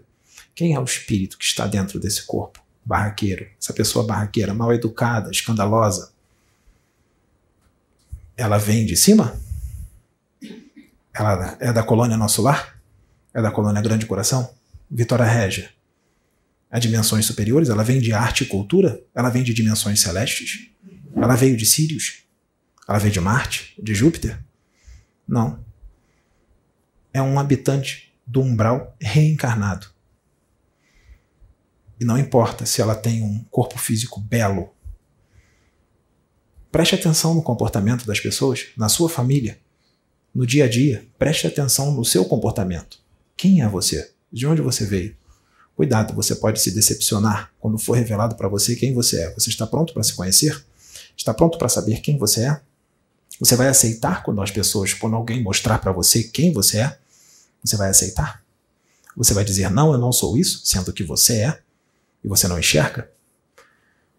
Quem 0.54 0.74
é 0.74 0.80
o 0.80 0.84
espírito 0.84 1.38
que 1.38 1.44
está 1.44 1.66
dentro 1.66 1.98
desse 1.98 2.24
corpo? 2.26 2.60
Barraqueiro. 2.84 3.46
Essa 3.60 3.72
pessoa 3.72 4.06
barraqueira, 4.06 4.54
mal 4.54 4.72
educada, 4.72 5.30
escandalosa, 5.30 6.12
ela 8.36 8.58
vem 8.58 8.86
de 8.86 8.96
cima? 8.96 9.38
Ela 11.12 11.56
é 11.60 11.72
da 11.72 11.82
colônia 11.82 12.16
Nosso 12.16 12.40
Lar? 12.40 12.80
É 13.34 13.42
da 13.42 13.50
colônia 13.50 13.82
Grande 13.82 14.06
Coração? 14.06 14.48
Vitória 14.90 15.24
Régia. 15.24 15.70
A 16.70 16.78
dimensões 16.78 17.26
superiores? 17.26 17.68
Ela 17.68 17.82
vem 17.84 18.00
de 18.00 18.12
arte 18.12 18.44
e 18.44 18.46
cultura? 18.46 19.02
Ela 19.14 19.30
vem 19.30 19.42
de 19.42 19.54
dimensões 19.54 20.00
celestes? 20.00 20.70
Ela 21.14 21.36
veio 21.36 21.56
de 21.56 21.66
Sírios? 21.66 22.24
Ela 22.88 22.98
veio 22.98 23.12
de 23.12 23.20
Marte? 23.20 23.74
De 23.80 23.94
Júpiter? 23.94 24.42
Não. 25.26 25.64
É 27.12 27.20
um 27.20 27.38
habitante 27.38 28.12
do 28.26 28.40
umbral 28.40 28.96
reencarnado. 29.00 29.88
E 31.98 32.04
não 32.04 32.18
importa 32.18 32.64
se 32.64 32.80
ela 32.80 32.94
tem 32.94 33.22
um 33.22 33.44
corpo 33.50 33.78
físico 33.78 34.20
belo, 34.20 34.72
Preste 36.70 36.94
atenção 36.94 37.34
no 37.34 37.42
comportamento 37.42 38.06
das 38.06 38.20
pessoas, 38.20 38.68
na 38.76 38.88
sua 38.88 39.08
família, 39.08 39.58
no 40.32 40.46
dia 40.46 40.66
a 40.66 40.68
dia. 40.68 41.04
Preste 41.18 41.46
atenção 41.46 41.92
no 41.92 42.04
seu 42.04 42.24
comportamento. 42.24 43.00
Quem 43.36 43.60
é 43.60 43.68
você? 43.68 44.12
De 44.32 44.46
onde 44.46 44.62
você 44.62 44.84
veio? 44.84 45.16
Cuidado, 45.74 46.14
você 46.14 46.34
pode 46.34 46.60
se 46.60 46.70
decepcionar 46.72 47.52
quando 47.58 47.78
for 47.78 47.94
revelado 47.94 48.36
para 48.36 48.48
você 48.48 48.76
quem 48.76 48.92
você 48.92 49.22
é. 49.22 49.34
Você 49.34 49.48
está 49.48 49.66
pronto 49.66 49.92
para 49.92 50.02
se 50.02 50.12
conhecer? 50.12 50.64
Está 51.16 51.32
pronto 51.32 51.58
para 51.58 51.68
saber 51.68 52.00
quem 52.00 52.18
você 52.18 52.44
é? 52.44 52.60
Você 53.40 53.56
vai 53.56 53.68
aceitar 53.68 54.22
quando 54.22 54.42
as 54.42 54.50
pessoas, 54.50 54.92
quando 54.92 55.16
alguém 55.16 55.42
mostrar 55.42 55.78
para 55.78 55.92
você 55.92 56.22
quem 56.22 56.52
você 56.52 56.80
é? 56.80 56.98
Você 57.64 57.76
vai 57.76 57.88
aceitar? 57.88 58.44
Você 59.16 59.34
vai 59.34 59.44
dizer, 59.44 59.70
não, 59.70 59.92
eu 59.92 59.98
não 59.98 60.12
sou 60.12 60.36
isso, 60.36 60.60
sendo 60.64 60.92
que 60.92 61.02
você 61.02 61.40
é, 61.40 61.60
e 62.22 62.28
você 62.28 62.46
não 62.46 62.58
enxerga? 62.58 63.10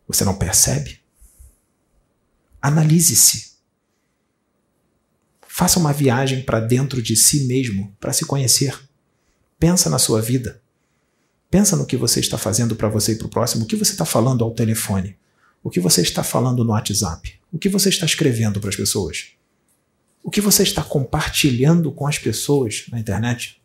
Você 0.08 0.26
não 0.26 0.36
percebe? 0.36 1.00
Analise-se. 2.62 3.52
Faça 5.48 5.80
uma 5.80 5.94
viagem 5.94 6.44
para 6.44 6.60
dentro 6.60 7.02
de 7.02 7.16
si 7.16 7.46
mesmo 7.46 7.96
para 8.00 8.14
se 8.14 8.26
conhecer. 8.26 8.78
Pensa 9.62 9.92
na 9.92 10.00
sua 10.00 10.24
vida. 10.24 10.60
Pensa 11.52 11.76
no 11.76 11.86
que 11.86 11.96
você 11.96 12.20
está 12.20 12.36
fazendo 12.36 12.76
para 12.76 12.90
você 12.90 13.12
e 13.12 13.16
para 13.16 13.28
o 13.28 13.30
próximo. 13.30 13.64
O 13.64 13.68
que 13.68 13.76
você 13.76 13.92
está 13.92 14.04
falando 14.04 14.44
ao 14.44 14.56
telefone? 14.56 15.16
O 15.64 15.70
que 15.70 15.80
você 15.80 16.02
está 16.02 16.24
falando 16.24 16.64
no 16.64 16.72
WhatsApp? 16.72 17.40
O 17.52 17.60
que 17.60 17.70
você 17.70 17.90
está 17.90 18.04
escrevendo 18.04 18.60
para 18.60 18.72
as 18.72 18.76
pessoas? 18.76 19.34
O 20.24 20.32
que 20.32 20.42
você 20.42 20.64
está 20.64 20.84
compartilhando 20.84 21.92
com 21.92 22.08
as 22.08 22.18
pessoas 22.18 22.86
na 22.92 23.00
internet? 23.00 23.62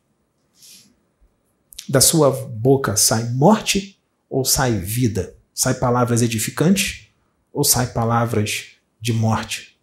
Da 1.88 2.03
sua 2.03 2.30
boca 2.30 2.94
sai 2.94 3.30
morte 3.30 3.99
ou 4.28 4.44
sai 4.44 4.78
vida? 4.78 5.34
Sai 5.55 5.72
palavras 5.72 6.20
edificantes 6.20 7.09
ou 7.51 7.64
sai 7.64 7.86
palavras 7.86 8.72
de 9.01 9.14
morte. 9.14 9.76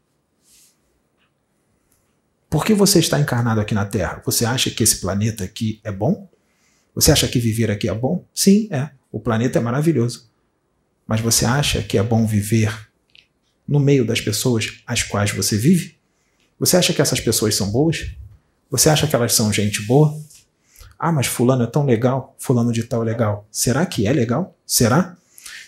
Por 2.54 2.64
que 2.64 2.76
você 2.76 2.99
está 2.99 3.20
encarnado 3.20 3.60
aqui 3.60 3.74
na 3.74 3.84
Terra? 3.84 4.22
Você 4.24 4.45
acha 4.45 4.70
que 4.70 4.84
esse 4.84 4.97
planeta 4.97 5.43
aqui 5.43 5.82
é 5.84 5.91
bom? 5.91 6.30
Você 6.93 7.12
acha 7.12 7.28
que 7.28 7.39
viver 7.39 7.72
aqui 7.72 7.89
é 7.89 7.93
bom? 7.95 8.24
Sim, 8.32 8.68
é. 8.70 8.91
O 9.12 9.20
planeta 9.20 9.58
é 9.58 9.62
maravilhoso. 9.62 10.30
Mas 11.08 11.20
você 11.20 11.45
acha 11.45 11.82
que 11.82 11.97
é 11.97 12.04
bom 12.04 12.28
viver 12.28 12.91
no 13.68 13.80
meio 13.80 14.06
das 14.06 14.22
pessoas 14.22 14.84
às 14.86 15.01
quais 15.01 15.32
você 15.32 15.58
vive? 15.58 15.97
Você 16.60 16.78
acha 16.78 16.93
que 16.93 17.01
essas 17.01 17.20
pessoas 17.20 17.56
são 17.56 17.72
boas? 17.72 18.12
Você 18.70 18.88
acha 18.88 19.08
que 19.08 19.16
elas 19.16 19.34
são 19.34 19.51
gente 19.51 19.82
boa? 19.88 20.16
Ah, 20.99 21.12
mas 21.12 21.26
fulano 21.26 21.64
é 21.64 21.68
tão 21.68 21.84
legal, 21.84 22.36
fulano 22.38 22.72
de 22.72 22.84
tal 22.84 23.01
é 23.01 23.06
legal. 23.06 23.47
Será 23.49 23.84
que 23.84 24.06
é 24.06 24.14
legal? 24.14 24.56
Será? 24.64 25.18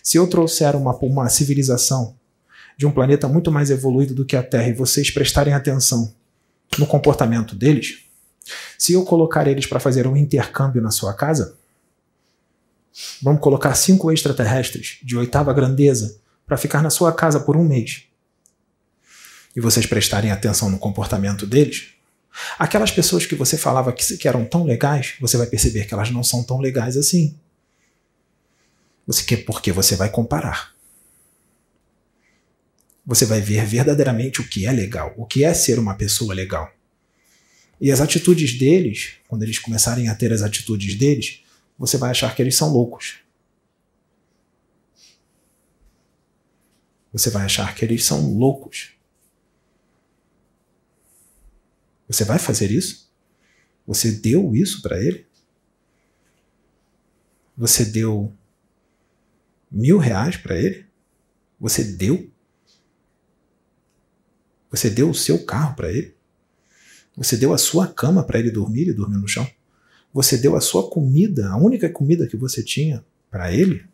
Se 0.03 0.19
eu 0.19 0.27
trouxer 0.27 0.75
uma, 0.75 0.95
uma 0.97 1.29
civilização 1.29 2.15
de 2.77 2.85
um 2.85 2.91
planeta 2.91 3.27
muito 3.27 3.51
mais 3.51 3.71
evoluído 3.71 4.13
do 4.13 4.23
que 4.23 4.35
a 4.35 4.43
Terra 4.43 4.67
e 4.67 4.73
vocês 4.73 5.09
prestarem 5.09 5.51
atenção 5.51 6.13
no 6.77 6.85
comportamento 6.85 7.55
deles, 7.55 8.05
se 8.77 8.93
eu 8.93 9.03
colocar 9.03 9.47
eles 9.47 9.65
para 9.65 9.79
fazer 9.79 10.07
um 10.07 10.15
intercâmbio 10.15 10.81
na 10.81 10.91
sua 10.91 11.13
casa, 11.13 11.57
vamos 13.21 13.41
colocar 13.41 13.73
cinco 13.75 14.11
extraterrestres 14.11 14.99
de 15.03 15.17
oitava 15.17 15.53
grandeza 15.53 16.19
para 16.45 16.57
ficar 16.57 16.81
na 16.81 16.89
sua 16.89 17.11
casa 17.11 17.39
por 17.39 17.57
um 17.57 17.63
mês, 17.63 18.03
e 19.55 19.61
vocês 19.61 19.85
prestarem 19.85 20.31
atenção 20.31 20.69
no 20.69 20.77
comportamento 20.77 21.47
deles, 21.47 21.87
aquelas 22.59 22.91
pessoas 22.91 23.25
que 23.25 23.35
você 23.35 23.57
falava 23.57 23.93
que, 23.93 24.27
eram 24.27 24.43
tão 24.43 24.65
legais, 24.65 25.13
você 25.19 25.37
vai 25.37 25.47
perceber 25.47 25.85
que 25.85 25.93
elas 25.93 26.11
não 26.11 26.23
são 26.23 26.43
tão 26.43 26.59
legais 26.59 26.97
assim. 26.97 27.37
Você 29.07 29.23
quer 29.23 29.45
porque 29.45 29.71
você 29.71 29.95
vai 29.95 30.09
comparar 30.09 30.74
você 33.05 33.25
vai 33.25 33.39
ver 33.39 33.65
verdadeiramente 33.65 34.41
o 34.41 34.47
que 34.47 34.65
é 34.65 34.71
legal, 34.71 35.13
o 35.15 35.25
que 35.25 35.43
é 35.43 35.53
ser 35.53 35.77
uma 35.77 35.95
pessoa 35.95 36.33
legal. 36.33 36.73
E 37.79 37.91
as 37.91 38.01
atitudes 38.01 38.57
deles, 38.57 39.15
quando 39.27 39.43
eles 39.43 39.59
começarem 39.59 40.09
a 40.09 40.15
ter 40.15 40.33
as 40.33 40.41
atitudes 40.41 40.95
deles, 40.95 41.43
você 41.77 41.97
vai 41.97 42.11
achar 42.11 42.33
que 42.35 42.41
eles 42.41 42.55
são 42.55 42.71
loucos. 42.71 43.19
Você 47.11 47.29
vai 47.29 47.45
achar 47.45 47.75
que 47.75 47.85
eles 47.85 48.03
são 48.03 48.33
loucos. 48.33 48.93
Você 52.07 52.23
vai 52.23 52.39
fazer 52.39 52.71
isso? 52.71 53.11
Você 53.85 54.11
deu 54.11 54.55
isso 54.55 54.81
para 54.81 54.99
ele? 54.99 55.25
Você 57.57 57.85
deu 57.85 58.33
mil 59.71 59.97
reais 59.97 60.37
para 60.37 60.57
ele? 60.57 60.85
Você 61.59 61.83
deu 61.83 62.29
você 64.75 64.89
deu 64.89 65.09
o 65.09 65.15
seu 65.15 65.43
carro 65.45 65.75
para 65.75 65.91
ele? 65.91 66.13
Você 67.15 67.37
deu 67.37 67.53
a 67.53 67.57
sua 67.57 67.87
cama 67.87 68.23
para 68.23 68.39
ele 68.39 68.51
dormir 68.51 68.87
e 68.89 68.93
dormir 68.93 69.17
no 69.17 69.27
chão? 69.27 69.49
Você 70.13 70.37
deu 70.37 70.55
a 70.55 70.61
sua 70.61 70.89
comida, 70.89 71.49
a 71.49 71.57
única 71.57 71.89
comida 71.89 72.27
que 72.27 72.35
você 72.35 72.63
tinha 72.63 73.05
para 73.29 73.53
ele? 73.53 73.85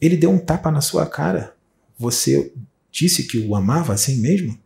Ele 0.00 0.16
deu 0.16 0.30
um 0.30 0.38
tapa 0.38 0.70
na 0.70 0.80
sua 0.80 1.06
cara. 1.06 1.54
Você 1.98 2.52
disse 2.90 3.24
que 3.24 3.38
o 3.38 3.54
amava 3.54 3.92
assim 3.92 4.16
mesmo? 4.16 4.58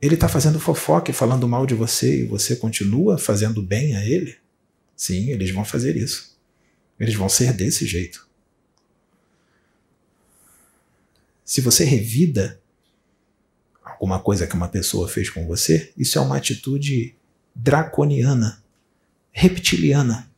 Ele 0.00 0.14
está 0.14 0.28
fazendo 0.28 0.60
fofoca 0.60 1.10
e 1.10 1.14
falando 1.14 1.48
mal 1.48 1.66
de 1.66 1.74
você 1.74 2.22
e 2.22 2.26
você 2.26 2.56
continua 2.56 3.18
fazendo 3.18 3.62
bem 3.62 3.96
a 3.96 4.04
ele? 4.04 4.36
Sim, 4.96 5.30
eles 5.30 5.50
vão 5.50 5.64
fazer 5.64 5.96
isso. 5.96 6.36
Eles 6.98 7.14
vão 7.14 7.28
ser 7.28 7.52
desse 7.52 7.86
jeito. 7.86 8.28
Se 11.44 11.60
você 11.60 11.84
revida 11.84 12.60
alguma 13.98 14.20
coisa 14.20 14.46
que 14.46 14.54
uma 14.54 14.68
pessoa 14.68 15.08
fez 15.08 15.28
com 15.28 15.44
você, 15.44 15.92
isso 15.98 16.18
é 16.18 16.20
uma 16.20 16.36
atitude 16.36 17.16
draconiana, 17.52 18.62
reptiliana. 19.32 20.30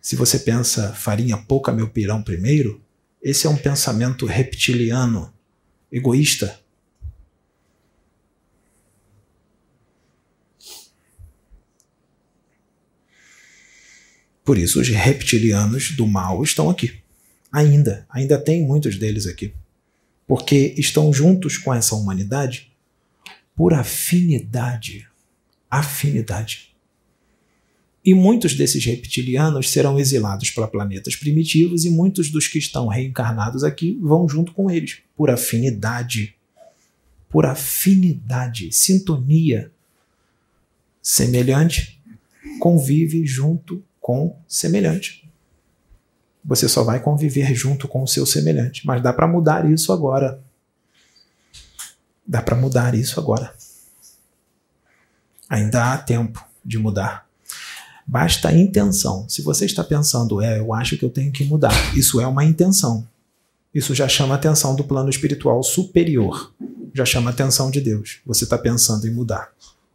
Se 0.00 0.14
você 0.14 0.38
pensa 0.38 0.92
farinha 0.94 1.36
pouca 1.36 1.72
meu 1.72 1.88
pirão 1.88 2.22
primeiro, 2.22 2.80
esse 3.20 3.44
é 3.46 3.50
um 3.50 3.56
pensamento 3.56 4.24
reptiliano, 4.24 5.34
egoísta. 5.90 6.60
Por 14.44 14.58
isso, 14.58 14.80
os 14.80 14.88
reptilianos 14.88 15.90
do 15.92 16.06
mal 16.06 16.42
estão 16.42 16.70
aqui. 16.70 17.00
Ainda, 17.50 18.06
ainda 18.08 18.38
tem 18.38 18.64
muitos 18.64 18.96
deles 18.96 19.26
aqui. 19.26 19.52
Porque 20.32 20.74
estão 20.78 21.12
juntos 21.12 21.58
com 21.58 21.74
essa 21.74 21.94
humanidade 21.94 22.72
por 23.54 23.74
afinidade. 23.74 25.06
Afinidade. 25.70 26.74
E 28.02 28.14
muitos 28.14 28.54
desses 28.54 28.82
reptilianos 28.82 29.68
serão 29.68 30.00
exilados 30.00 30.50
para 30.50 30.66
planetas 30.66 31.16
primitivos, 31.16 31.84
e 31.84 31.90
muitos 31.90 32.30
dos 32.30 32.48
que 32.48 32.58
estão 32.58 32.88
reencarnados 32.88 33.62
aqui 33.62 33.98
vão 34.00 34.26
junto 34.26 34.52
com 34.52 34.70
eles, 34.70 35.02
por 35.14 35.28
afinidade. 35.28 36.34
Por 37.28 37.44
afinidade, 37.44 38.72
sintonia. 38.72 39.70
Semelhante 41.02 42.00
convive 42.58 43.26
junto 43.26 43.84
com 44.00 44.34
semelhante. 44.48 45.21
Você 46.44 46.68
só 46.68 46.82
vai 46.82 47.00
conviver 47.00 47.54
junto 47.54 47.86
com 47.86 48.02
o 48.02 48.08
seu 48.08 48.26
semelhante, 48.26 48.86
mas 48.86 49.02
dá 49.02 49.12
para 49.12 49.28
mudar 49.28 49.70
isso 49.70 49.92
agora. 49.92 50.40
Dá 52.26 52.42
para 52.42 52.56
mudar 52.56 52.94
isso 52.94 53.20
agora. 53.20 53.54
Ainda 55.48 55.92
há 55.92 55.98
tempo 55.98 56.44
de 56.64 56.78
mudar. 56.78 57.26
Basta 58.06 58.48
a 58.48 58.52
intenção. 58.52 59.28
Se 59.28 59.42
você 59.42 59.64
está 59.64 59.84
pensando, 59.84 60.40
é, 60.40 60.58
eu 60.58 60.74
acho 60.74 60.96
que 60.96 61.04
eu 61.04 61.10
tenho 61.10 61.30
que 61.30 61.44
mudar, 61.44 61.72
isso 61.96 62.20
é 62.20 62.26
uma 62.26 62.44
intenção. 62.44 63.06
Isso 63.74 63.94
já 63.94 64.08
chama 64.08 64.34
a 64.34 64.36
atenção 64.36 64.74
do 64.74 64.84
plano 64.84 65.08
espiritual 65.08 65.62
superior. 65.62 66.52
Já 66.92 67.04
chama 67.04 67.30
a 67.30 67.32
atenção 67.32 67.70
de 67.70 67.80
Deus. 67.80 68.20
Você 68.26 68.44
está 68.44 68.58
pensando 68.58 69.06
em 69.06 69.10
mudar. 69.10 69.50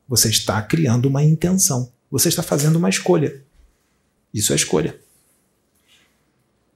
Você 0.08 0.30
está 0.30 0.62
criando 0.62 1.08
uma 1.08 1.24
intenção. 1.24 1.92
Você 2.10 2.30
está 2.30 2.42
fazendo 2.42 2.78
uma 2.78 2.90
escolha. 2.90 3.44
Isso 4.34 4.54
é 4.54 4.56
escolha. 4.56 4.98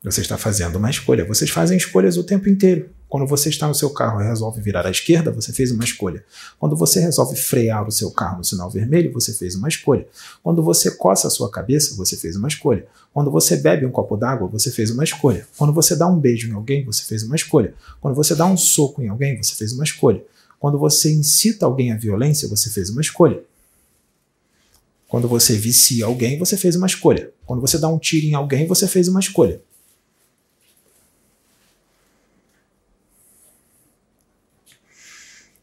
Você 0.03 0.21
está 0.21 0.35
fazendo 0.35 0.77
uma 0.77 0.89
escolha. 0.89 1.23
Vocês 1.25 1.51
fazem 1.51 1.77
escolhas 1.77 2.17
o 2.17 2.23
tempo 2.23 2.49
inteiro. 2.49 2.89
Quando 3.07 3.27
você 3.27 3.49
está 3.49 3.67
no 3.67 3.75
seu 3.75 3.91
carro 3.91 4.19
e 4.19 4.25
resolve 4.25 4.59
virar 4.59 4.87
à 4.87 4.89
esquerda, 4.89 5.31
você 5.31 5.53
fez 5.53 5.69
uma 5.69 5.83
escolha. 5.83 6.25
Quando 6.57 6.75
você 6.75 6.99
resolve 6.99 7.35
frear 7.35 7.87
o 7.87 7.91
seu 7.91 8.09
carro 8.09 8.39
no 8.39 8.43
sinal 8.43 8.67
vermelho, 8.67 9.13
você 9.13 9.31
fez 9.31 9.53
uma 9.53 9.67
escolha. 9.67 10.07
Quando 10.41 10.63
você 10.63 10.89
coça 10.89 11.27
a 11.27 11.29
sua 11.29 11.51
cabeça, 11.51 11.93
você 11.95 12.17
fez 12.17 12.35
uma 12.35 12.47
escolha. 12.47 12.87
Quando 13.13 13.29
você 13.29 13.57
bebe 13.57 13.85
um 13.85 13.91
copo 13.91 14.17
d'água, 14.17 14.47
você 14.47 14.71
fez 14.71 14.89
uma 14.89 15.03
escolha. 15.03 15.47
Quando 15.55 15.71
você 15.71 15.95
dá 15.95 16.07
um 16.07 16.19
beijo 16.19 16.49
em 16.49 16.53
alguém, 16.53 16.83
você 16.83 17.03
fez 17.03 17.21
uma 17.21 17.35
escolha. 17.35 17.75
Quando 17.99 18.15
você 18.15 18.33
dá 18.33 18.45
um 18.47 18.57
soco 18.57 19.03
em 19.03 19.07
alguém, 19.07 19.37
você 19.37 19.53
fez 19.53 19.71
uma 19.71 19.83
escolha. 19.83 20.23
Quando 20.59 20.79
você 20.79 21.13
incita 21.13 21.67
alguém 21.67 21.91
à 21.91 21.97
violência, 21.97 22.47
você 22.47 22.71
fez 22.71 22.89
uma 22.89 23.01
escolha. 23.01 23.39
Quando 25.07 25.27
você 25.27 25.55
vicia 25.57 26.05
alguém, 26.05 26.39
você 26.39 26.57
fez 26.57 26.75
uma 26.75 26.87
escolha. 26.87 27.29
Quando 27.45 27.61
você 27.61 27.77
dá 27.77 27.87
um 27.87 27.99
tiro 27.99 28.25
em 28.25 28.33
alguém, 28.33 28.65
você 28.65 28.87
fez 28.87 29.07
uma 29.07 29.19
escolha. 29.19 29.61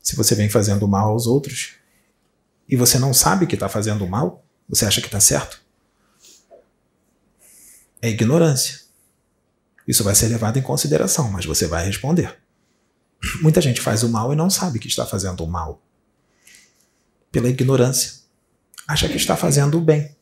Se 0.02 0.16
você 0.16 0.34
vem 0.34 0.48
fazendo 0.48 0.86
mal 0.88 1.10
aos 1.10 1.26
outros 1.26 1.74
e 2.68 2.76
você 2.76 2.98
não 2.98 3.12
sabe 3.12 3.46
que 3.46 3.54
está 3.54 3.68
fazendo 3.68 4.06
mal, 4.06 4.44
você 4.68 4.84
acha 4.84 5.00
que 5.00 5.06
está 5.06 5.20
certo? 5.20 5.62
É 8.00 8.08
ignorância. 8.08 8.80
Isso 9.86 10.04
vai 10.04 10.14
ser 10.14 10.28
levado 10.28 10.58
em 10.58 10.62
consideração, 10.62 11.30
mas 11.30 11.46
você 11.46 11.66
vai 11.66 11.84
responder. 11.84 12.38
Muita 13.42 13.60
gente 13.60 13.80
faz 13.80 14.02
o 14.02 14.08
mal 14.08 14.32
e 14.32 14.36
não 14.36 14.50
sabe 14.50 14.78
que 14.78 14.86
está 14.86 15.06
fazendo 15.06 15.42
o 15.42 15.48
mal. 15.48 15.82
Pela 17.32 17.48
ignorância 17.48 18.18
acha 18.86 19.08
que 19.08 19.16
está 19.16 19.36
fazendo 19.36 19.78
o 19.78 19.80
bem. 19.80 20.14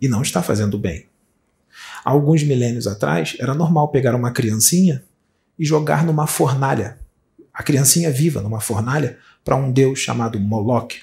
E 0.00 0.08
não 0.08 0.22
está 0.22 0.42
fazendo 0.42 0.74
o 0.74 0.78
bem. 0.78 1.08
Alguns 2.04 2.42
milênios 2.42 2.86
atrás, 2.86 3.36
era 3.38 3.54
normal 3.54 3.88
pegar 3.90 4.14
uma 4.14 4.30
criancinha 4.30 5.04
e 5.58 5.64
jogar 5.64 6.04
numa 6.04 6.26
fornalha. 6.26 6.98
A 7.52 7.62
criancinha 7.62 8.10
viva 8.10 8.40
numa 8.40 8.60
fornalha 8.60 9.18
para 9.44 9.56
um 9.56 9.72
deus 9.72 9.98
chamado 9.98 10.38
Moloch. 10.38 11.00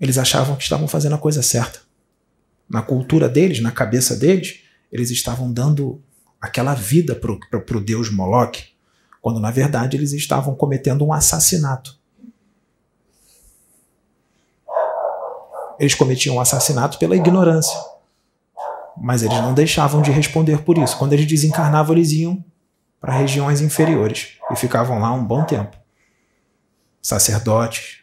Eles 0.00 0.18
achavam 0.18 0.54
que 0.54 0.62
estavam 0.62 0.86
fazendo 0.86 1.14
a 1.14 1.18
coisa 1.18 1.42
certa. 1.42 1.80
Na 2.68 2.82
cultura 2.82 3.28
deles, 3.28 3.60
na 3.60 3.72
cabeça 3.72 4.14
deles, 4.14 4.60
eles 4.92 5.10
estavam 5.10 5.52
dando 5.52 6.00
aquela 6.40 6.74
vida 6.74 7.16
para 7.16 7.76
o 7.78 7.80
deus 7.80 8.10
Moloch, 8.10 8.72
quando 9.20 9.40
na 9.40 9.50
verdade 9.50 9.96
eles 9.96 10.12
estavam 10.12 10.54
cometendo 10.54 11.04
um 11.04 11.12
assassinato. 11.12 11.98
Eles 15.80 15.94
cometiam 15.94 16.36
um 16.36 16.40
assassinato 16.40 16.98
pela 16.98 17.16
ignorância. 17.16 17.76
Mas 19.00 19.22
eles 19.22 19.38
não 19.38 19.54
deixavam 19.54 20.02
de 20.02 20.10
responder 20.10 20.62
por 20.62 20.76
isso. 20.76 20.98
Quando 20.98 21.12
eles 21.12 21.26
desencarnavam, 21.26 21.96
eles 21.96 22.10
iam 22.12 22.44
para 23.00 23.18
regiões 23.18 23.60
inferiores 23.60 24.36
e 24.50 24.56
ficavam 24.56 24.98
lá 24.98 25.12
um 25.12 25.24
bom 25.24 25.44
tempo. 25.44 25.76
Sacerdotes, 27.00 28.00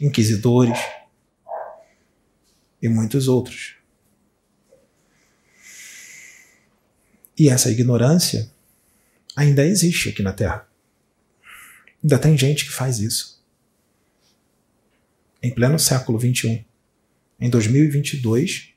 inquisidores 0.00 0.78
e 2.82 2.88
muitos 2.88 3.28
outros. 3.28 3.76
E 7.38 7.48
essa 7.48 7.70
ignorância 7.70 8.50
ainda 9.36 9.64
existe 9.64 10.08
aqui 10.08 10.22
na 10.22 10.32
Terra. 10.32 10.68
Ainda 12.02 12.18
tem 12.18 12.36
gente 12.36 12.64
que 12.64 12.72
faz 12.72 12.98
isso 12.98 13.34
em 15.44 15.50
pleno 15.50 15.78
século 15.78 16.18
XXI, 16.18 16.64
em 17.38 17.50
2022, 17.50 18.70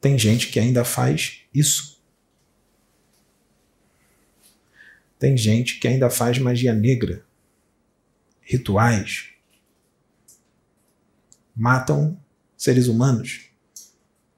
tem 0.00 0.18
gente 0.18 0.48
que 0.48 0.58
ainda 0.58 0.84
faz 0.84 1.42
isso. 1.54 1.91
Tem 5.22 5.36
gente 5.36 5.78
que 5.78 5.86
ainda 5.86 6.10
faz 6.10 6.36
magia 6.40 6.74
negra, 6.74 7.24
rituais, 8.40 9.28
matam 11.54 12.20
seres 12.56 12.88
humanos 12.88 13.42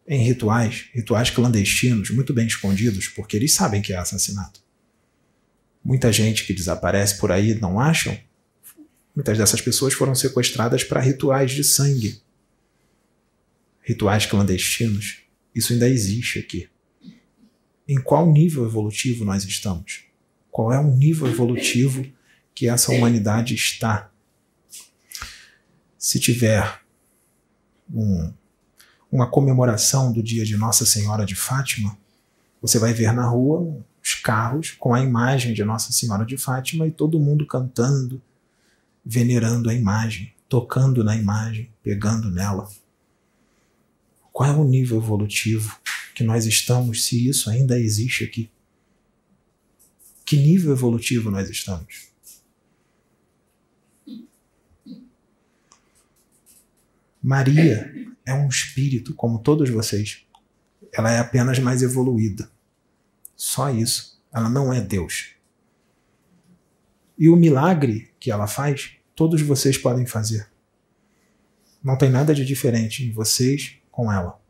em 0.07 0.22
rituais, 0.22 0.91
rituais 0.93 1.30
clandestinos, 1.30 2.11
muito 2.11 2.35
bem 2.35 2.47
escondidos, 2.47 3.09
porque 3.09 3.35
eles 3.35 3.55
sabem 3.55 3.80
que 3.80 3.95
é 3.95 3.97
assassinato. 3.97 4.61
Muita 5.82 6.12
gente 6.12 6.47
que 6.47 6.53
desaparece 6.53 7.16
por 7.16 7.32
aí 7.32 7.55
não 7.55 7.80
acham 7.80 8.14
Muitas 9.16 9.39
dessas 9.39 9.62
pessoas 9.62 9.95
foram 9.95 10.14
sequestradas 10.14 10.85
para 10.85 11.01
rituais 11.01 11.53
de 11.53 11.64
sangue, 11.64 12.20
rituais 13.80 14.26
clandestinos. 14.26 15.22
Isso 15.55 15.72
ainda 15.72 15.89
existe 15.89 16.41
aqui. 16.41 16.68
Em 17.89 17.99
qual 17.99 18.30
nível 18.30 18.66
evolutivo 18.66 19.24
nós 19.24 19.45
estamos? 19.45 20.12
Qual 20.55 20.72
é 20.72 20.78
o 20.78 20.84
nível 20.86 21.26
evolutivo 21.26 22.07
que 22.55 22.68
essa 22.68 22.92
humanidade 22.92 23.57
está? 23.57 24.09
Se 25.98 26.20
tiver 26.20 26.80
um, 27.92 28.32
uma 29.11 29.26
comemoração 29.26 30.12
do 30.12 30.22
dia 30.22 30.44
de 30.44 30.57
Nossa 30.57 30.86
Senhora 30.86 31.26
de 31.26 31.34
Fátima, 31.34 31.98
você 32.62 32.78
vai 32.78 32.94
ver 32.94 33.12
na 33.12 33.26
rua 33.26 33.84
os 34.00 34.14
carros 34.14 34.70
com 34.70 34.94
a 34.94 35.02
imagem 35.02 35.55
de 35.55 35.64
Nossa 35.64 35.90
Senhora 35.90 36.24
de 36.24 36.36
Fátima 36.36 36.86
e 36.86 36.92
todo 36.92 37.18
mundo 37.18 37.44
cantando, 37.48 38.22
venerando 39.05 39.68
a 39.68 39.74
imagem, 39.74 40.32
tocando 40.48 41.02
na 41.02 41.16
imagem, 41.16 41.68
pegando 41.82 42.30
nela. 42.30 42.70
Qual 44.32 44.48
é 44.48 44.52
o 44.52 44.62
nível 44.62 44.98
evolutivo 44.98 45.76
que 46.14 46.22
nós 46.22 46.46
estamos, 46.46 47.07
se 47.07 47.28
isso 47.28 47.50
ainda 47.50 47.76
existe 47.76 48.22
aqui? 48.22 48.48
Que 50.35 50.41
nível 50.41 50.72
evolutivo 50.72 51.30
nós 51.30 51.49
estamos? 51.49 52.09
Maria 57.22 57.95
é 58.26 58.35
um 58.35 58.49
espírito, 58.49 59.14
como 59.14 59.39
todos 59.39 59.70
vocês. 59.70 60.26
Ela 60.93 61.12
é 61.12 61.20
apenas 61.20 61.61
mais 61.61 61.82
evoluída. 61.82 62.51
Só 63.37 63.70
isso. 63.70 64.20
Ela 64.32 64.51
não 64.51 64.72
é 64.72 64.80
Deus. 64.80 65.37
E 67.16 67.28
o 67.28 67.37
milagre 67.37 68.11
que 68.18 68.32
ela 68.32 68.49
faz, 68.49 68.97
todos 69.14 69.41
vocês 69.41 69.78
podem 69.78 70.05
fazer. 70.05 70.51
Não 71.82 71.97
tem 71.97 72.11
nada 72.11 72.35
de 72.35 72.45
diferente 72.45 73.05
em 73.05 73.12
vocês 73.12 73.76
com 73.89 74.11
ela. 74.11 74.41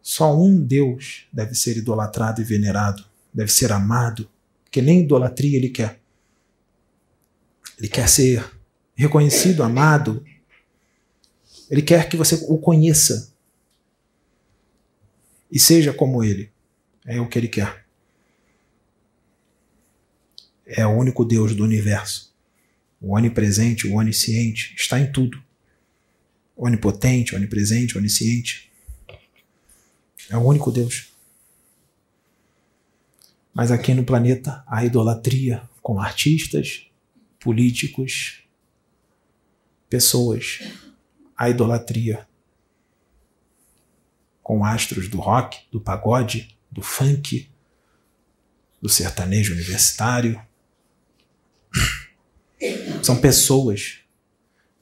Só 0.00 0.38
um 0.38 0.62
Deus 0.62 1.26
deve 1.32 1.56
ser 1.56 1.76
idolatrado 1.76 2.40
e 2.40 2.44
venerado, 2.44 3.09
deve 3.32 3.52
ser 3.52 3.72
amado, 3.72 4.28
que 4.70 4.82
nem 4.82 5.00
idolatria 5.00 5.56
ele 5.56 5.70
quer. 5.70 6.00
Ele 7.78 7.88
quer 7.88 8.08
ser 8.08 8.44
reconhecido, 8.94 9.62
amado. 9.62 10.24
Ele 11.70 11.82
quer 11.82 12.08
que 12.08 12.16
você 12.16 12.34
o 12.48 12.58
conheça 12.58 13.32
e 15.50 15.58
seja 15.58 15.92
como 15.92 16.22
ele. 16.22 16.52
É 17.06 17.20
o 17.20 17.28
que 17.28 17.38
ele 17.38 17.48
quer. 17.48 17.86
É 20.66 20.86
o 20.86 20.90
único 20.90 21.24
Deus 21.24 21.54
do 21.54 21.64
universo. 21.64 22.32
O 23.00 23.16
onipresente, 23.16 23.86
o 23.86 23.94
onisciente, 23.94 24.74
está 24.76 25.00
em 25.00 25.10
tudo. 25.10 25.42
Onipotente, 26.56 27.34
onipresente, 27.34 27.96
onisciente. 27.96 28.70
É 30.28 30.36
o 30.36 30.42
único 30.42 30.70
Deus. 30.70 31.09
Mas 33.60 33.70
aqui 33.70 33.92
no 33.92 34.04
planeta 34.04 34.64
há 34.66 34.86
idolatria 34.86 35.68
com 35.82 36.00
artistas, 36.00 36.86
políticos, 37.38 38.42
pessoas. 39.86 40.60
Há 41.36 41.50
idolatria 41.50 42.26
com 44.42 44.64
astros 44.64 45.10
do 45.10 45.20
rock, 45.20 45.58
do 45.70 45.78
pagode, 45.78 46.56
do 46.72 46.80
funk, 46.80 47.50
do 48.80 48.88
sertanejo 48.88 49.52
universitário. 49.52 50.40
São 53.02 53.20
pessoas. 53.20 53.98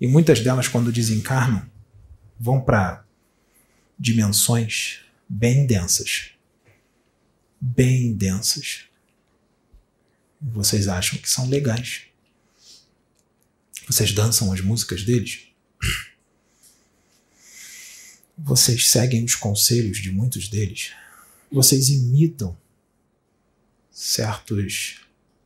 E 0.01 0.07
muitas 0.07 0.39
delas, 0.39 0.69
quando 0.69 0.93
desencarnam, 0.93 1.69
vão 2.39 2.61
para 2.61 3.05
dimensões 3.99 5.01
bem 5.29 5.67
densas. 5.67 6.38
Bem 7.61 8.15
densas. 8.15 8.85
Vocês 10.41 10.87
acham 10.87 11.19
que 11.19 11.29
são 11.29 11.49
legais. 11.49 12.03
Vocês 13.87 14.13
dançam 14.13 14.53
as 14.53 14.61
músicas 14.61 15.03
deles? 15.03 15.49
Vocês 18.37 18.89
seguem 18.89 19.25
os 19.25 19.35
conselhos 19.35 19.99
de 19.99 20.13
muitos 20.13 20.49
deles? 20.49 20.93
Vocês 21.51 21.89
imitam 21.89 22.57
certos 23.91 25.01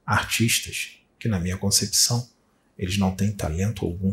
artistas 0.04 0.98
que, 1.18 1.28
na 1.28 1.40
minha 1.40 1.56
concepção, 1.56 2.28
eles 2.76 2.98
não 2.98 3.16
têm 3.16 3.32
talento 3.32 3.86
algum. 3.86 4.12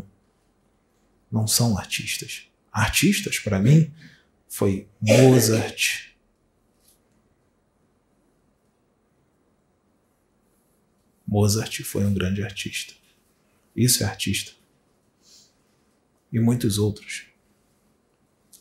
Não 1.30 1.46
são 1.46 1.76
artistas. 1.76 2.44
Artistas, 2.72 3.38
para 3.38 3.58
mim, 3.58 3.92
foi 4.48 4.88
Mozart. 5.00 6.09
Mozart 11.30 11.84
foi 11.84 12.04
um 12.04 12.12
grande 12.12 12.42
artista. 12.42 12.92
Isso 13.76 14.02
é 14.02 14.06
artista. 14.06 14.50
E 16.32 16.40
muitos 16.40 16.76
outros 16.76 17.26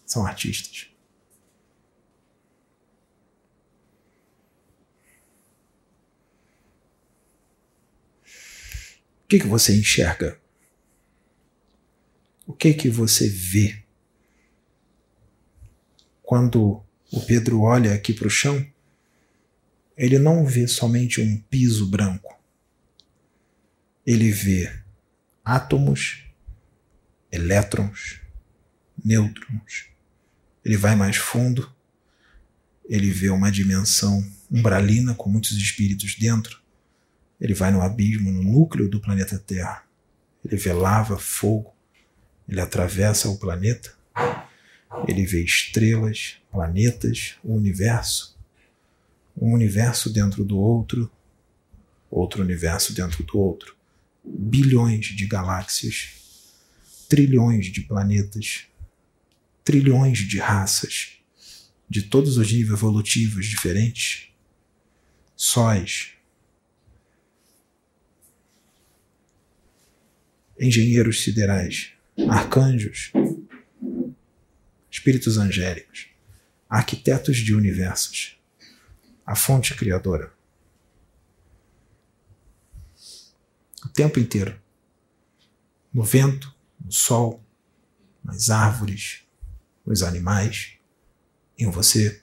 são 0.06 0.24
artistas. 0.24 0.88
O 8.24 9.28
que, 9.28 9.40
que 9.40 9.48
você 9.48 9.76
enxerga? 9.76 10.40
O 12.46 12.54
que 12.54 12.76
que 12.76 12.88
você 12.88 13.28
vê? 13.28 13.84
Quando 16.22 16.84
o 17.12 17.22
Pedro 17.26 17.62
olha 17.62 17.96
aqui 17.96 18.14
para 18.14 18.28
o 18.28 18.32
chão, 18.32 18.64
ele 19.98 20.20
não 20.20 20.46
vê 20.46 20.68
somente 20.68 21.20
um 21.20 21.42
piso 21.50 21.88
branco. 21.88 22.29
Ele 24.12 24.32
vê 24.32 24.76
átomos, 25.46 26.24
elétrons, 27.32 28.20
nêutrons. 29.06 29.86
Ele 30.66 30.78
vai 30.78 30.96
mais 30.96 31.18
fundo, 31.18 31.72
ele 32.90 33.12
vê 33.12 33.30
uma 33.30 33.52
dimensão 33.52 34.28
umbralina 34.50 35.14
com 35.14 35.30
muitos 35.30 35.52
espíritos 35.52 36.16
dentro. 36.16 36.60
Ele 37.40 37.54
vai 37.54 37.70
no 37.70 37.84
abismo, 37.84 38.32
no 38.32 38.42
núcleo 38.42 38.90
do 38.90 39.00
planeta 39.00 39.38
Terra. 39.38 39.84
Ele 40.44 40.58
vê 40.58 40.74
lava, 40.74 41.16
fogo. 41.20 41.72
Ele 42.48 42.60
atravessa 42.60 43.30
o 43.30 43.38
planeta. 43.38 43.96
Ele 45.08 45.24
vê 45.24 45.44
estrelas, 45.44 46.38
planetas, 46.52 47.36
o 47.44 47.54
universo. 47.54 48.36
Um 49.40 49.54
universo 49.54 50.12
dentro 50.12 50.44
do 50.44 50.58
outro, 50.58 51.12
outro 52.10 52.42
universo 52.42 52.92
dentro 52.92 53.24
do 53.24 53.38
outro 53.38 53.78
bilhões 54.32 55.08
de 55.08 55.26
galáxias, 55.26 56.20
trilhões 57.08 57.68
de 57.68 57.82
planetas, 57.82 58.66
trilhões 59.64 60.20
de 60.20 60.38
raças, 60.38 61.18
de 61.90 62.04
todos 62.04 62.38
os 62.38 62.52
níveis 62.52 62.74
evolutivos 62.74 63.48
diferentes, 63.48 64.30
sóis, 65.36 66.14
engenheiros 70.60 71.24
siderais, 71.24 71.94
arcanjos, 72.28 73.12
espíritos 74.92 75.38
angélicos, 75.38 76.08
arquitetos 76.70 77.38
de 77.38 77.56
universos, 77.56 78.38
a 79.26 79.36
fonte 79.36 79.74
criadora. 79.76 80.39
O 83.84 83.90
tempo 83.90 84.20
inteiro. 84.20 84.60
No 85.94 86.04
vento, 86.04 86.54
no 86.80 86.92
sol, 86.92 87.44
nas 88.24 88.50
árvores, 88.50 89.24
nos 89.86 90.04
animais, 90.04 90.74
em 91.58 91.70
você. 91.70 92.22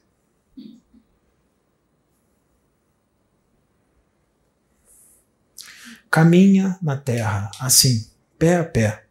Caminha 6.11 6.79
na 6.81 6.97
terra 6.97 7.51
assim, 7.61 8.09
pé 8.39 8.57
a 8.57 8.65
pé, 8.65 9.07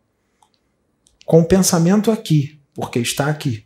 com 1.25 1.41
o 1.41 1.47
pensamento 1.47 2.09
aqui, 2.11 2.59
porque 2.73 2.99
está 2.99 3.29
aqui, 3.29 3.65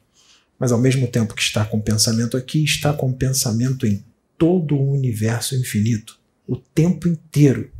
mas 0.58 0.72
ao 0.72 0.80
mesmo 0.80 1.08
tempo 1.08 1.34
que 1.34 1.42
está 1.42 1.64
com 1.64 1.78
o 1.78 1.82
pensamento 1.82 2.36
aqui, 2.36 2.64
está 2.64 2.92
com 2.92 3.10
o 3.10 3.16
pensamento 3.16 3.86
em 3.86 4.04
todo 4.38 4.76
o 4.76 4.92
universo 4.92 5.56
infinito, 5.56 6.20
o 6.48 6.58
tempo 6.58 7.08
inteiro 7.08 7.72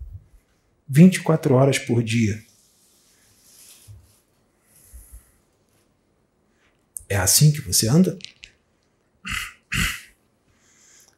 24 0.90 1.54
horas 1.54 1.78
por 1.78 2.04
dia. 2.04 2.44
É 7.08 7.16
assim 7.16 7.52
que 7.52 7.62
você 7.62 7.88
anda? 7.88 8.18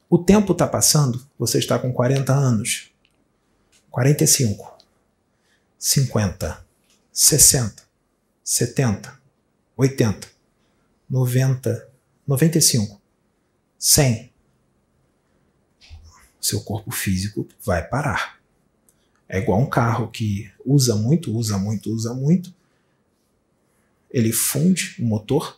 O 0.09 0.17
tempo 0.17 0.51
está 0.51 0.67
passando, 0.67 1.26
você 1.39 1.57
está 1.57 1.80
com 1.80 1.93
40 1.93 2.34
anos, 2.34 2.91
45, 3.89 4.78
50, 5.80 6.65
60, 7.13 7.84
70, 8.43 9.22
80, 9.78 10.30
90, 11.09 11.89
95, 12.28 13.01
100. 13.80 14.34
Seu 16.41 16.61
corpo 16.61 16.91
físico 16.91 17.47
vai 17.63 17.88
parar. 17.88 18.41
É 19.34 19.38
igual 19.38 19.62
um 19.62 19.66
carro 19.66 20.10
que 20.10 20.52
usa 20.66 20.94
muito, 20.94 21.34
usa 21.34 21.58
muito, 21.58 21.90
usa 21.90 22.14
muito. 22.14 22.54
Ele 24.10 24.34
funde 24.34 24.98
o 25.00 25.06
motor, 25.06 25.58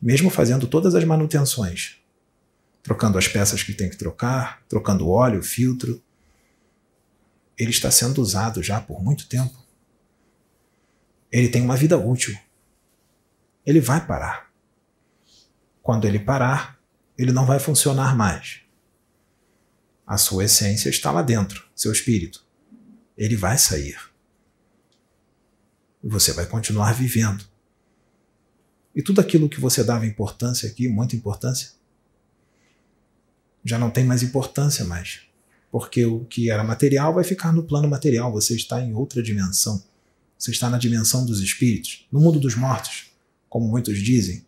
mesmo 0.00 0.30
fazendo 0.30 0.68
todas 0.68 0.94
as 0.94 1.02
manutenções, 1.02 1.96
trocando 2.80 3.18
as 3.18 3.26
peças 3.26 3.64
que 3.64 3.74
tem 3.74 3.90
que 3.90 3.96
trocar, 3.96 4.62
trocando 4.68 5.08
óleo, 5.08 5.42
filtro. 5.42 6.00
Ele 7.58 7.70
está 7.70 7.90
sendo 7.90 8.22
usado 8.22 8.62
já 8.62 8.80
por 8.80 9.02
muito 9.02 9.28
tempo. 9.28 9.58
Ele 11.32 11.48
tem 11.48 11.60
uma 11.60 11.76
vida 11.76 11.98
útil. 11.98 12.38
Ele 13.66 13.80
vai 13.80 14.06
parar. 14.06 14.48
Quando 15.82 16.04
ele 16.04 16.20
parar, 16.20 16.78
ele 17.18 17.32
não 17.32 17.44
vai 17.44 17.58
funcionar 17.58 18.14
mais. 18.14 18.60
A 20.06 20.16
sua 20.16 20.44
essência 20.44 20.88
está 20.88 21.10
lá 21.10 21.20
dentro, 21.20 21.64
seu 21.74 21.90
espírito. 21.90 22.46
Ele 23.16 23.34
vai 23.34 23.58
sair. 23.58 23.98
E 26.02 26.08
você 26.08 26.32
vai 26.32 26.46
continuar 26.46 26.92
vivendo. 26.92 27.44
E 28.94 29.02
tudo 29.02 29.20
aquilo 29.20 29.48
que 29.48 29.60
você 29.60 29.82
dava 29.82 30.06
importância 30.06 30.68
aqui, 30.68 30.88
muita 30.88 31.16
importância, 31.16 31.72
já 33.64 33.78
não 33.78 33.90
tem 33.90 34.04
mais 34.04 34.22
importância 34.22 34.84
mais. 34.84 35.22
Porque 35.70 36.06
o 36.06 36.24
que 36.24 36.50
era 36.50 36.62
material 36.62 37.12
vai 37.12 37.24
ficar 37.24 37.52
no 37.52 37.64
plano 37.64 37.88
material, 37.88 38.32
você 38.32 38.54
está 38.54 38.80
em 38.80 38.94
outra 38.94 39.20
dimensão. 39.22 39.82
Você 40.38 40.52
está 40.52 40.70
na 40.70 40.78
dimensão 40.78 41.26
dos 41.26 41.40
espíritos, 41.40 42.06
no 42.12 42.20
mundo 42.20 42.38
dos 42.38 42.54
mortos, 42.54 43.10
como 43.48 43.66
muitos 43.66 43.98
dizem. 43.98 44.46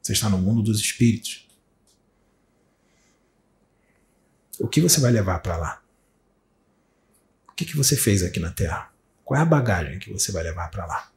Você 0.00 0.12
está 0.12 0.28
no 0.28 0.38
mundo 0.38 0.62
dos 0.62 0.80
espíritos. 0.80 1.41
O 4.62 4.68
que 4.68 4.80
você 4.80 5.00
vai 5.00 5.10
levar 5.10 5.40
para 5.40 5.56
lá? 5.56 5.82
O 7.48 7.52
que, 7.52 7.64
que 7.64 7.76
você 7.76 7.96
fez 7.96 8.22
aqui 8.22 8.38
na 8.38 8.52
Terra? 8.52 8.92
Qual 9.24 9.36
é 9.36 9.42
a 9.42 9.44
bagagem 9.44 9.98
que 9.98 10.12
você 10.12 10.30
vai 10.30 10.44
levar 10.44 10.70
para 10.70 10.86
lá? 10.86 11.10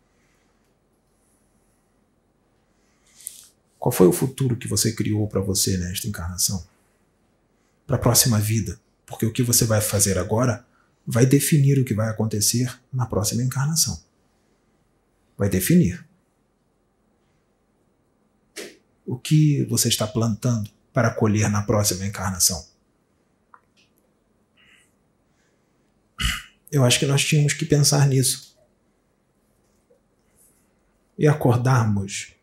Qual 3.77 3.91
foi 3.91 4.07
o 4.07 4.11
futuro 4.11 4.57
que 4.57 4.67
você 4.67 4.93
criou 4.93 5.27
para 5.27 5.41
você 5.41 5.77
nesta 5.77 6.07
encarnação? 6.07 6.65
Para 7.85 7.97
a 7.97 7.99
próxima 7.99 8.39
vida? 8.39 8.79
Porque 9.05 9.27
o 9.27 9.31
que 9.31 9.43
você 9.43 9.63
vai 9.63 9.79
fazer 9.79 10.17
agora 10.17 10.65
vai 11.05 11.27
definir 11.27 11.77
o 11.77 11.85
que 11.85 11.93
vai 11.93 12.09
acontecer 12.09 12.81
na 12.91 13.05
próxima 13.05 13.43
encarnação. 13.43 14.01
Vai 15.37 15.49
definir. 15.49 16.03
O 19.05 19.19
que 19.19 19.63
você 19.65 19.87
está 19.87 20.07
plantando 20.07 20.67
para 20.91 21.13
colher 21.13 21.47
na 21.47 21.61
próxima 21.61 22.07
encarnação? 22.07 22.73
Eu 26.75 26.83
acho 26.83 26.99
que 26.99 27.05
nós 27.05 27.23
tínhamos 27.23 27.53
que 27.53 27.63
pensar 27.63 28.05
nisso. 28.05 28.53
E 31.17 31.25
acordarmos 31.25 32.33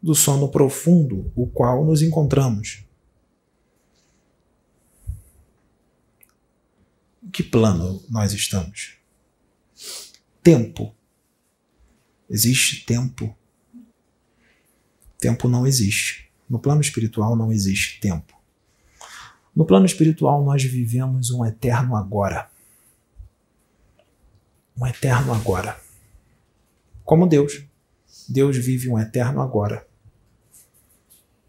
do 0.00 0.14
sono 0.14 0.48
profundo 0.48 1.32
o 1.34 1.48
qual 1.48 1.84
nos 1.84 2.00
encontramos. 2.00 2.84
Em 7.20 7.30
que 7.30 7.42
plano 7.42 8.00
nós 8.08 8.32
estamos? 8.32 8.96
Tempo. 10.40 10.94
Existe 12.30 12.86
tempo? 12.86 13.36
Tempo 15.18 15.48
não 15.48 15.66
existe. 15.66 16.30
No 16.48 16.60
plano 16.60 16.80
espiritual 16.80 17.34
não 17.34 17.50
existe 17.50 17.98
tempo. 17.98 18.40
No 19.52 19.66
plano 19.66 19.84
espiritual 19.84 20.44
nós 20.44 20.62
vivemos 20.62 21.32
um 21.32 21.44
eterno 21.44 21.96
agora. 21.96 22.53
Um 24.76 24.86
eterno 24.86 25.32
agora. 25.32 25.80
Como 27.04 27.26
Deus. 27.26 27.64
Deus 28.28 28.56
vive 28.56 28.88
um 28.88 28.98
eterno 28.98 29.40
agora. 29.40 29.86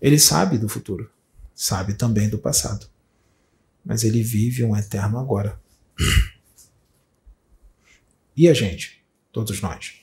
Ele 0.01 0.19
sabe 0.19 0.57
do 0.57 0.67
futuro, 0.67 1.09
sabe 1.53 1.93
também 1.93 2.29
do 2.29 2.37
passado, 2.37 2.87
mas 3.83 4.03
ele 4.03 4.21
vive 4.21 4.63
um 4.63 4.75
eterno 4.75 5.17
agora. 5.17 5.59
E 8.35 8.49
a 8.49 8.53
gente, 8.53 9.01
todos 9.31 9.61
nós, 9.61 10.01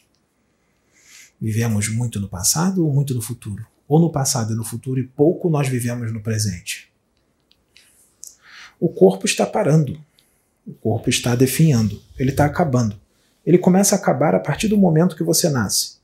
vivemos 1.38 1.88
muito 1.88 2.18
no 2.18 2.28
passado 2.28 2.86
ou 2.86 2.92
muito 2.92 3.14
no 3.14 3.20
futuro? 3.20 3.66
Ou 3.86 4.00
no 4.00 4.10
passado 4.10 4.54
e 4.54 4.56
no 4.56 4.64
futuro 4.64 4.98
e 4.98 5.06
pouco 5.06 5.50
nós 5.50 5.68
vivemos 5.68 6.10
no 6.10 6.22
presente? 6.22 6.90
O 8.80 8.88
corpo 8.88 9.26
está 9.26 9.44
parando, 9.44 10.02
o 10.66 10.72
corpo 10.72 11.10
está 11.10 11.34
definhando, 11.36 12.02
ele 12.18 12.30
está 12.30 12.46
acabando. 12.46 12.98
Ele 13.44 13.58
começa 13.58 13.94
a 13.94 13.98
acabar 13.98 14.34
a 14.34 14.40
partir 14.40 14.68
do 14.68 14.76
momento 14.76 15.16
que 15.16 15.24
você 15.24 15.48
nasce. 15.48 15.96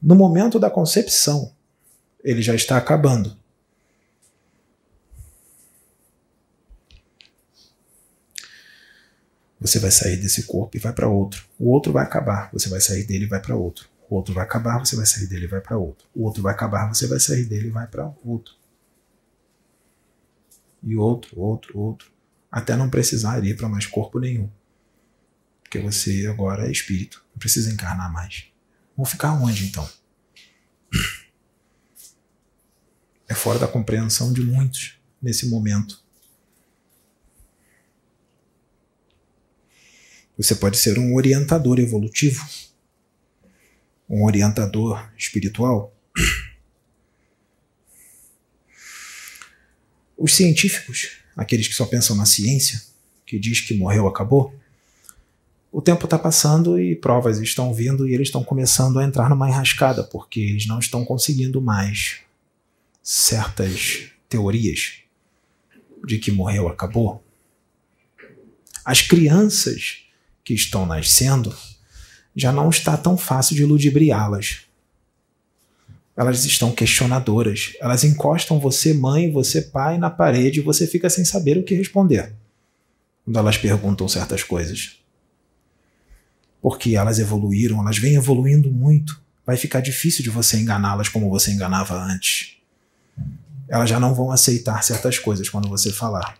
No 0.00 0.14
momento 0.14 0.58
da 0.58 0.70
concepção, 0.70 1.52
ele 2.24 2.42
já 2.42 2.54
está 2.54 2.76
acabando. 2.76 3.36
Você 9.60 9.78
vai 9.78 9.92
sair 9.92 10.16
desse 10.16 10.42
corpo 10.42 10.76
e 10.76 10.80
vai 10.80 10.92
para 10.92 11.08
outro. 11.08 11.46
O 11.56 11.70
outro 11.70 11.92
vai 11.92 12.02
acabar, 12.02 12.50
você 12.52 12.68
vai 12.68 12.80
sair 12.80 13.04
dele 13.04 13.26
e 13.26 13.28
vai 13.28 13.40
para 13.40 13.54
outro. 13.54 13.88
O 14.10 14.16
outro 14.16 14.34
vai 14.34 14.42
acabar, 14.42 14.78
você 14.78 14.96
vai 14.96 15.06
sair 15.06 15.26
dele 15.26 15.44
e 15.44 15.48
vai 15.48 15.60
para 15.60 15.78
outro. 15.78 16.08
O 16.14 16.24
outro 16.24 16.42
vai 16.42 16.52
acabar, 16.52 16.92
você 16.92 17.06
vai 17.06 17.20
sair 17.20 17.44
dele 17.44 17.68
e 17.68 17.70
vai 17.70 17.86
para 17.86 18.12
outro. 18.24 18.54
E 20.82 20.96
outro, 20.96 21.40
outro, 21.40 21.78
outro. 21.78 22.10
Até 22.50 22.74
não 22.74 22.90
precisar 22.90 23.42
ir 23.44 23.56
para 23.56 23.68
mais 23.68 23.86
corpo 23.86 24.18
nenhum. 24.18 24.50
Porque 25.72 25.86
você 25.86 26.26
agora 26.26 26.68
é 26.68 26.70
espírito. 26.70 27.24
Não 27.32 27.38
precisa 27.38 27.72
encarnar 27.72 28.12
mais. 28.12 28.44
Vão 28.94 29.06
ficar 29.06 29.32
onde 29.32 29.64
então? 29.64 29.90
é 33.26 33.34
fora 33.34 33.58
da 33.58 33.66
compreensão 33.66 34.34
de 34.34 34.42
muitos 34.42 35.00
nesse 35.22 35.48
momento. 35.48 36.04
Você 40.36 40.54
pode 40.54 40.76
ser 40.76 40.98
um 40.98 41.14
orientador 41.14 41.78
evolutivo, 41.78 42.46
um 44.06 44.26
orientador 44.26 45.10
espiritual. 45.16 45.96
Os 50.18 50.34
científicos, 50.34 51.12
aqueles 51.34 51.66
que 51.66 51.74
só 51.74 51.86
pensam 51.86 52.14
na 52.14 52.26
ciência, 52.26 52.82
que 53.24 53.38
diz 53.38 53.60
que 53.60 53.72
morreu, 53.72 54.06
acabou, 54.06 54.60
o 55.72 55.80
tempo 55.80 56.04
está 56.04 56.18
passando 56.18 56.78
e 56.78 56.94
provas 56.94 57.40
estão 57.40 57.72
vindo 57.72 58.06
e 58.06 58.12
eles 58.12 58.28
estão 58.28 58.44
começando 58.44 58.98
a 58.98 59.04
entrar 59.04 59.30
numa 59.30 59.48
enrascada, 59.48 60.04
porque 60.04 60.38
eles 60.38 60.66
não 60.66 60.78
estão 60.78 61.02
conseguindo 61.02 61.62
mais 61.62 62.18
certas 63.02 64.10
teorias 64.28 64.98
de 66.06 66.18
que 66.18 66.30
morreu, 66.30 66.68
acabou. 66.68 67.24
As 68.84 69.00
crianças 69.00 70.02
que 70.44 70.52
estão 70.52 70.84
nascendo 70.84 71.56
já 72.36 72.52
não 72.52 72.68
está 72.68 72.96
tão 72.96 73.16
fácil 73.16 73.56
de 73.56 73.64
ludibriá-las. 73.64 74.62
Elas 76.14 76.44
estão 76.44 76.72
questionadoras. 76.72 77.72
Elas 77.80 78.04
encostam 78.04 78.60
você, 78.60 78.92
mãe, 78.92 79.32
você, 79.32 79.62
pai, 79.62 79.96
na 79.96 80.10
parede 80.10 80.60
e 80.60 80.62
você 80.62 80.86
fica 80.86 81.08
sem 81.08 81.24
saber 81.24 81.56
o 81.56 81.62
que 81.62 81.74
responder 81.74 82.34
quando 83.24 83.38
elas 83.38 83.56
perguntam 83.56 84.08
certas 84.08 84.42
coisas. 84.42 85.01
Porque 86.62 86.96
elas 86.96 87.18
evoluíram, 87.18 87.80
elas 87.80 87.98
vêm 87.98 88.14
evoluindo 88.14 88.70
muito. 88.70 89.20
Vai 89.44 89.58
ficar 89.58 89.80
difícil 89.80 90.22
de 90.22 90.30
você 90.30 90.56
enganá-las 90.58 91.08
como 91.08 91.28
você 91.28 91.50
enganava 91.50 91.94
antes 91.94 92.62
elas 93.72 93.88
já 93.88 93.98
não 93.98 94.14
vão 94.14 94.30
aceitar 94.30 94.84
certas 94.84 95.18
coisas 95.18 95.48
quando 95.48 95.66
você 95.66 95.90
falar. 95.90 96.36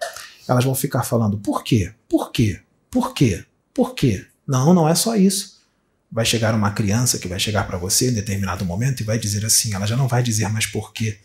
Elas 0.46 0.66
vão 0.66 0.74
ficar 0.74 1.02
falando 1.02 1.38
por 1.38 1.64
quê? 1.64 1.90
Por 2.06 2.30
quê? 2.30 2.60
Por 2.90 3.14
quê? 3.14 3.46
Por 3.72 3.94
quê? 3.94 4.26
Não, 4.46 4.74
não 4.74 4.86
é 4.86 4.94
só 4.94 5.16
isso. 5.16 5.62
Vai 6.10 6.26
chegar 6.26 6.54
uma 6.54 6.72
criança 6.72 7.18
que 7.18 7.26
vai 7.26 7.40
chegar 7.40 7.66
para 7.66 7.78
você 7.78 8.10
em 8.10 8.12
determinado 8.12 8.66
momento 8.66 9.00
e 9.00 9.04
vai 9.04 9.18
dizer 9.18 9.46
assim, 9.46 9.72
ela 9.72 9.86
já 9.86 9.96
não 9.96 10.06
vai 10.06 10.22
dizer 10.22 10.46
mais 10.50 10.66
por 10.66 10.92
quê. 10.92 11.20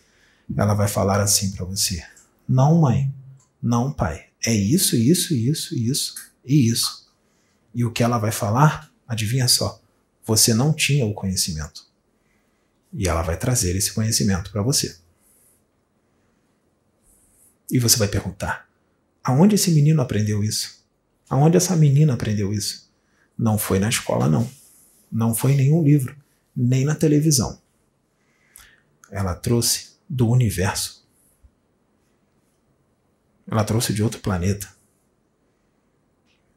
Ela 0.55 0.73
vai 0.73 0.87
falar 0.87 1.19
assim 1.19 1.51
para 1.51 1.65
você: 1.65 2.01
"Não, 2.47 2.79
mãe. 2.79 3.13
Não, 3.61 3.91
pai. 3.91 4.27
É 4.45 4.53
isso, 4.53 4.95
isso, 4.95 5.33
isso, 5.33 5.75
isso 5.75 6.15
e 6.45 6.69
isso." 6.69 7.05
E 7.75 7.83
o 7.83 7.91
que 7.91 8.01
ela 8.01 8.17
vai 8.17 8.31
falar? 8.31 8.86
Adivinha 9.07 9.47
só. 9.47 9.81
Você 10.25 10.53
não 10.53 10.73
tinha 10.73 11.05
o 11.05 11.13
conhecimento. 11.13 11.87
E 12.93 13.07
ela 13.07 13.21
vai 13.21 13.37
trazer 13.37 13.75
esse 13.75 13.93
conhecimento 13.93 14.51
para 14.51 14.61
você. 14.61 14.97
E 17.71 17.79
você 17.79 17.97
vai 17.97 18.07
perguntar: 18.07 18.69
aonde 19.23 19.55
esse 19.55 19.71
menino 19.71 20.01
aprendeu 20.01 20.43
isso? 20.43 20.85
Aonde 21.29 21.57
essa 21.57 21.75
menina 21.75 22.13
aprendeu 22.13 22.53
isso? 22.53 22.91
Não 23.37 23.57
foi 23.57 23.79
na 23.79 23.89
escola, 23.89 24.27
não. 24.27 24.49
Não 25.11 25.33
foi 25.33 25.53
em 25.53 25.57
nenhum 25.57 25.83
livro, 25.83 26.15
nem 26.55 26.83
na 26.83 26.95
televisão. 26.95 27.61
Ela 29.09 29.35
trouxe 29.35 29.97
do 30.09 30.27
universo. 30.27 31.07
Ela 33.49 33.63
trouxe 33.63 33.93
de 33.93 34.03
outro 34.03 34.19
planeta. 34.19 34.67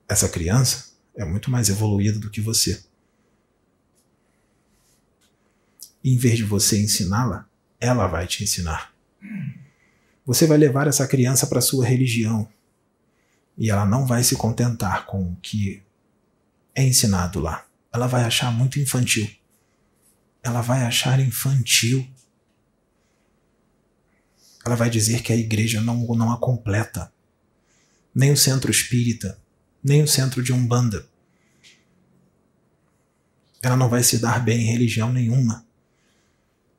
Essa 0.09 0.29
criança 0.29 0.90
é 1.17 1.25
muito 1.25 1.51
mais 1.51 1.69
evoluída 1.69 2.19
do 2.19 2.31
que 2.31 2.41
você. 2.41 2.83
Em 6.03 6.17
vez 6.17 6.37
de 6.37 6.45
você 6.45 6.81
ensiná-la, 6.81 7.47
ela 7.79 8.07
vai 8.07 8.27
te 8.27 8.43
ensinar. 8.43 8.95
Você 10.25 10.47
vai 10.47 10.57
levar 10.57 10.87
essa 10.87 11.07
criança 11.07 11.47
para 11.47 11.61
sua 11.61 11.85
religião 11.85 12.49
e 13.59 13.71
ela 13.71 13.85
não 13.85 14.07
vai 14.07 14.23
se 14.25 14.37
contentar 14.37 15.07
com 15.07 15.33
o 15.33 15.37
que 15.37 15.83
é 16.75 16.83
ensinado 16.83 17.41
lá. 17.41 17.67
Ela 17.93 18.07
vai 18.07 18.25
achar 18.25 18.51
muito 18.53 18.79
infantil. 18.79 19.29
Ela 20.43 20.63
vai 20.63 20.83
achar 20.85 21.21
infantil. 21.21 22.09
ela 24.65 24.77
vai 24.77 24.89
dizer 24.89 25.23
que 25.23 25.33
a 25.33 25.37
igreja 25.37 25.81
não, 25.81 25.97
não 26.15 26.33
a 26.33 26.39
completa. 26.39 27.13
Nem 28.15 28.33
o 28.33 28.37
centro 28.37 28.71
espírita, 28.71 29.39
nem 29.83 30.03
o 30.03 30.09
centro 30.09 30.43
de 30.43 30.53
Umbanda. 30.53 31.07
Ela 33.63 33.77
não 33.77 33.89
vai 33.89 34.03
se 34.03 34.19
dar 34.19 34.43
bem 34.43 34.61
em 34.61 34.71
religião 34.73 35.13
nenhuma. 35.13 35.65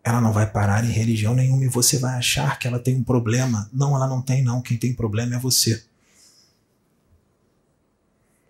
Ela 0.04 0.20
não 0.20 0.34
vai 0.34 0.49
parar 0.52 0.84
em 0.84 0.91
religião 0.91 1.36
nenhuma 1.36 1.64
e 1.64 1.68
você 1.68 1.99
vai 1.99 2.16
achar 2.16 2.58
que 2.58 2.68
ela 2.68 2.80
tem 2.80 2.95
um 2.95 3.04
problema. 3.04 3.70
Não, 3.72 3.95
ela 3.95 4.08
não 4.08 4.22
tem, 4.22 4.43
não. 4.43 4.62
Quem 4.62 4.78
tem 4.78 4.93
problema 4.93 5.36
é 5.36 5.39
você. 5.39 5.84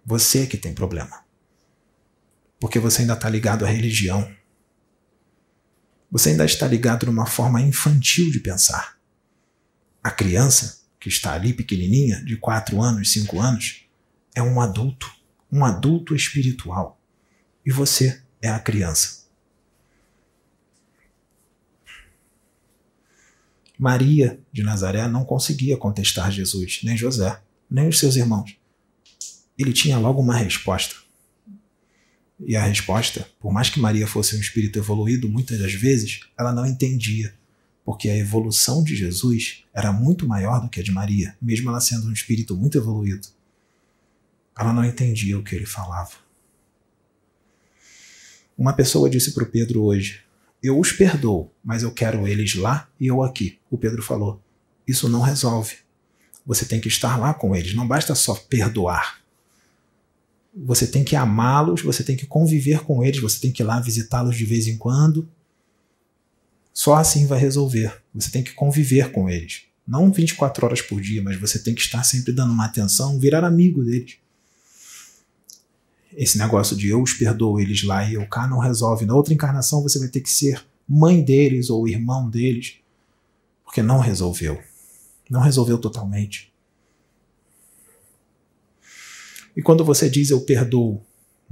Você 0.06 0.48
que 0.48 0.58
tem 0.58 0.74
problema. 0.74 1.24
Porque 2.60 2.80
você 2.80 3.02
ainda 3.02 3.14
está 3.14 3.30
ligado 3.30 3.66
à 3.66 3.68
religião. 3.68 4.32
Você 6.10 6.30
ainda 6.30 6.46
está 6.46 6.68
ligado 6.68 7.06
numa 7.06 7.26
forma 7.26 7.62
infantil 7.62 8.32
de 8.32 8.40
pensar. 8.40 8.98
A 10.04 10.10
criança, 10.10 10.82
que 11.00 11.10
está 11.10 11.34
ali 11.34 11.54
pequenininha, 11.54 12.24
de 12.24 12.38
4 12.38 12.82
anos, 12.82 13.12
5 13.12 13.40
anos, 13.40 13.81
é 14.36 14.42
um 14.42 14.62
adulto, 14.62 15.12
um 15.52 15.64
adulto 15.66 16.16
espiritual. 16.16 17.00
E 17.66 17.72
você 17.72 18.22
é 18.42 18.50
a 18.50 18.60
criança. 18.60 19.22
Maria 23.78 24.40
de 24.52 24.62
Nazaré 24.62 25.08
não 25.08 25.26
conseguia 25.26 25.76
contestar 25.76 26.32
Jesus, 26.32 26.82
nem 26.84 26.96
José, 26.96 27.42
nem 27.70 27.88
os 27.88 27.98
seus 27.98 28.16
irmãos. 28.16 28.56
Ele 29.58 29.74
tinha 29.74 29.98
logo 29.98 30.22
uma 30.22 30.36
resposta. 30.36 30.96
E 32.40 32.56
a 32.56 32.64
resposta, 32.64 33.28
por 33.40 33.52
mais 33.52 33.70
que 33.70 33.80
Maria 33.80 34.08
fosse 34.08 34.36
um 34.36 34.40
espírito 34.40 34.78
evoluído, 34.78 35.30
muitas 35.30 35.60
das 35.60 35.74
vezes 35.74 36.22
ela 36.38 36.54
não 36.54 36.66
entendia 36.66 37.34
porque 37.84 38.10
a 38.10 38.18
evolução 38.18 38.84
de 38.84 38.96
Jesus 38.96 39.64
era 39.74 39.92
muito 39.92 40.28
maior 40.28 40.62
do 40.62 40.70
que 40.70 40.80
a 40.80 40.84
de 40.84 40.92
Maria, 40.92 41.36
mesmo 41.42 41.70
ela 41.70 41.82
sendo 41.82 42.08
um 42.08 42.14
espírito 42.14 42.56
muito 42.56 42.78
evoluído. 42.78 43.28
Ela 44.58 44.74
não 44.74 44.84
entendia 44.86 45.38
o 45.38 45.44
que 45.44 45.56
ele 45.56 45.66
falava. 45.66 46.12
Uma 48.58 48.74
pessoa 48.74 49.10
disse 49.10 49.34
para 49.34 49.44
o 49.44 49.48
Pedro 49.48 49.84
hoje: 49.84 50.22
Eu 50.62 50.80
os 50.80 50.92
perdoo, 50.92 51.52
mas 51.64 51.84
eu 51.84 51.92
quero 51.92 52.28
eles 52.28 52.56
lá 52.56 52.88
e 53.00 53.08
eu 53.08 53.24
aqui. 53.24 53.60
O 53.70 53.78
Pedro 53.78 54.04
falou: 54.04 54.42
Isso 54.88 55.10
não 55.10 55.22
resolve. 55.22 55.78
Você 56.46 56.66
tem 56.66 56.80
que 56.80 56.88
estar 56.88 57.18
lá 57.18 57.34
com 57.34 57.56
eles, 57.56 57.74
não 57.74 57.88
basta 57.88 58.14
só 58.14 58.36
perdoar. 58.36 59.22
Você 60.54 60.86
tem 60.86 61.04
que 61.04 61.16
amá-los, 61.16 61.82
você 61.82 62.04
tem 62.04 62.18
que 62.18 62.26
conviver 62.26 62.84
com 62.84 63.04
eles, 63.04 63.22
você 63.22 63.40
tem 63.40 63.52
que 63.52 63.64
ir 63.64 63.66
lá 63.66 63.80
visitá-los 63.80 64.36
de 64.36 64.44
vez 64.44 64.68
em 64.68 64.78
quando, 64.78 65.30
só 66.74 66.96
assim 66.96 67.26
vai 67.26 67.40
resolver. 67.40 68.02
Você 68.14 68.30
tem 68.30 68.44
que 68.44 68.54
conviver 68.54 69.12
com 69.12 69.30
eles. 69.30 69.64
Não 69.88 70.12
24 70.12 70.66
horas 70.66 70.82
por 70.82 71.02
dia, 71.02 71.22
mas 71.22 71.40
você 71.40 71.60
tem 71.60 71.74
que 71.74 71.82
estar 71.82 72.04
sempre 72.04 72.32
dando 72.32 72.54
uma 72.54 72.66
atenção, 72.66 73.20
virar 73.20 73.44
amigo 73.44 73.84
deles. 73.84 74.21
Esse 76.16 76.38
negócio 76.38 76.76
de 76.76 76.90
eu 76.90 77.02
os 77.02 77.14
perdoo 77.14 77.60
eles 77.60 77.84
lá 77.84 78.04
e 78.04 78.16
eu 78.16 78.28
cá 78.28 78.48
não 78.48 78.60
resolve. 78.60 79.06
Na 79.06 79.16
outra 79.16 79.34
encarnação 79.34 79.82
você 79.82 80.00
vai 80.00 80.08
ter 80.08 80.22
que 80.22 80.30
ser 80.30 80.66
mãe 80.88 81.24
deles 81.24 81.70
ou 81.70 81.88
irmão 81.88 82.30
deles, 82.30 82.76
porque 83.64 83.82
não 83.82 84.00
resolveu. 84.00 84.62
Não 85.30 85.42
resolveu 85.42 85.78
totalmente. 85.78 86.52
E 89.56 89.62
quando 89.62 89.84
você 89.84 90.10
diz 90.10 90.30
eu 90.30 90.42
perdoo 90.42 91.02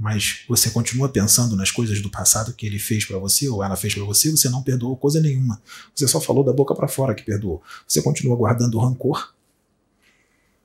mas 0.00 0.44
você 0.48 0.70
continua 0.70 1.10
pensando 1.10 1.54
nas 1.54 1.70
coisas 1.70 2.00
do 2.00 2.10
passado 2.10 2.54
que 2.54 2.64
ele 2.64 2.78
fez 2.78 3.04
para 3.04 3.18
você 3.18 3.50
ou 3.50 3.62
ela 3.62 3.76
fez 3.76 3.94
para 3.94 4.02
você, 4.02 4.30
você 4.30 4.48
não 4.48 4.62
perdoou 4.62 4.96
coisa 4.96 5.20
nenhuma. 5.20 5.60
Você 5.94 6.08
só 6.08 6.18
falou 6.18 6.42
da 6.42 6.54
boca 6.54 6.74
para 6.74 6.88
fora 6.88 7.14
que 7.14 7.22
perdoou. 7.22 7.62
Você 7.86 8.00
continua 8.00 8.34
guardando 8.34 8.78
rancor. 8.78 9.34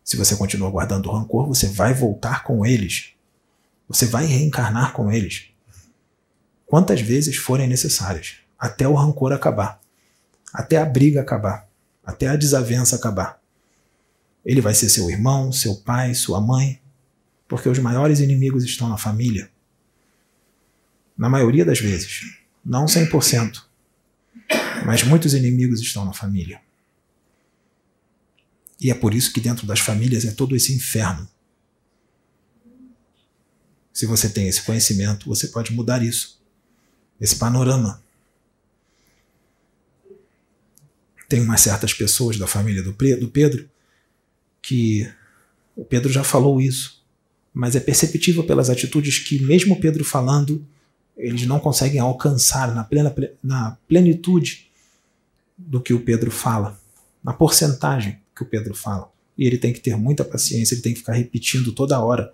Se 0.06 0.16
você 0.16 0.38
continua 0.38 0.70
guardando 0.70 1.12
rancor, 1.12 1.48
você 1.48 1.68
vai 1.68 1.94
voltar 1.94 2.46
com 2.46 2.66
eles. 2.66 3.15
Você 3.88 4.06
vai 4.06 4.26
reencarnar 4.26 4.94
com 4.94 5.12
eles. 5.12 5.50
Quantas 6.66 7.02
vezes 7.02 7.38
forem 7.38 7.68
necessárias, 7.68 8.38
até 8.58 8.88
o 8.88 8.96
rancor 8.96 9.32
acabar, 9.32 9.80
até 10.54 10.78
a 10.78 10.86
briga 10.86 11.22
acabar, 11.22 11.70
até 12.04 12.28
a 12.28 12.36
desavença 12.36 12.96
acabar. 12.96 13.40
Ele 14.44 14.62
vai 14.62 14.74
ser 14.74 14.90
seu 14.90 15.10
irmão, 15.10 15.52
seu 15.52 15.76
pai, 15.76 16.14
sua 16.14 16.40
mãe, 16.40 16.80
porque 17.48 17.70
os 17.70 17.80
maiores 17.80 18.20
inimigos 18.20 18.64
estão 18.64 18.90
na 18.90 18.98
família. 18.98 19.50
Na 21.18 21.30
maioria 21.30 21.66
das 21.66 21.80
vezes. 21.80 22.22
Não 22.64 22.86
100%. 22.86 23.64
Mas 24.86 25.04
muitos 25.04 25.34
inimigos 25.34 25.80
estão 25.82 26.06
na 26.06 26.14
família. 26.14 26.62
E 28.80 28.92
é 28.92 28.94
por 28.94 29.14
isso 29.14 29.32
que 29.32 29.40
dentro 29.40 29.66
das 29.66 29.80
famílias 29.80 30.26
é 30.26 30.32
todo 30.32 30.56
esse 30.56 30.74
inferno. 30.74 31.28
Se 33.96 34.06
você 34.06 34.30
tem 34.30 34.48
esse 34.48 34.62
conhecimento, 34.62 35.28
você 35.28 35.48
pode 35.48 35.74
mudar 35.74 36.04
isso. 36.04 36.40
Esse 37.20 37.38
panorama. 37.38 38.04
Tem 41.28 41.42
umas 41.42 41.62
certas 41.62 41.96
pessoas 41.96 42.38
da 42.38 42.46
família 42.46 42.84
do 42.84 42.94
Pedro 42.94 43.68
que 44.62 45.12
o 45.76 45.84
Pedro 45.84 46.14
já 46.14 46.24
falou 46.24 46.62
isso 46.62 46.96
mas 47.56 47.74
é 47.74 47.80
perceptível 47.80 48.44
pelas 48.44 48.70
atitudes 48.70 49.18
que, 49.18 49.42
mesmo 49.42 49.80
Pedro 49.80 50.04
falando, 50.04 50.68
eles 51.16 51.48
não 51.48 51.58
conseguem 51.58 52.02
alcançar 52.02 52.76
na, 52.76 52.84
plena, 52.84 53.16
na 53.42 53.78
plenitude 53.88 54.70
do 55.58 55.80
que 55.80 55.94
o 55.94 56.02
Pedro 56.02 56.30
fala, 56.30 56.78
na 57.24 57.32
porcentagem 57.32 58.20
que 58.36 58.44
o 58.44 58.46
Pedro 58.46 58.76
fala. 58.76 59.10
E 59.38 59.48
ele 59.48 59.58
tem 59.58 59.72
que 59.72 59.80
ter 59.80 59.96
muita 59.96 60.26
paciência, 60.26 60.76
ele 60.76 60.82
tem 60.82 60.92
que 60.92 61.00
ficar 61.00 61.14
repetindo 61.14 61.72
toda 61.72 61.98
hora. 61.98 62.34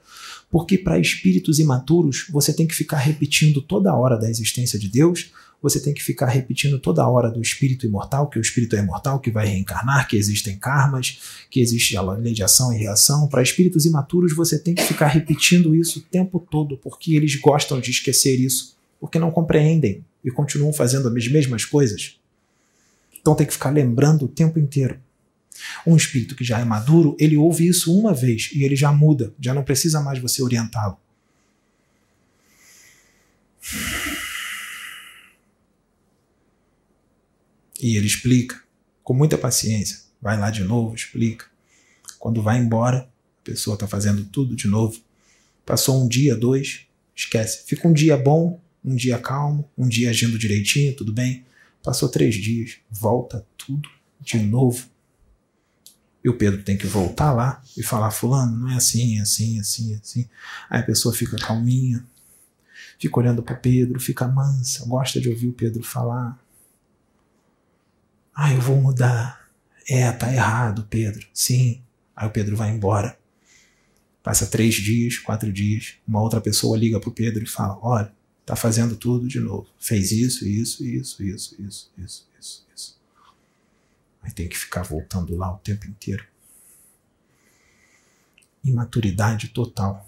Porque 0.52 0.78
para 0.78 1.00
espíritos 1.00 1.58
imaturos, 1.58 2.28
você 2.30 2.54
tem 2.54 2.68
que 2.68 2.76
ficar 2.76 2.98
repetindo 2.98 3.62
toda 3.62 3.96
hora 3.96 4.18
da 4.18 4.30
existência 4.30 4.78
de 4.78 4.90
Deus, 4.90 5.32
você 5.62 5.80
tem 5.80 5.94
que 5.94 6.04
ficar 6.04 6.26
repetindo 6.26 6.80
toda 6.80 7.08
hora 7.08 7.30
do 7.30 7.42
espírito 7.42 7.86
imortal, 7.86 8.28
que 8.28 8.40
o 8.40 8.42
espírito 8.42 8.76
é 8.76 8.80
imortal, 8.80 9.20
que 9.20 9.30
vai 9.30 9.48
reencarnar, 9.48 10.08
que 10.08 10.18
existem 10.18 10.58
karmas, 10.58 11.20
que 11.50 11.62
existe 11.62 11.96
a 11.96 12.02
lei 12.02 12.34
de 12.34 12.44
ação 12.44 12.74
e 12.74 12.78
reação. 12.78 13.28
Para 13.28 13.44
espíritos 13.44 13.86
imaturos, 13.86 14.36
você 14.36 14.58
tem 14.58 14.74
que 14.74 14.84
ficar 14.84 15.08
repetindo 15.08 15.76
isso 15.76 16.00
o 16.00 16.02
tempo 16.02 16.46
todo, 16.50 16.78
porque 16.78 17.16
eles 17.16 17.36
gostam 17.36 17.80
de 17.80 17.92
esquecer 17.92 18.40
isso, 18.40 18.76
porque 19.00 19.20
não 19.20 19.30
compreendem 19.30 20.04
e 20.26 20.32
continuam 20.32 20.74
fazendo 20.74 21.08
as 21.08 21.28
mesmas 21.28 21.64
coisas. 21.64 22.18
Então 23.20 23.36
tem 23.36 23.46
que 23.46 23.54
ficar 23.54 23.70
lembrando 23.70 24.26
o 24.26 24.28
tempo 24.28 24.58
inteiro. 24.58 25.00
Um 25.86 25.96
espírito 25.96 26.36
que 26.36 26.44
já 26.44 26.60
é 26.60 26.66
maduro, 26.66 27.16
ele 27.20 27.38
ouve 27.38 27.68
isso 27.68 27.98
uma 27.98 28.14
vez 28.14 28.50
e 28.54 28.64
ele 28.64 28.76
já 28.76 28.92
muda, 28.92 29.34
já 29.40 29.54
não 29.54 29.64
precisa 29.64 30.02
mais 30.02 30.20
você 30.20 30.42
orientá-lo. 30.42 30.98
E 37.82 37.98
ele 37.98 38.06
explica, 38.06 38.62
com 39.04 39.14
muita 39.14 39.38
paciência. 39.38 40.02
Vai 40.22 40.38
lá 40.38 40.52
de 40.52 40.64
novo, 40.64 40.94
explica. 40.94 41.46
Quando 42.20 42.42
vai 42.42 42.60
embora, 42.60 43.00
a 43.00 43.44
pessoa 43.44 43.74
está 43.74 43.88
fazendo 43.88 44.24
tudo 44.26 44.56
de 44.56 44.68
novo. 44.68 45.02
Passou 45.66 46.04
um 46.04 46.08
dia, 46.08 46.36
dois, 46.36 46.86
esquece. 47.16 47.64
Fica 47.66 47.88
um 47.88 47.94
dia 47.94 48.16
bom, 48.16 48.62
um 48.86 48.96
dia 48.96 49.18
calmo, 49.18 49.68
um 49.76 49.88
dia 49.88 50.12
agindo 50.12 50.38
direitinho, 50.38 50.96
tudo 50.96 51.12
bem. 51.12 51.44
Passou 51.84 52.08
três 52.08 52.36
dias, 52.36 52.78
volta 52.90 53.46
tudo 53.58 53.90
de 54.20 54.38
novo. 54.38 54.88
E 56.24 56.30
o 56.30 56.38
Pedro 56.38 56.62
tem 56.64 56.78
que 56.78 56.86
voltar 56.86 57.32
lá 57.32 57.62
e 57.78 57.84
falar: 57.84 58.12
Fulano, 58.12 58.58
não 58.58 58.70
é 58.70 58.76
assim, 58.76 59.18
é 59.18 59.22
assim, 59.22 59.58
é 59.58 59.62
assim, 59.62 59.94
é 59.94 59.98
assim. 59.98 60.30
Aí 60.70 60.80
a 60.80 60.84
pessoa 60.84 61.14
fica 61.14 61.38
calminha, 61.38 62.06
fica 63.00 63.20
olhando 63.20 63.42
para 63.42 63.56
Pedro, 63.56 64.00
fica 64.00 64.28
mansa, 64.28 64.86
gosta 64.86 65.20
de 65.20 65.30
ouvir 65.30 65.48
o 65.48 65.54
Pedro 65.54 65.84
falar. 65.84 66.40
Ah, 68.34 68.54
eu 68.54 68.62
vou 68.62 68.80
mudar. 68.80 69.50
É, 69.90 70.12
tá 70.12 70.32
errado, 70.32 70.88
Pedro. 70.90 71.28
Sim. 71.34 71.82
Aí 72.16 72.28
o 72.28 72.32
Pedro 72.32 72.56
vai 72.56 72.72
embora. 72.72 73.18
Passa 74.24 74.46
três 74.46 74.76
dias, 74.76 75.18
quatro 75.18 75.52
dias. 75.52 75.96
Uma 76.08 76.22
outra 76.22 76.40
pessoa 76.40 76.78
liga 76.78 77.00
pro 77.00 77.12
Pedro 77.12 77.44
e 77.44 77.48
fala: 77.48 77.78
Olha, 77.82 78.12
tá 78.46 78.56
fazendo 78.56 78.96
tudo 78.96 79.28
de 79.28 79.40
novo. 79.40 79.68
Fez 79.80 80.12
isso, 80.12 80.48
isso, 80.48 80.86
isso, 80.86 81.24
isso, 81.24 81.56
isso, 81.60 81.92
isso, 81.98 82.28
isso, 82.40 82.68
isso. 82.74 83.01
Aí 84.22 84.32
tem 84.32 84.48
que 84.48 84.58
ficar 84.58 84.84
voltando 84.84 85.36
lá 85.36 85.52
o 85.54 85.58
tempo 85.58 85.88
inteiro. 85.88 86.26
Imaturidade 88.64 89.50
total. 89.50 90.08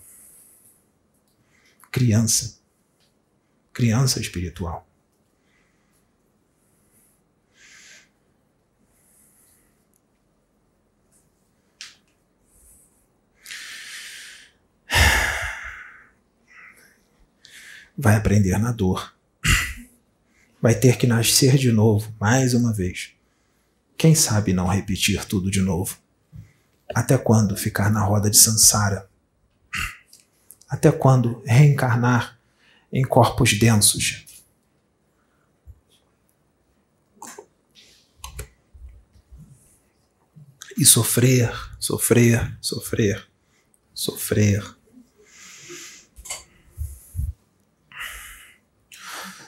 Criança. 1.91 2.59
Criança 3.74 4.20
espiritual. 4.20 4.88
vai 17.97 18.16
aprender 18.16 18.57
na 18.57 18.72
dor. 18.72 19.16
Vai 20.61 20.76
ter 20.76 20.97
que 20.97 21.07
nascer 21.07 21.57
de 21.57 21.72
novo, 21.72 22.14
mais 22.20 22.53
uma 22.53 22.74
vez. 22.74 23.11
Quem 24.03 24.13
sabe 24.13 24.51
não 24.51 24.67
repetir 24.67 25.23
tudo 25.23 25.49
de 25.49 25.61
novo? 25.61 25.97
Até 26.93 27.17
quando 27.17 27.55
ficar 27.55 27.89
na 27.89 28.03
roda 28.03 28.29
de 28.29 28.35
Sansara? 28.35 29.09
Até 30.67 30.91
quando 30.91 31.41
reencarnar 31.45 32.37
em 32.91 33.01
corpos 33.01 33.57
densos? 33.57 34.25
E 40.77 40.83
sofrer, 40.83 41.53
sofrer, 41.79 42.57
sofrer, 42.59 43.25
sofrer. 43.93 44.75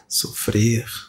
Sofrer. 0.08 1.05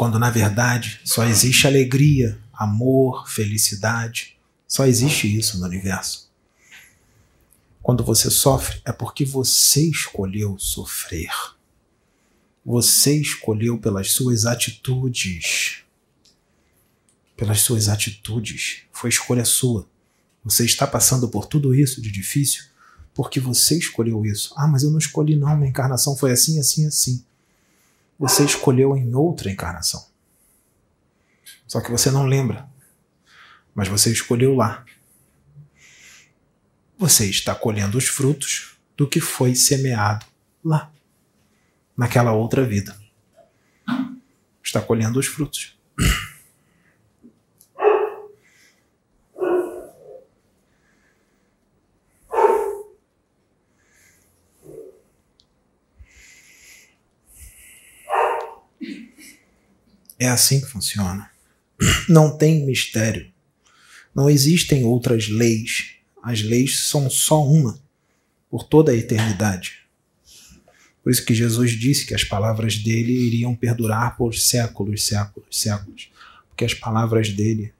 Quando 0.00 0.18
na 0.18 0.30
verdade 0.30 0.98
só 1.04 1.24
existe 1.24 1.66
alegria, 1.66 2.40
amor, 2.54 3.28
felicidade. 3.28 4.34
Só 4.66 4.86
existe 4.86 5.36
isso 5.36 5.58
no 5.58 5.66
universo. 5.66 6.32
Quando 7.82 8.02
você 8.02 8.30
sofre, 8.30 8.80
é 8.86 8.92
porque 8.92 9.26
você 9.26 9.90
escolheu 9.90 10.58
sofrer. 10.58 11.28
Você 12.64 13.20
escolheu 13.20 13.76
pelas 13.76 14.12
suas 14.12 14.46
atitudes. 14.46 15.82
Pelas 17.36 17.60
suas 17.60 17.86
atitudes. 17.86 18.84
Foi 18.90 19.10
escolha 19.10 19.44
sua. 19.44 19.86
Você 20.42 20.64
está 20.64 20.86
passando 20.86 21.28
por 21.28 21.44
tudo 21.44 21.74
isso 21.74 22.00
de 22.00 22.10
difícil 22.10 22.64
porque 23.12 23.38
você 23.38 23.76
escolheu 23.76 24.24
isso. 24.24 24.54
Ah, 24.56 24.66
mas 24.66 24.82
eu 24.82 24.90
não 24.90 24.98
escolhi, 24.98 25.36
não. 25.36 25.54
Minha 25.58 25.68
encarnação 25.68 26.16
foi 26.16 26.32
assim, 26.32 26.58
assim, 26.58 26.86
assim. 26.86 27.22
Você 28.20 28.44
escolheu 28.44 28.96
em 28.96 29.12
outra 29.16 29.50
encarnação. 29.50 30.08
Só 31.66 31.80
que 31.80 31.90
você 31.90 32.08
não 32.08 32.24
lembra. 32.24 32.68
Mas 33.74 33.88
você 33.88 34.12
escolheu 34.12 34.54
lá 34.54 34.84
você 37.00 37.30
está 37.30 37.54
colhendo 37.54 37.96
os 37.96 38.08
frutos 38.08 38.76
do 38.94 39.08
que 39.08 39.20
foi 39.20 39.54
semeado 39.54 40.26
lá, 40.62 40.92
naquela 41.96 42.32
outra 42.32 42.62
vida. 42.62 42.94
Está 44.62 44.82
colhendo 44.82 45.18
os 45.18 45.26
frutos. 45.26 45.78
É 60.20 60.28
assim 60.28 60.60
que 60.60 60.66
funciona. 60.66 61.28
Não 62.08 62.36
tem 62.36 62.64
mistério. 62.64 63.32
Não 64.14 64.28
existem 64.28 64.84
outras 64.84 65.28
leis 65.28 66.00
as 66.22 66.42
leis 66.42 66.80
são 66.80 67.08
só 67.08 67.42
uma, 67.44 67.80
por 68.50 68.64
toda 68.64 68.92
a 68.92 68.96
eternidade. 68.96 69.80
Por 71.02 71.10
isso 71.10 71.24
que 71.24 71.34
Jesus 71.34 71.72
disse 71.72 72.04
que 72.04 72.14
as 72.14 72.24
palavras 72.24 72.76
dele 72.76 73.12
iriam 73.12 73.54
perdurar 73.54 74.16
por 74.16 74.34
séculos, 74.34 75.04
séculos, 75.04 75.48
séculos. 75.50 76.10
Porque 76.48 76.64
as 76.64 76.74
palavras 76.74 77.30
dele 77.30 77.72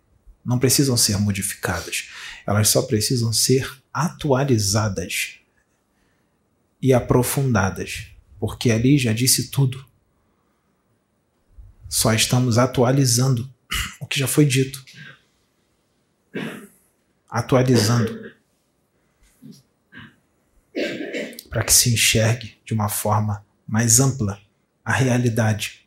não 0.45 0.59
precisam 0.59 0.97
ser 0.97 1.19
modificadas, 1.19 2.09
elas 2.47 2.69
só 2.69 2.83
precisam 2.83 3.31
ser 3.31 3.71
atualizadas 3.93 5.35
e 6.81 6.95
aprofundadas, 6.95 8.07
porque 8.39 8.71
ali 8.71 8.97
já 8.97 9.13
disse 9.13 9.49
tudo. 9.51 9.85
Só 11.91 12.15
estamos 12.15 12.57
atualizando 12.57 13.53
o 14.01 14.07
que 14.07 14.17
já 14.17 14.29
foi 14.29 14.47
dito. 14.47 14.83
Atualizando 17.29 18.33
para 21.49 21.65
que 21.65 21.73
se 21.73 21.93
enxergue 21.93 22.61
de 22.65 22.73
uma 22.73 22.89
forma 22.89 23.45
mais 23.67 23.99
ampla 23.99 24.41
a 24.85 24.93
realidade. 24.93 25.85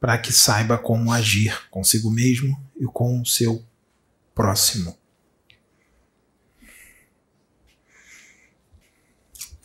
para 0.00 0.18
que 0.18 0.32
saiba 0.32 0.76
como 0.76 1.12
agir 1.12 1.68
consigo 1.70 2.10
mesmo 2.10 2.60
e 2.76 2.84
com 2.86 3.20
o 3.20 3.24
seu 3.24 3.64
próximo. 4.34 4.98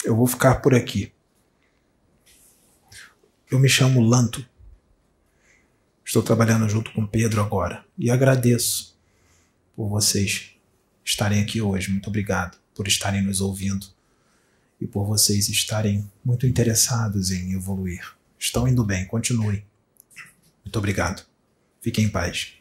Eu 0.06 0.16
vou 0.16 0.28
ficar 0.28 0.62
por 0.62 0.76
aqui. 0.76 1.17
Eu 3.50 3.60
me 3.60 3.70
chamo 3.70 4.02
Lanto. 4.02 4.46
Estou 6.04 6.22
trabalhando 6.22 6.68
junto 6.68 6.92
com 6.92 7.08
Pedro 7.08 7.42
agora 7.42 7.86
e 7.98 8.12
agradeço 8.12 8.98
por 9.74 9.88
vocês 9.88 10.52
estarem 11.04 11.42
aqui 11.42 11.62
hoje. 11.62 11.90
Muito 11.90 12.10
obrigado 12.10 12.58
por 12.76 12.90
estarem 12.90 13.22
nos 13.22 13.40
ouvindo 13.40 13.88
e 14.82 14.86
por 14.86 15.06
vocês 15.06 15.48
estarem 15.48 16.10
muito 16.26 16.46
interessados 16.46 17.32
em 17.32 17.54
evoluir. 17.54 18.16
Estão 18.38 18.68
indo 18.68 18.84
bem, 18.84 19.06
continuem. 19.06 19.64
Muito 20.66 20.78
obrigado. 20.78 21.26
Fiquem 21.82 22.06
em 22.06 22.10
paz. 22.10 22.54